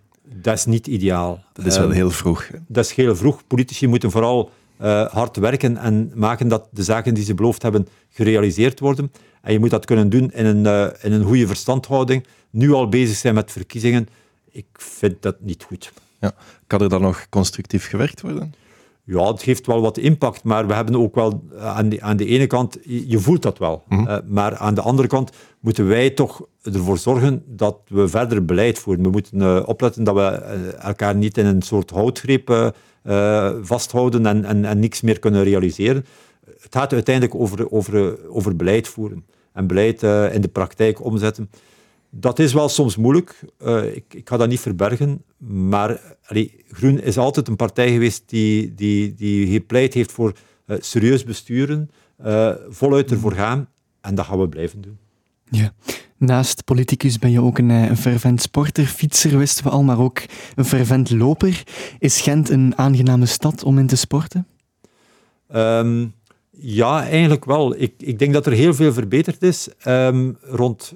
Dat 0.41 0.53
is 0.53 0.65
niet 0.65 0.87
ideaal. 0.87 1.43
Dat 1.53 1.65
is 1.65 1.77
wel 1.77 1.85
ehm, 1.85 1.95
heel 1.95 2.11
vroeg. 2.11 2.49
Dat 2.67 2.85
is 2.85 2.91
heel 2.93 3.15
vroeg. 3.15 3.47
Politici 3.47 3.87
moeten 3.87 4.11
vooral 4.11 4.51
hard 5.11 5.37
werken 5.37 5.77
en 5.77 6.11
maken 6.15 6.47
dat 6.47 6.67
de 6.71 6.83
zaken 6.83 7.13
die 7.13 7.23
ze 7.23 7.33
beloofd 7.33 7.61
hebben 7.61 7.87
gerealiseerd 8.09 8.79
worden. 8.79 9.11
En 9.41 9.53
je 9.53 9.59
moet 9.59 9.69
dat 9.69 9.85
kunnen 9.85 10.09
doen 10.09 10.31
in 10.31 10.45
een, 10.45 10.65
uh, 10.65 10.87
in 11.01 11.11
een 11.11 11.23
goede 11.23 11.47
verstandhouding. 11.47 12.25
Nu 12.49 12.71
al 12.71 12.89
bezig 12.89 13.17
zijn 13.17 13.33
met 13.33 13.51
verkiezingen, 13.51 14.07
ik 14.51 14.65
vind 14.71 15.21
dat 15.21 15.35
niet 15.39 15.63
goed. 15.63 15.91
Ja. 16.19 16.33
Kan 16.67 16.81
er 16.81 16.89
dan 16.89 17.01
nog 17.01 17.29
constructief 17.29 17.87
gewerkt 17.87 18.21
worden? 18.21 18.53
Ja, 19.03 19.27
het 19.27 19.41
heeft 19.41 19.65
wel 19.65 19.81
wat 19.81 19.97
impact, 19.97 20.43
maar 20.43 20.67
we 20.67 20.73
hebben 20.73 20.95
ook 20.95 21.15
wel 21.15 21.43
eh, 21.55 21.77
aan 21.77 21.89
de, 21.89 22.01
aan 22.01 22.17
de 22.17 22.25
ene 22.25 22.47
kant, 22.47 22.77
je 22.83 23.19
voelt 23.19 23.41
dat 23.41 23.57
wel. 23.57 23.83
Mm 23.87 24.21
maar 24.25 24.57
aan 24.57 24.73
de 24.73 24.81
andere 24.81 25.07
kant 25.07 25.31
moeten 25.59 25.87
wij 25.87 26.09
toch 26.09 26.45
ervoor 26.63 26.97
zorgen 26.97 27.43
dat 27.47 27.77
we 27.87 28.07
verder 28.07 28.45
beleid 28.45 28.79
voeren. 28.79 29.03
We 29.03 29.09
moeten 29.09 29.39
uh, 29.39 29.61
opletten 29.65 30.03
dat 30.03 30.15
we 30.15 30.21
elkaar 30.79 31.15
niet 31.15 31.37
in 31.37 31.45
een 31.45 31.61
soort 31.61 31.89
houtgreep 31.89 32.73
vasthouden 33.61 34.25
en, 34.25 34.45
en, 34.45 34.65
en 34.65 34.79
niks 34.79 35.01
meer 35.01 35.19
kunnen 35.19 35.43
realiseren. 35.43 36.05
Het 36.61 36.75
gaat 36.75 36.93
uiteindelijk 36.93 37.35
over, 37.35 37.71
over, 37.71 38.29
over 38.29 38.55
beleid 38.55 38.87
voeren 38.87 39.25
en 39.53 39.67
beleid 39.67 40.03
in 40.33 40.41
de 40.41 40.49
praktijk 40.51 41.03
omzetten. 41.03 41.49
Dat 42.09 42.39
is 42.39 42.53
wel 42.53 42.69
soms 42.69 42.95
moeilijk. 42.95 43.39
Uh, 43.63 43.95
ik, 43.95 44.13
ik, 44.13 44.29
ga 44.29 44.37
dat 44.37 44.49
niet 44.49 44.59
verbergen. 44.59 45.23
Maar 45.37 46.17
allee, 46.25 46.63
Groen 46.71 46.99
is 46.99 47.17
altijd 47.17 47.47
een 47.47 47.55
partij 47.55 47.91
geweest 47.91 48.23
die, 48.25 48.73
die, 48.75 49.13
die 49.13 49.51
gepleit 49.51 49.93
heeft 49.93 50.11
voor 50.11 50.33
uh, 50.65 50.77
serieus 50.79 51.23
besturen, 51.23 51.91
voluit 52.69 53.11
ervoor 53.11 53.33
gaan. 53.33 53.67
En 54.01 54.15
dat 54.15 54.25
gaan 54.25 54.39
we 54.39 54.49
blijven 54.49 54.81
doen. 54.81 54.97
Ja. 55.49 55.73
Naast 56.17 56.63
politicus 56.63 57.19
ben 57.19 57.31
je 57.31 57.41
ook 57.41 57.57
een, 57.57 57.69
een 57.69 57.97
fervent 57.97 58.41
sporter, 58.41 58.85
fietser 58.85 59.37
wisten 59.37 59.63
we 59.63 59.69
al, 59.69 59.83
maar 59.83 59.99
ook 59.99 60.21
een 60.55 60.65
fervent 60.65 61.11
loper. 61.11 61.63
Is 61.99 62.21
Gent 62.21 62.49
een 62.49 62.77
aangename 62.77 63.25
stad 63.25 63.63
om 63.63 63.77
in 63.77 63.87
te 63.87 63.95
sporten? 63.95 64.47
Um, 65.55 66.13
ja, 66.57 67.03
eigenlijk 67.03 67.45
wel. 67.45 67.75
Ik, 67.77 67.93
ik 67.97 68.19
denk 68.19 68.33
dat 68.33 68.45
er 68.45 68.51
heel 68.51 68.73
veel 68.73 68.93
verbeterd 68.93 69.43
is 69.43 69.69
um, 69.87 70.37
rond, 70.41 70.93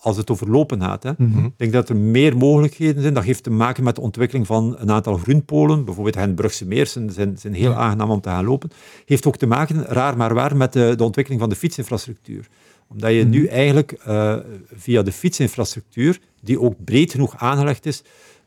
als 0.00 0.16
het 0.16 0.30
over 0.30 0.50
lopen 0.50 0.82
gaat. 0.82 1.02
Hè. 1.02 1.12
Mhm. 1.18 1.44
Ik 1.44 1.52
denk 1.56 1.72
dat 1.72 1.88
er 1.88 1.96
meer 1.96 2.36
mogelijkheden 2.36 3.02
zijn. 3.02 3.14
Dat 3.14 3.24
heeft 3.24 3.42
te 3.42 3.50
maken 3.50 3.84
met 3.84 3.94
de 3.94 4.00
ontwikkeling 4.00 4.46
van 4.46 4.76
een 4.78 4.90
aantal 4.90 5.16
groenpolen. 5.16 5.84
Bijvoorbeeld 5.84 6.34
Brugse 6.34 6.66
Meers 6.66 6.92
zijn, 6.92 7.38
zijn 7.38 7.54
heel 7.54 7.74
aangenaam 7.74 8.10
om 8.10 8.20
te 8.20 8.28
gaan 8.28 8.44
lopen. 8.44 8.70
Heeft 9.04 9.26
ook 9.26 9.36
te 9.36 9.46
maken, 9.46 9.84
raar 9.84 10.16
maar 10.16 10.34
waar, 10.34 10.56
met 10.56 10.72
de, 10.72 10.94
de 10.96 11.04
ontwikkeling 11.04 11.40
van 11.40 11.50
de 11.50 11.56
fietsinfrastructuur 11.56 12.48
omdat 12.92 13.12
je 13.12 13.24
nu 13.24 13.42
mhm. 13.42 13.52
eigenlijk 13.52 13.98
uh, 14.08 14.36
via 14.74 15.02
de 15.02 15.12
fietsinfrastructuur, 15.12 16.20
die 16.40 16.60
ook 16.60 16.84
breed 16.84 17.10
genoeg 17.10 17.36
aangelegd 17.36 17.86
is, 17.86 18.02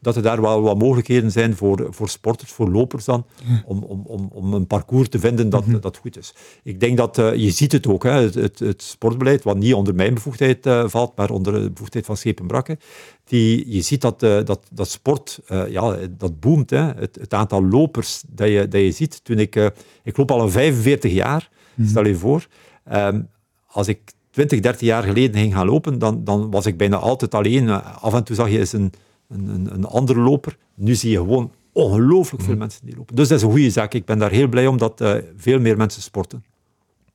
dat 0.05 0.15
er 0.15 0.21
daar 0.21 0.41
wel 0.41 0.61
wat 0.61 0.77
mogelijkheden 0.77 1.31
zijn 1.31 1.55
voor, 1.55 1.87
voor 1.89 2.09
sporters, 2.09 2.51
voor 2.51 2.69
lopers 2.69 3.05
dan, 3.05 3.25
om, 3.65 3.83
om, 3.83 4.03
om, 4.05 4.29
om 4.33 4.53
een 4.53 4.67
parcours 4.67 5.09
te 5.09 5.19
vinden 5.19 5.49
dat, 5.49 5.65
mhm. 5.65 5.79
dat 5.79 5.97
goed 5.97 6.17
is. 6.17 6.33
Ik 6.63 6.79
denk 6.79 6.97
dat, 6.97 7.17
uh, 7.17 7.35
je 7.35 7.51
ziet 7.51 7.71
het 7.71 7.87
ook, 7.87 8.03
hè, 8.03 8.11
het, 8.11 8.59
het, 8.59 8.81
sportbeleid, 8.81 9.43
wat 9.43 9.57
niet 9.57 9.73
onder 9.73 9.95
mijn 9.95 10.13
bevoegdheid 10.13 10.65
uh, 10.65 10.83
valt, 10.87 11.15
maar 11.15 11.29
onder 11.29 11.53
de 11.53 11.71
bevoegdheid 11.71 12.05
van 12.05 12.17
Schepenbrakke, 12.17 12.77
die, 13.23 13.73
je 13.73 13.81
ziet 13.81 14.01
dat, 14.01 14.23
uh, 14.23 14.43
dat, 14.43 14.59
dat 14.71 14.89
sport, 14.89 15.39
ja, 15.69 15.97
dat 16.17 16.39
boomt. 16.39 16.69
Hè. 16.69 16.83
Het, 16.83 17.15
het, 17.15 17.33
aantal 17.33 17.65
lopers 17.65 18.23
dat 18.27 18.47
je, 18.47 18.67
dat 18.67 18.81
je 18.81 18.91
ziet. 18.91 19.23
Toen 19.23 19.39
ik, 19.39 19.71
ik 20.03 20.17
loop 20.17 20.31
al 20.31 20.41
een 20.41 20.51
45 20.51 21.11
jaar, 21.11 21.49
mhm. 21.75 21.87
stel 21.87 22.05
je 22.05 22.15
voor. 22.15 22.47
Um, 22.93 23.29
als 23.67 23.87
ik 23.87 23.99
20, 24.31 24.59
30 24.59 24.81
jaar 24.81 25.03
geleden 25.03 25.39
ging 25.41 25.53
gaan 25.53 25.65
lopen, 25.65 25.99
dan, 25.99 26.23
dan 26.23 26.51
was 26.51 26.65
ik 26.65 26.77
bijna 26.77 26.97
altijd 26.97 27.33
alleen. 27.33 27.69
Af 27.83 28.13
en 28.13 28.23
toe 28.23 28.35
zag 28.35 28.49
je 28.49 28.59
eens 28.59 28.73
een, 28.73 28.93
een, 29.29 29.47
een, 29.47 29.73
een 29.73 29.85
andere 29.85 30.19
loper. 30.19 30.57
Nu 30.75 30.95
zie 30.95 31.11
je 31.11 31.17
gewoon 31.17 31.51
ongelooflijk 31.71 32.43
veel 32.43 32.51
mhm. 32.51 32.61
mensen 32.61 32.85
die 32.85 32.95
lopen. 32.95 33.15
Dus 33.15 33.27
dat 33.27 33.37
is 33.37 33.43
een 33.43 33.51
goede 33.51 33.69
zaak. 33.69 33.93
Ik 33.93 34.05
ben 34.05 34.19
daar 34.19 34.31
heel 34.31 34.47
blij 34.47 34.67
om 34.67 34.77
dat 34.77 35.01
uh, 35.01 35.15
veel 35.37 35.59
meer 35.59 35.77
mensen 35.77 36.01
sporten. 36.01 36.43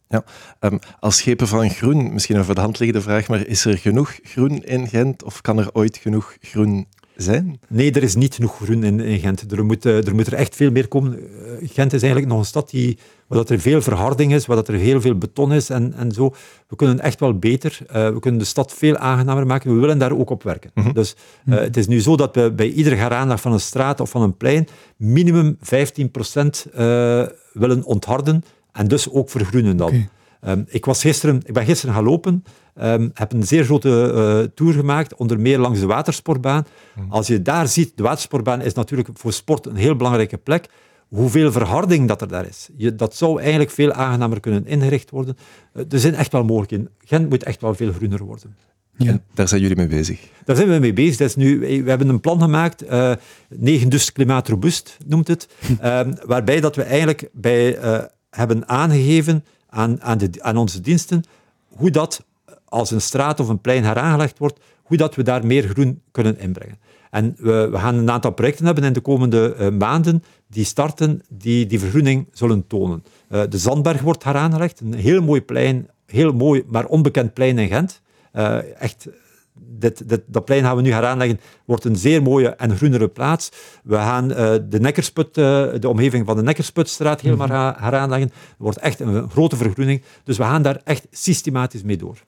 Ja, 0.08 0.24
um, 0.60 0.78
als 1.00 1.16
schepen 1.16 1.48
van 1.48 1.70
groen, 1.70 2.12
misschien 2.12 2.36
een 2.36 2.44
voor 2.44 2.54
de 2.54 2.60
hand 2.60 2.78
liggende 2.78 3.02
vraag, 3.02 3.28
maar 3.28 3.46
is 3.46 3.64
er 3.64 3.78
genoeg 3.78 4.18
groen 4.22 4.64
in 4.64 4.88
Gent 4.88 5.24
of 5.24 5.40
kan 5.40 5.58
er 5.58 5.70
ooit 5.72 5.96
genoeg 5.96 6.36
groen 6.40 6.86
zijn? 7.22 7.60
Nee, 7.68 7.92
er 7.92 8.02
is 8.02 8.14
niet 8.14 8.34
genoeg 8.34 8.56
groen 8.56 8.84
in, 8.84 9.00
in 9.00 9.18
Gent. 9.18 9.52
Er 9.52 9.64
moet, 9.64 9.84
er 9.84 10.14
moet 10.14 10.26
er 10.26 10.34
echt 10.34 10.56
veel 10.56 10.70
meer 10.70 10.88
komen. 10.88 11.18
Eh, 11.18 11.68
Gent 11.72 11.92
is 11.92 12.02
eigenlijk 12.02 12.32
nog 12.32 12.38
een 12.38 12.46
stad 12.46 12.70
die, 12.70 12.98
waar 13.26 13.38
dat 13.38 13.50
er 13.50 13.60
veel 13.60 13.82
verharding 13.82 14.32
is, 14.32 14.46
waar 14.46 14.56
dat 14.56 14.68
er 14.68 14.74
heel 14.74 15.00
veel 15.00 15.18
beton 15.18 15.52
is 15.52 15.70
en, 15.70 15.94
en 15.94 16.12
zo. 16.12 16.34
We 16.68 16.76
kunnen 16.76 17.00
echt 17.00 17.20
wel 17.20 17.38
beter. 17.38 17.78
Uh, 17.86 18.08
we 18.08 18.18
kunnen 18.20 18.40
de 18.40 18.46
stad 18.46 18.72
veel 18.72 18.96
aangenamer 18.96 19.46
maken. 19.46 19.74
We 19.74 19.80
willen 19.80 19.98
daar 19.98 20.12
ook 20.12 20.30
op 20.30 20.42
werken. 20.42 20.70
Mm 20.74 20.84
-hmm. 20.84 20.92
Dus 20.92 21.16
uh, 21.44 21.58
het 21.58 21.76
is 21.76 21.86
nu 21.86 22.00
zo 22.00 22.16
dat 22.16 22.34
we 22.34 22.52
bij 22.52 22.70
iedere 22.70 22.96
geraandag 22.96 23.40
van 23.40 23.52
een 23.52 23.60
straat 23.60 24.00
of 24.00 24.10
van 24.10 24.22
een 24.22 24.36
plein 24.36 24.68
minimum 24.96 25.58
15% 25.58 25.60
uh, 25.66 27.26
willen 27.52 27.84
ontharden 27.84 28.44
en 28.72 28.88
dus 28.88 29.10
ook 29.10 29.30
vergroenen 29.30 29.76
dan. 29.76 29.88
Okay. 29.88 30.08
Um, 30.46 30.64
ik, 30.68 30.84
was 30.84 31.00
gisteren, 31.00 31.40
ik 31.44 31.52
ben 31.52 31.64
gisteren 31.64 31.94
gaan 31.94 32.04
lopen 32.04 32.44
Um, 32.82 33.10
heb 33.14 33.32
een 33.32 33.46
zeer 33.46 33.64
grote 33.64 34.12
uh, 34.14 34.50
tour 34.54 34.72
gemaakt, 34.72 35.14
onder 35.14 35.40
meer 35.40 35.58
langs 35.58 35.80
de 35.80 35.86
watersportbaan. 35.86 36.66
Mhm. 36.94 37.10
Als 37.10 37.26
je 37.26 37.42
daar 37.42 37.68
ziet, 37.68 37.92
de 37.96 38.02
watersportbaan 38.02 38.60
is 38.60 38.74
natuurlijk 38.74 39.08
voor 39.12 39.32
sport 39.32 39.66
een 39.66 39.76
heel 39.76 39.96
belangrijke 39.96 40.36
plek. 40.36 40.68
Hoeveel 41.08 41.52
verharding 41.52 42.08
dat 42.08 42.20
er 42.20 42.28
daar 42.28 42.46
is. 42.46 42.68
Je, 42.76 42.94
dat 42.94 43.16
zou 43.16 43.40
eigenlijk 43.40 43.70
veel 43.70 43.92
aangenamer 43.92 44.40
kunnen 44.40 44.66
ingericht 44.66 45.10
worden. 45.10 45.36
Uh, 45.74 45.84
er 45.88 45.98
zijn 45.98 46.14
echt 46.14 46.32
wel 46.32 46.44
mogelijkheden. 46.44 46.88
Gent 46.98 47.28
moet 47.28 47.42
echt 47.42 47.60
wel 47.60 47.74
veel 47.74 47.92
groener 47.92 48.24
worden. 48.24 48.56
Ja. 48.96 49.10
En 49.10 49.22
daar 49.34 49.48
zijn 49.48 49.60
jullie 49.60 49.76
mee 49.76 49.86
bezig? 49.86 50.20
Daar 50.44 50.56
zijn 50.56 50.68
we 50.68 50.78
mee 50.78 50.92
bezig. 50.92 51.16
Dat 51.16 51.28
is 51.28 51.36
nu, 51.36 51.58
we 51.58 51.88
hebben 51.88 52.08
een 52.08 52.20
plan 52.20 52.40
gemaakt, 52.40 52.84
uh, 52.84 53.12
9 53.48 53.88
dus 53.88 54.12
klimaatrobuust 54.12 54.96
noemt 55.06 55.28
het, 55.28 55.48
um, 55.84 56.14
waarbij 56.26 56.60
dat 56.60 56.76
we 56.76 56.82
eigenlijk 56.82 57.28
bij, 57.32 57.78
uh, 57.78 58.04
hebben 58.30 58.68
aangegeven 58.68 59.44
aan, 59.68 60.02
aan, 60.02 60.18
de, 60.18 60.30
aan 60.38 60.56
onze 60.56 60.80
diensten 60.80 61.22
hoe 61.68 61.90
dat 61.90 62.24
als 62.70 62.90
een 62.90 63.00
straat 63.00 63.40
of 63.40 63.48
een 63.48 63.60
plein 63.60 63.84
heraangelegd 63.84 64.38
wordt, 64.38 64.60
hoe 64.82 64.96
dat 64.96 65.14
we 65.14 65.22
daar 65.22 65.46
meer 65.46 65.68
groen 65.68 66.02
kunnen 66.10 66.38
inbrengen. 66.38 66.78
En 67.10 67.34
we, 67.38 67.68
we 67.70 67.78
gaan 67.78 67.94
een 67.94 68.10
aantal 68.10 68.30
projecten 68.30 68.66
hebben 68.66 68.84
in 68.84 68.92
de 68.92 69.00
komende 69.00 69.56
uh, 69.58 69.68
maanden 69.68 70.22
die 70.46 70.64
starten, 70.64 71.22
die 71.28 71.66
die 71.66 71.78
vergroening 71.78 72.28
zullen 72.32 72.66
tonen. 72.66 73.04
Uh, 73.28 73.42
de 73.48 73.58
Zandberg 73.58 74.00
wordt 74.00 74.24
heraangelegd, 74.24 74.80
een 74.80 74.94
heel 74.94 75.22
mooi 75.22 75.42
plein, 75.42 75.88
heel 76.06 76.32
mooi, 76.32 76.64
maar 76.66 76.86
onbekend 76.86 77.34
plein 77.34 77.58
in 77.58 77.68
Gent. 77.68 78.00
Uh, 78.32 78.82
echt, 78.82 79.08
dit, 79.54 80.08
dit, 80.08 80.22
dat 80.26 80.44
plein 80.44 80.62
gaan 80.62 80.76
we 80.76 80.82
nu 80.82 80.92
heraanleggen, 80.92 81.40
wordt 81.64 81.84
een 81.84 81.96
zeer 81.96 82.22
mooie 82.22 82.48
en 82.48 82.76
groenere 82.76 83.08
plaats. 83.08 83.52
We 83.82 83.94
gaan 83.94 84.28
de 84.68 84.80
Nekkersput, 84.80 85.34
de 85.34 85.88
omgeving 85.88 86.26
van 86.26 86.36
de 86.36 86.42
Nekkersputstraat 86.42 87.20
helemaal 87.20 87.46
mm 87.46 87.82
heraanleggen. 87.82 88.28
Het 88.28 88.54
wordt 88.58 88.78
echt 88.78 89.00
een 89.00 89.30
grote 89.30 89.56
vergroening. 89.56 90.02
Dus 90.24 90.36
we 90.36 90.42
gaan 90.42 90.62
daar 90.62 90.80
echt 90.84 91.06
systematisch 91.10 91.82
mee 91.82 91.96
door. 91.96 92.18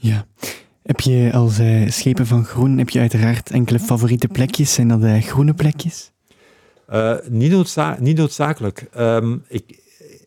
Ja. 0.00 0.26
Heb 0.82 1.00
je 1.00 1.30
als 1.32 1.58
uh, 1.58 1.90
schepen 1.90 2.26
van 2.26 2.44
groen, 2.44 2.78
heb 2.78 2.90
je 2.90 3.00
uiteraard 3.00 3.50
enkele 3.50 3.78
favoriete 3.78 4.28
plekjes? 4.28 4.74
Zijn 4.74 4.88
dat 4.88 5.02
uh, 5.02 5.22
groene 5.22 5.54
plekjes? 5.54 6.10
Uh, 6.92 7.14
niet, 7.28 7.50
noodza 7.50 7.96
niet, 8.00 8.16
noodzakelijk. 8.16 8.88
Um, 8.98 9.44
ik, 9.48 9.78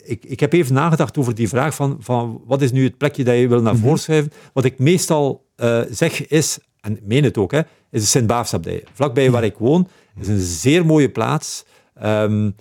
ik, 0.04 0.24
ik 0.24 0.40
heb 0.40 0.52
even 0.52 0.74
nagedacht 0.74 1.18
over 1.18 1.34
die 1.34 1.48
vraag 1.48 1.74
van, 1.74 1.96
van 2.00 2.40
wat 2.46 2.62
is 2.62 2.72
nu 2.72 2.84
het 2.84 2.98
plekje 2.98 3.24
dat 3.24 3.36
je 3.36 3.48
wil 3.48 3.62
naar 3.62 3.74
mhm. 3.74 3.82
voren 3.82 3.98
schuiven. 3.98 4.32
Wat 4.52 4.64
ik 4.64 4.78
meestal 4.78 5.44
zeg 5.90 6.26
is, 6.26 6.58
en 6.80 6.96
ik 6.96 7.06
meen 7.06 7.24
het 7.24 7.38
ook, 7.38 7.52
hè, 7.52 7.60
is 7.90 8.00
de 8.00 8.06
Sint-Baafsabdij. 8.06 8.84
Vlakbij 8.92 9.30
waar 9.30 9.44
ik 9.44 9.56
woon, 9.58 9.88
is 10.20 10.28
een 10.28 10.40
zeer 10.40 10.86
mooie 10.86 11.10
plaats. 11.10 11.64
Um, 12.04 12.54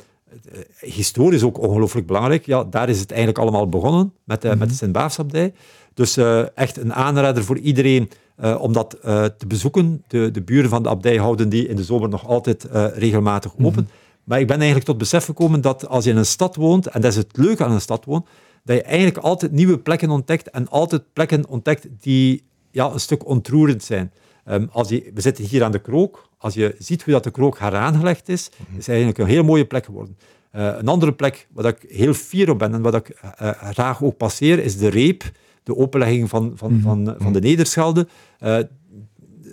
historisch 0.80 1.44
ook 1.44 1.60
ongelooflijk 1.60 2.08
belangrijk. 2.08 2.46
Ja, 2.46 2.64
daar 2.64 2.90
is 2.90 3.00
het 3.00 3.10
eigenlijk 3.10 3.40
allemaal 3.40 3.70
begonnen, 3.70 4.14
met, 4.24 4.44
met 4.44 4.60
de 4.60 4.66
mhm. 4.66 4.74
Sint-Baafsabdij. 4.74 5.54
Dus 5.94 6.18
uh, 6.18 6.58
echt 6.58 6.78
een 6.78 6.94
aanrader 6.94 7.44
voor 7.44 7.58
iedereen 7.58 8.10
uh, 8.44 8.62
om 8.62 8.74
dat 8.74 8.98
uh, 9.06 9.26
te 9.26 9.48
bezoeken. 9.48 10.04
De, 10.08 10.32
de, 10.32 10.42
buren 10.42 10.70
van 10.70 10.84
de 10.84 10.90
abdij 10.90 11.18
houden 11.18 11.50
die 11.50 11.68
in 11.68 11.76
de 11.76 11.84
zomer 11.84 12.10
nog 12.10 12.28
altijd 12.28 12.68
regelmatig 12.94 13.52
open. 13.52 13.66
Mm 13.66 13.74
-hmm. 13.74 13.88
Maar 14.24 14.40
ik 14.40 14.48
ben 14.48 14.58
eigenlijk 14.58 14.86
tot 14.86 14.98
besef 14.98 15.26
gekomen 15.26 15.62
dat 15.62 15.88
als 15.88 16.04
je 16.04 16.10
in 16.10 16.18
een 16.18 16.26
stad 16.26 16.56
woont, 16.56 16.88
en 16.88 17.02
dat 17.02 17.12
is 17.12 17.18
het 17.18 17.38
leuke 17.38 17.64
aan 17.64 17.72
een 17.72 17.82
stad 17.82 18.06
wonen, 18.06 18.26
dat 18.64 18.76
je 18.76 18.84
eigenlijk 18.84 19.18
altijd 19.18 19.52
nieuwe 19.52 19.78
plekken 19.78 20.10
ontdekt 20.10 20.50
en 20.50 20.70
altijd 20.70 21.04
plekken 21.14 21.48
ontdekt 21.48 21.88
die 22.00 22.44
ja, 22.72 22.92
een 22.92 23.00
stuk 23.00 23.26
ontroerend 23.28 23.84
zijn. 23.84 24.12
Um, 24.50 24.70
als 24.72 24.90
je, 24.90 25.12
we 25.14 25.22
zitten 25.22 25.46
hier 25.46 25.64
aan 25.64 25.72
de 25.72 25.80
krook. 25.80 26.30
Als 26.38 26.54
je 26.54 26.76
ziet 26.80 27.04
hoe 27.04 27.14
dat 27.14 27.24
de 27.24 27.32
krook 27.32 27.60
heraangelegd 27.60 28.30
is, 28.30 28.50
-hmm. 28.56 28.78
is 28.78 28.88
eigenlijk 28.88 29.18
een 29.18 29.26
heel 29.26 29.44
mooie 29.44 29.66
plek 29.66 29.86
geworden. 29.86 30.18
Uh, 30.56 30.76
een 30.78 30.88
andere 30.88 31.14
plek 31.14 31.48
waar 31.52 31.66
ik 31.66 31.86
heel 31.88 32.14
fier 32.14 32.50
op 32.50 32.60
ben 32.60 32.74
en 32.74 32.82
wat 32.82 32.96
ik 32.96 33.22
uh, 33.42 33.50
graag 33.50 34.04
ook 34.04 34.18
passeer, 34.18 34.60
is 34.60 34.78
de 34.78 34.88
Reep 34.88 35.24
de 35.64 35.76
openlegging 35.76 36.30
van, 36.30 36.52
van, 36.56 36.74
mhm. 36.74 36.82
van, 36.82 37.16
van 37.18 37.34
de 37.34 37.40
Nederschelde. 37.40 38.08
Uh, 38.44 38.58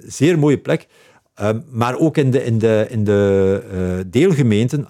zeer 0.07 0.39
mooie 0.39 0.59
plek. 0.59 0.87
Uh, 1.41 1.51
maar 1.71 1.99
ook 1.99 2.17
in 2.17 2.31
de, 2.31 2.45
in 2.45 2.59
de, 2.59 2.87
in 2.89 3.05
de 3.05 3.63
uh, 3.73 4.05
deelgemeenten. 4.11 4.87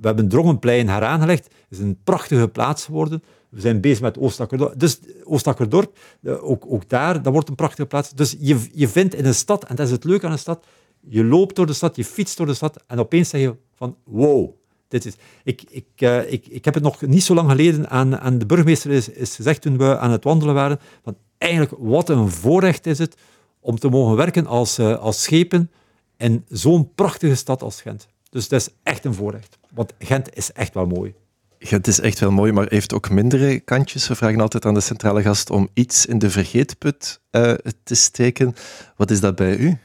we 0.00 0.06
hebben 0.06 0.28
Drongenplein 0.28 0.88
heraangelegd. 0.88 1.44
Het 1.44 1.78
is 1.78 1.78
een 1.78 1.98
prachtige 2.04 2.48
plaats 2.48 2.84
geworden. 2.84 3.22
We 3.48 3.60
zijn 3.60 3.80
bezig 3.80 4.00
met 4.00 4.18
Oostakkerdorp. 4.18 4.78
Dus 4.78 5.00
Oostakkerdorp, 5.24 5.98
ook, 6.24 6.64
ook 6.68 6.88
daar, 6.88 7.22
dat 7.22 7.32
wordt 7.32 7.48
een 7.48 7.54
prachtige 7.54 7.86
plaats. 7.86 8.14
Dus 8.14 8.36
je, 8.38 8.66
je 8.72 8.88
vindt 8.88 9.14
in 9.14 9.24
een 9.24 9.34
stad, 9.34 9.64
en 9.64 9.76
dat 9.76 9.86
is 9.86 9.92
het 9.92 10.04
leuke 10.04 10.26
aan 10.26 10.32
een 10.32 10.38
stad, 10.38 10.66
Je 11.00 11.24
loopt 11.24 11.56
door 11.56 11.66
de 11.66 11.72
stad, 11.72 11.96
je 11.96 12.04
fietst 12.04 12.36
door 12.36 12.46
de 12.46 12.54
stad 12.54 12.84
en 12.86 12.98
opeens 12.98 13.28
zeg 13.28 13.40
je 13.40 13.54
van 13.74 13.96
wow, 14.04 14.50
dit 14.90 15.04
is... 15.04 15.14
Ik, 15.44 15.62
ik, 15.70 15.86
uh, 15.98 16.32
ik, 16.32 16.46
ik 16.46 16.64
heb 16.64 16.74
het 16.74 16.82
nog 16.82 17.00
niet 17.00 17.22
zo 17.22 17.34
lang 17.34 17.50
geleden 17.50 17.90
aan, 17.90 18.18
aan 18.18 18.38
de 18.38 18.46
burgemeester 18.46 18.90
is, 18.90 19.08
is 19.08 19.34
gezegd 19.34 19.62
toen 19.62 19.78
we 19.78 19.98
aan 19.98 20.10
het 20.10 20.24
wandelen 20.24 20.54
waren, 20.54 20.80
van 21.02 21.16
eigenlijk 21.38 21.74
wat 21.78 22.08
een 22.08 22.28
voorrecht 22.28 22.86
is 22.86 22.98
het 22.98 23.16
om 23.60 23.78
te 23.78 23.88
mogen 23.88 24.16
werken 24.16 24.46
als, 24.46 24.78
uh, 24.78 24.98
als 24.98 25.22
schepen 25.22 25.70
in 26.16 26.44
zo'n 26.48 26.94
prachtige 26.94 27.34
stad 27.34 27.62
als 27.62 27.80
Gent. 27.80 28.08
Dus 28.30 28.48
dat 28.48 28.60
is 28.60 28.68
echt 28.82 29.04
een 29.04 29.14
voorrecht. 29.14 29.58
Want 29.74 29.92
Gent 29.98 30.36
is 30.36 30.52
echt 30.52 30.74
wel 30.74 30.86
mooi. 30.86 31.14
Gent 31.58 31.86
is 31.86 32.00
echt 32.00 32.18
wel 32.18 32.30
mooi, 32.30 32.52
maar 32.52 32.66
heeft 32.68 32.94
ook 32.94 33.10
mindere 33.10 33.60
kantjes. 33.60 34.08
We 34.08 34.14
vragen 34.14 34.40
altijd 34.40 34.64
aan 34.64 34.74
de 34.74 34.80
centrale 34.80 35.22
gast 35.22 35.50
om 35.50 35.68
iets 35.74 36.06
in 36.06 36.18
de 36.18 36.30
vergeetput 36.30 37.20
uh, 37.30 37.52
te 37.82 37.94
steken. 37.94 38.54
Wat 38.96 39.10
is 39.10 39.20
dat 39.20 39.36
bij 39.36 39.56
u? 39.56 39.78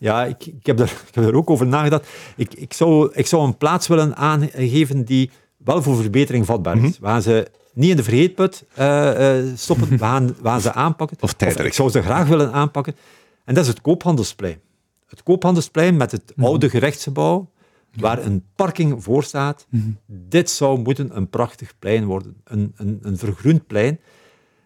Ja, 0.00 0.24
ik, 0.24 0.46
ik, 0.46 0.66
heb, 0.66 0.80
er, 0.80 0.92
ik 1.08 1.14
heb 1.14 1.24
er 1.24 1.36
ook 1.36 1.50
over 1.50 1.66
nagedacht. 1.66 2.08
Ik, 2.36 2.54
ik, 2.54 2.72
zou, 2.72 3.10
ik 3.12 3.26
zou 3.26 3.46
een 3.46 3.56
plaats 3.56 3.86
willen 3.86 4.16
aangeven 4.16 5.04
die 5.04 5.30
wel 5.56 5.82
voor 5.82 5.96
verbetering 5.96 6.46
vatbaar 6.46 6.76
is. 6.76 6.82
Mm 6.82 6.94
We 7.00 7.06
gaan 7.06 7.22
ze 7.22 7.50
niet 7.72 7.90
in 7.90 7.96
de 7.96 8.02
vergeetput 8.02 8.64
uh, 8.78 9.38
uh, 9.38 9.56
stoppen, 9.56 9.88
we 9.88 9.98
gaan 10.42 10.60
ze 10.60 10.72
aanpakken. 10.72 11.16
Of 11.20 11.32
tijdelijk. 11.32 11.68
ik 11.68 11.74
zou 11.74 11.90
ze 11.90 12.02
graag 12.02 12.28
willen 12.28 12.52
aanpakken. 12.52 12.96
En 13.44 13.54
dat 13.54 13.62
is 13.64 13.70
het 13.70 13.80
koophandelsplein. 13.80 14.60
Het 15.06 15.22
koophandelsplein 15.22 15.96
met 15.96 16.12
het 16.12 16.32
mhm. 16.36 16.46
oude 16.46 16.70
gerechtsgebouw, 16.70 17.50
waar 17.94 18.24
een 18.24 18.44
parking 18.54 19.02
voor 19.02 19.24
staat. 19.24 19.66
Mhm. 19.68 19.90
Dit 20.06 20.50
zou 20.50 20.78
moeten 20.78 21.16
een 21.16 21.28
prachtig 21.28 21.78
plein 21.78 22.04
worden, 22.04 22.36
een, 22.44 22.72
een, 22.76 22.98
een 23.02 23.18
vergroend 23.18 23.66
plein. 23.66 24.00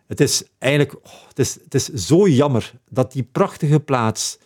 Het 0.07 0.21
is 0.21 0.45
eigenlijk 0.59 0.95
oh, 1.03 1.29
het 1.29 1.39
is, 1.39 1.59
het 1.65 1.75
is 1.75 1.89
zo 1.89 2.29
jammer 2.29 2.73
dat 2.91 3.13
die 3.13 3.29
prachtige 3.33 3.81
plaats, 3.81 4.39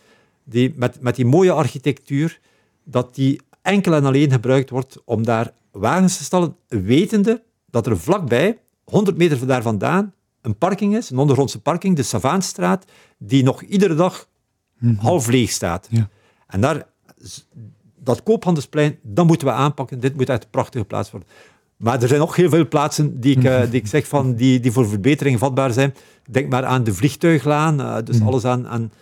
die, 0.49 0.72
met, 0.76 1.01
met 1.01 1.16
die 1.16 1.26
mooie 1.26 1.53
architectuur, 1.53 2.40
dat 2.84 3.14
die 3.14 3.40
enkel 3.62 3.94
en 3.94 4.05
alleen 4.05 4.30
gebruikt 4.30 4.70
wordt 4.70 5.03
om 5.05 5.24
daar 5.24 5.53
wagens 5.72 6.16
te 6.16 6.24
stallen, 6.24 6.57
wetende 6.68 7.42
dat 7.70 7.86
er 7.86 7.99
vlakbij, 7.99 8.59
100 8.84 9.16
meter 9.16 9.46
daar 9.46 9.62
vandaan, 9.62 10.12
een 10.40 10.57
parking 10.59 10.96
is, 10.96 11.11
een 11.11 11.18
ondergrondse 11.18 11.61
parking, 11.61 11.96
de 11.96 12.03
Savaanstraat, 12.03 12.84
die 13.18 13.42
nog 13.42 13.62
iedere 13.62 13.94
dag 13.94 14.28
mhm. 14.78 14.94
half 14.94 15.26
leeg 15.26 15.51
staat. 15.51 15.86
Ja. 15.90 16.09
En 16.46 16.61
daar, 16.61 16.86
dat 17.99 18.22
koophandelsplein, 18.22 18.99
dat 19.03 19.26
moeten 19.26 19.46
we 19.46 19.53
aanpakken. 19.53 20.01
Dit 20.01 20.16
moet 20.16 20.28
echt 20.28 20.44
een 20.44 20.51
prachtige 20.51 20.84
plaats 20.84 21.11
worden. 21.11 21.28
Maar 21.76 22.03
er 22.03 22.09
zijn 22.09 22.20
nog 22.20 22.36
heel 22.36 22.49
veel 22.49 22.68
plaatsen 22.68 23.20
die 23.20 23.36
ik, 23.36 23.44
uh, 23.44 23.61
die 23.70 23.80
ik 23.80 23.86
zeg 23.86 24.07
van, 24.07 24.34
die, 24.34 24.61
die 24.61 24.72
voor 24.72 24.88
verbetering 24.88 25.38
vatbaar 25.38 25.72
zijn. 25.72 25.94
Denk 26.30 26.51
maar 26.51 26.64
aan 26.64 26.84
de 26.84 26.94
vliegtuiglaan, 26.94 27.80
uh, 27.80 27.96
dus 28.05 28.18
mhm. 28.18 28.26
alles 28.26 28.44
aan, 28.44 28.68
aan 28.68 28.92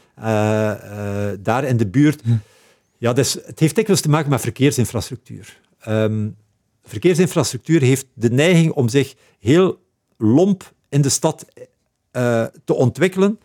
daar 1.42 1.64
in 1.64 1.76
de 1.76 1.86
buurt. 1.86 2.22
Ja, 2.98 3.12
dus, 3.12 3.32
het 3.32 3.60
heeft 3.60 3.74
dikwijls 3.74 4.00
te 4.00 4.08
maken 4.08 4.30
met 4.30 4.40
verkeersinfrastructuur. 4.40 5.60
Um, 5.88 6.36
verkeersinfrastructuur 6.84 7.80
heeft 7.80 8.06
de 8.14 8.30
neiging 8.30 8.72
om 8.72 8.88
zich 8.88 9.14
heel 9.38 9.80
lomp 10.16 10.72
in 10.88 11.00
de 11.00 11.08
stad 11.08 11.46
uh, 12.12 12.44
te 12.64 12.74
ontwikkelen. 12.74 13.38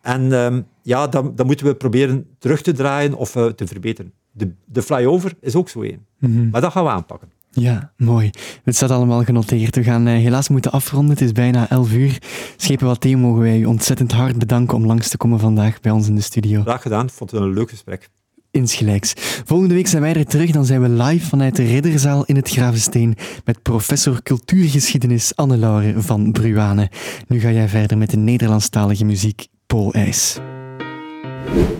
En 0.00 0.32
um, 0.32 0.66
ja, 0.82 1.06
dan, 1.06 1.34
dan, 1.34 1.46
moeten 1.46 1.66
we 1.66 1.74
proberen 1.74 2.26
terug 2.38 2.62
te 2.62 2.72
draaien 2.72 3.14
of 3.14 3.36
uh, 3.36 3.46
te 3.46 3.66
verbeteren. 3.66 4.12
De, 4.30 4.50
de 4.64 4.82
flyover 4.82 5.34
is 5.40 5.54
ook 5.54 5.68
zo 5.68 5.82
één. 5.82 6.06
Mm 6.18 6.36
-hmm. 6.36 6.50
Maar 6.50 6.60
dat 6.60 6.72
gaan 6.72 6.84
we 6.84 6.90
aanpakken. 6.90 7.30
Ja, 7.54 7.92
mooi. 7.96 8.30
Het 8.64 8.76
staat 8.76 8.90
allemaal 8.90 9.24
genoteerd. 9.24 9.76
We 9.76 9.82
gaan 9.82 10.08
uh, 10.08 10.14
helaas 10.14 10.48
moeten 10.48 10.72
afronden. 10.72 11.10
Het 11.10 11.20
is 11.20 11.32
bijna 11.32 11.70
11 11.70 11.92
uur. 11.92 12.18
Schepen 12.56 12.86
wat 12.86 13.00
thee 13.00 13.16
mogen 13.16 13.42
wij 13.42 13.58
u 13.58 13.64
ontzettend 13.64 14.12
hard 14.12 14.38
bedanken 14.38 14.76
om 14.76 14.86
langs 14.86 15.08
te 15.08 15.16
komen 15.16 15.38
vandaag 15.38 15.80
bij 15.80 15.92
ons 15.92 16.08
in 16.08 16.14
de 16.14 16.20
studio. 16.20 16.62
Graag 16.62 16.82
gedaan. 16.82 17.06
Ik 17.06 17.12
vond 17.12 17.30
het 17.30 17.40
een 17.40 17.52
leuk 17.52 17.70
gesprek. 17.70 18.08
Insgelijks. 18.50 19.12
Volgende 19.44 19.74
week 19.74 19.86
zijn 19.86 20.02
wij 20.02 20.14
er 20.14 20.24
terug. 20.24 20.50
Dan 20.50 20.64
zijn 20.64 20.80
we 20.82 20.88
live 20.88 21.26
vanuit 21.26 21.56
de 21.56 21.64
Ridderzaal 21.64 22.24
in 22.24 22.36
het 22.36 22.50
Gravensteen 22.50 23.16
met 23.44 23.62
professor 23.62 24.22
cultuurgeschiedenis 24.22 25.36
Anne-Laure 25.36 26.00
van 26.00 26.32
Bruane. 26.32 26.90
Nu 27.28 27.40
ga 27.40 27.50
jij 27.50 27.68
verder 27.68 27.98
met 27.98 28.10
de 28.10 28.16
Nederlandstalige 28.16 29.04
muziek 29.04 29.46
Paul 29.66 29.92
IJs. 29.92 30.38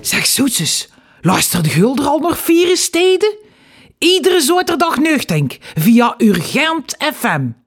Zeg 0.01 0.27
zoetjes, 0.27 0.91
luister 1.21 1.63
de 1.63 1.69
Gulder 1.69 2.07
al 2.07 2.19
nog 2.19 2.39
vier 2.39 2.77
steden? 2.77 3.44
Iedere 3.99 4.41
zaterdag 4.41 4.97
nuchtink 4.99 5.59
via 5.75 6.15
Urgent 6.19 6.97
FM. 6.99 7.64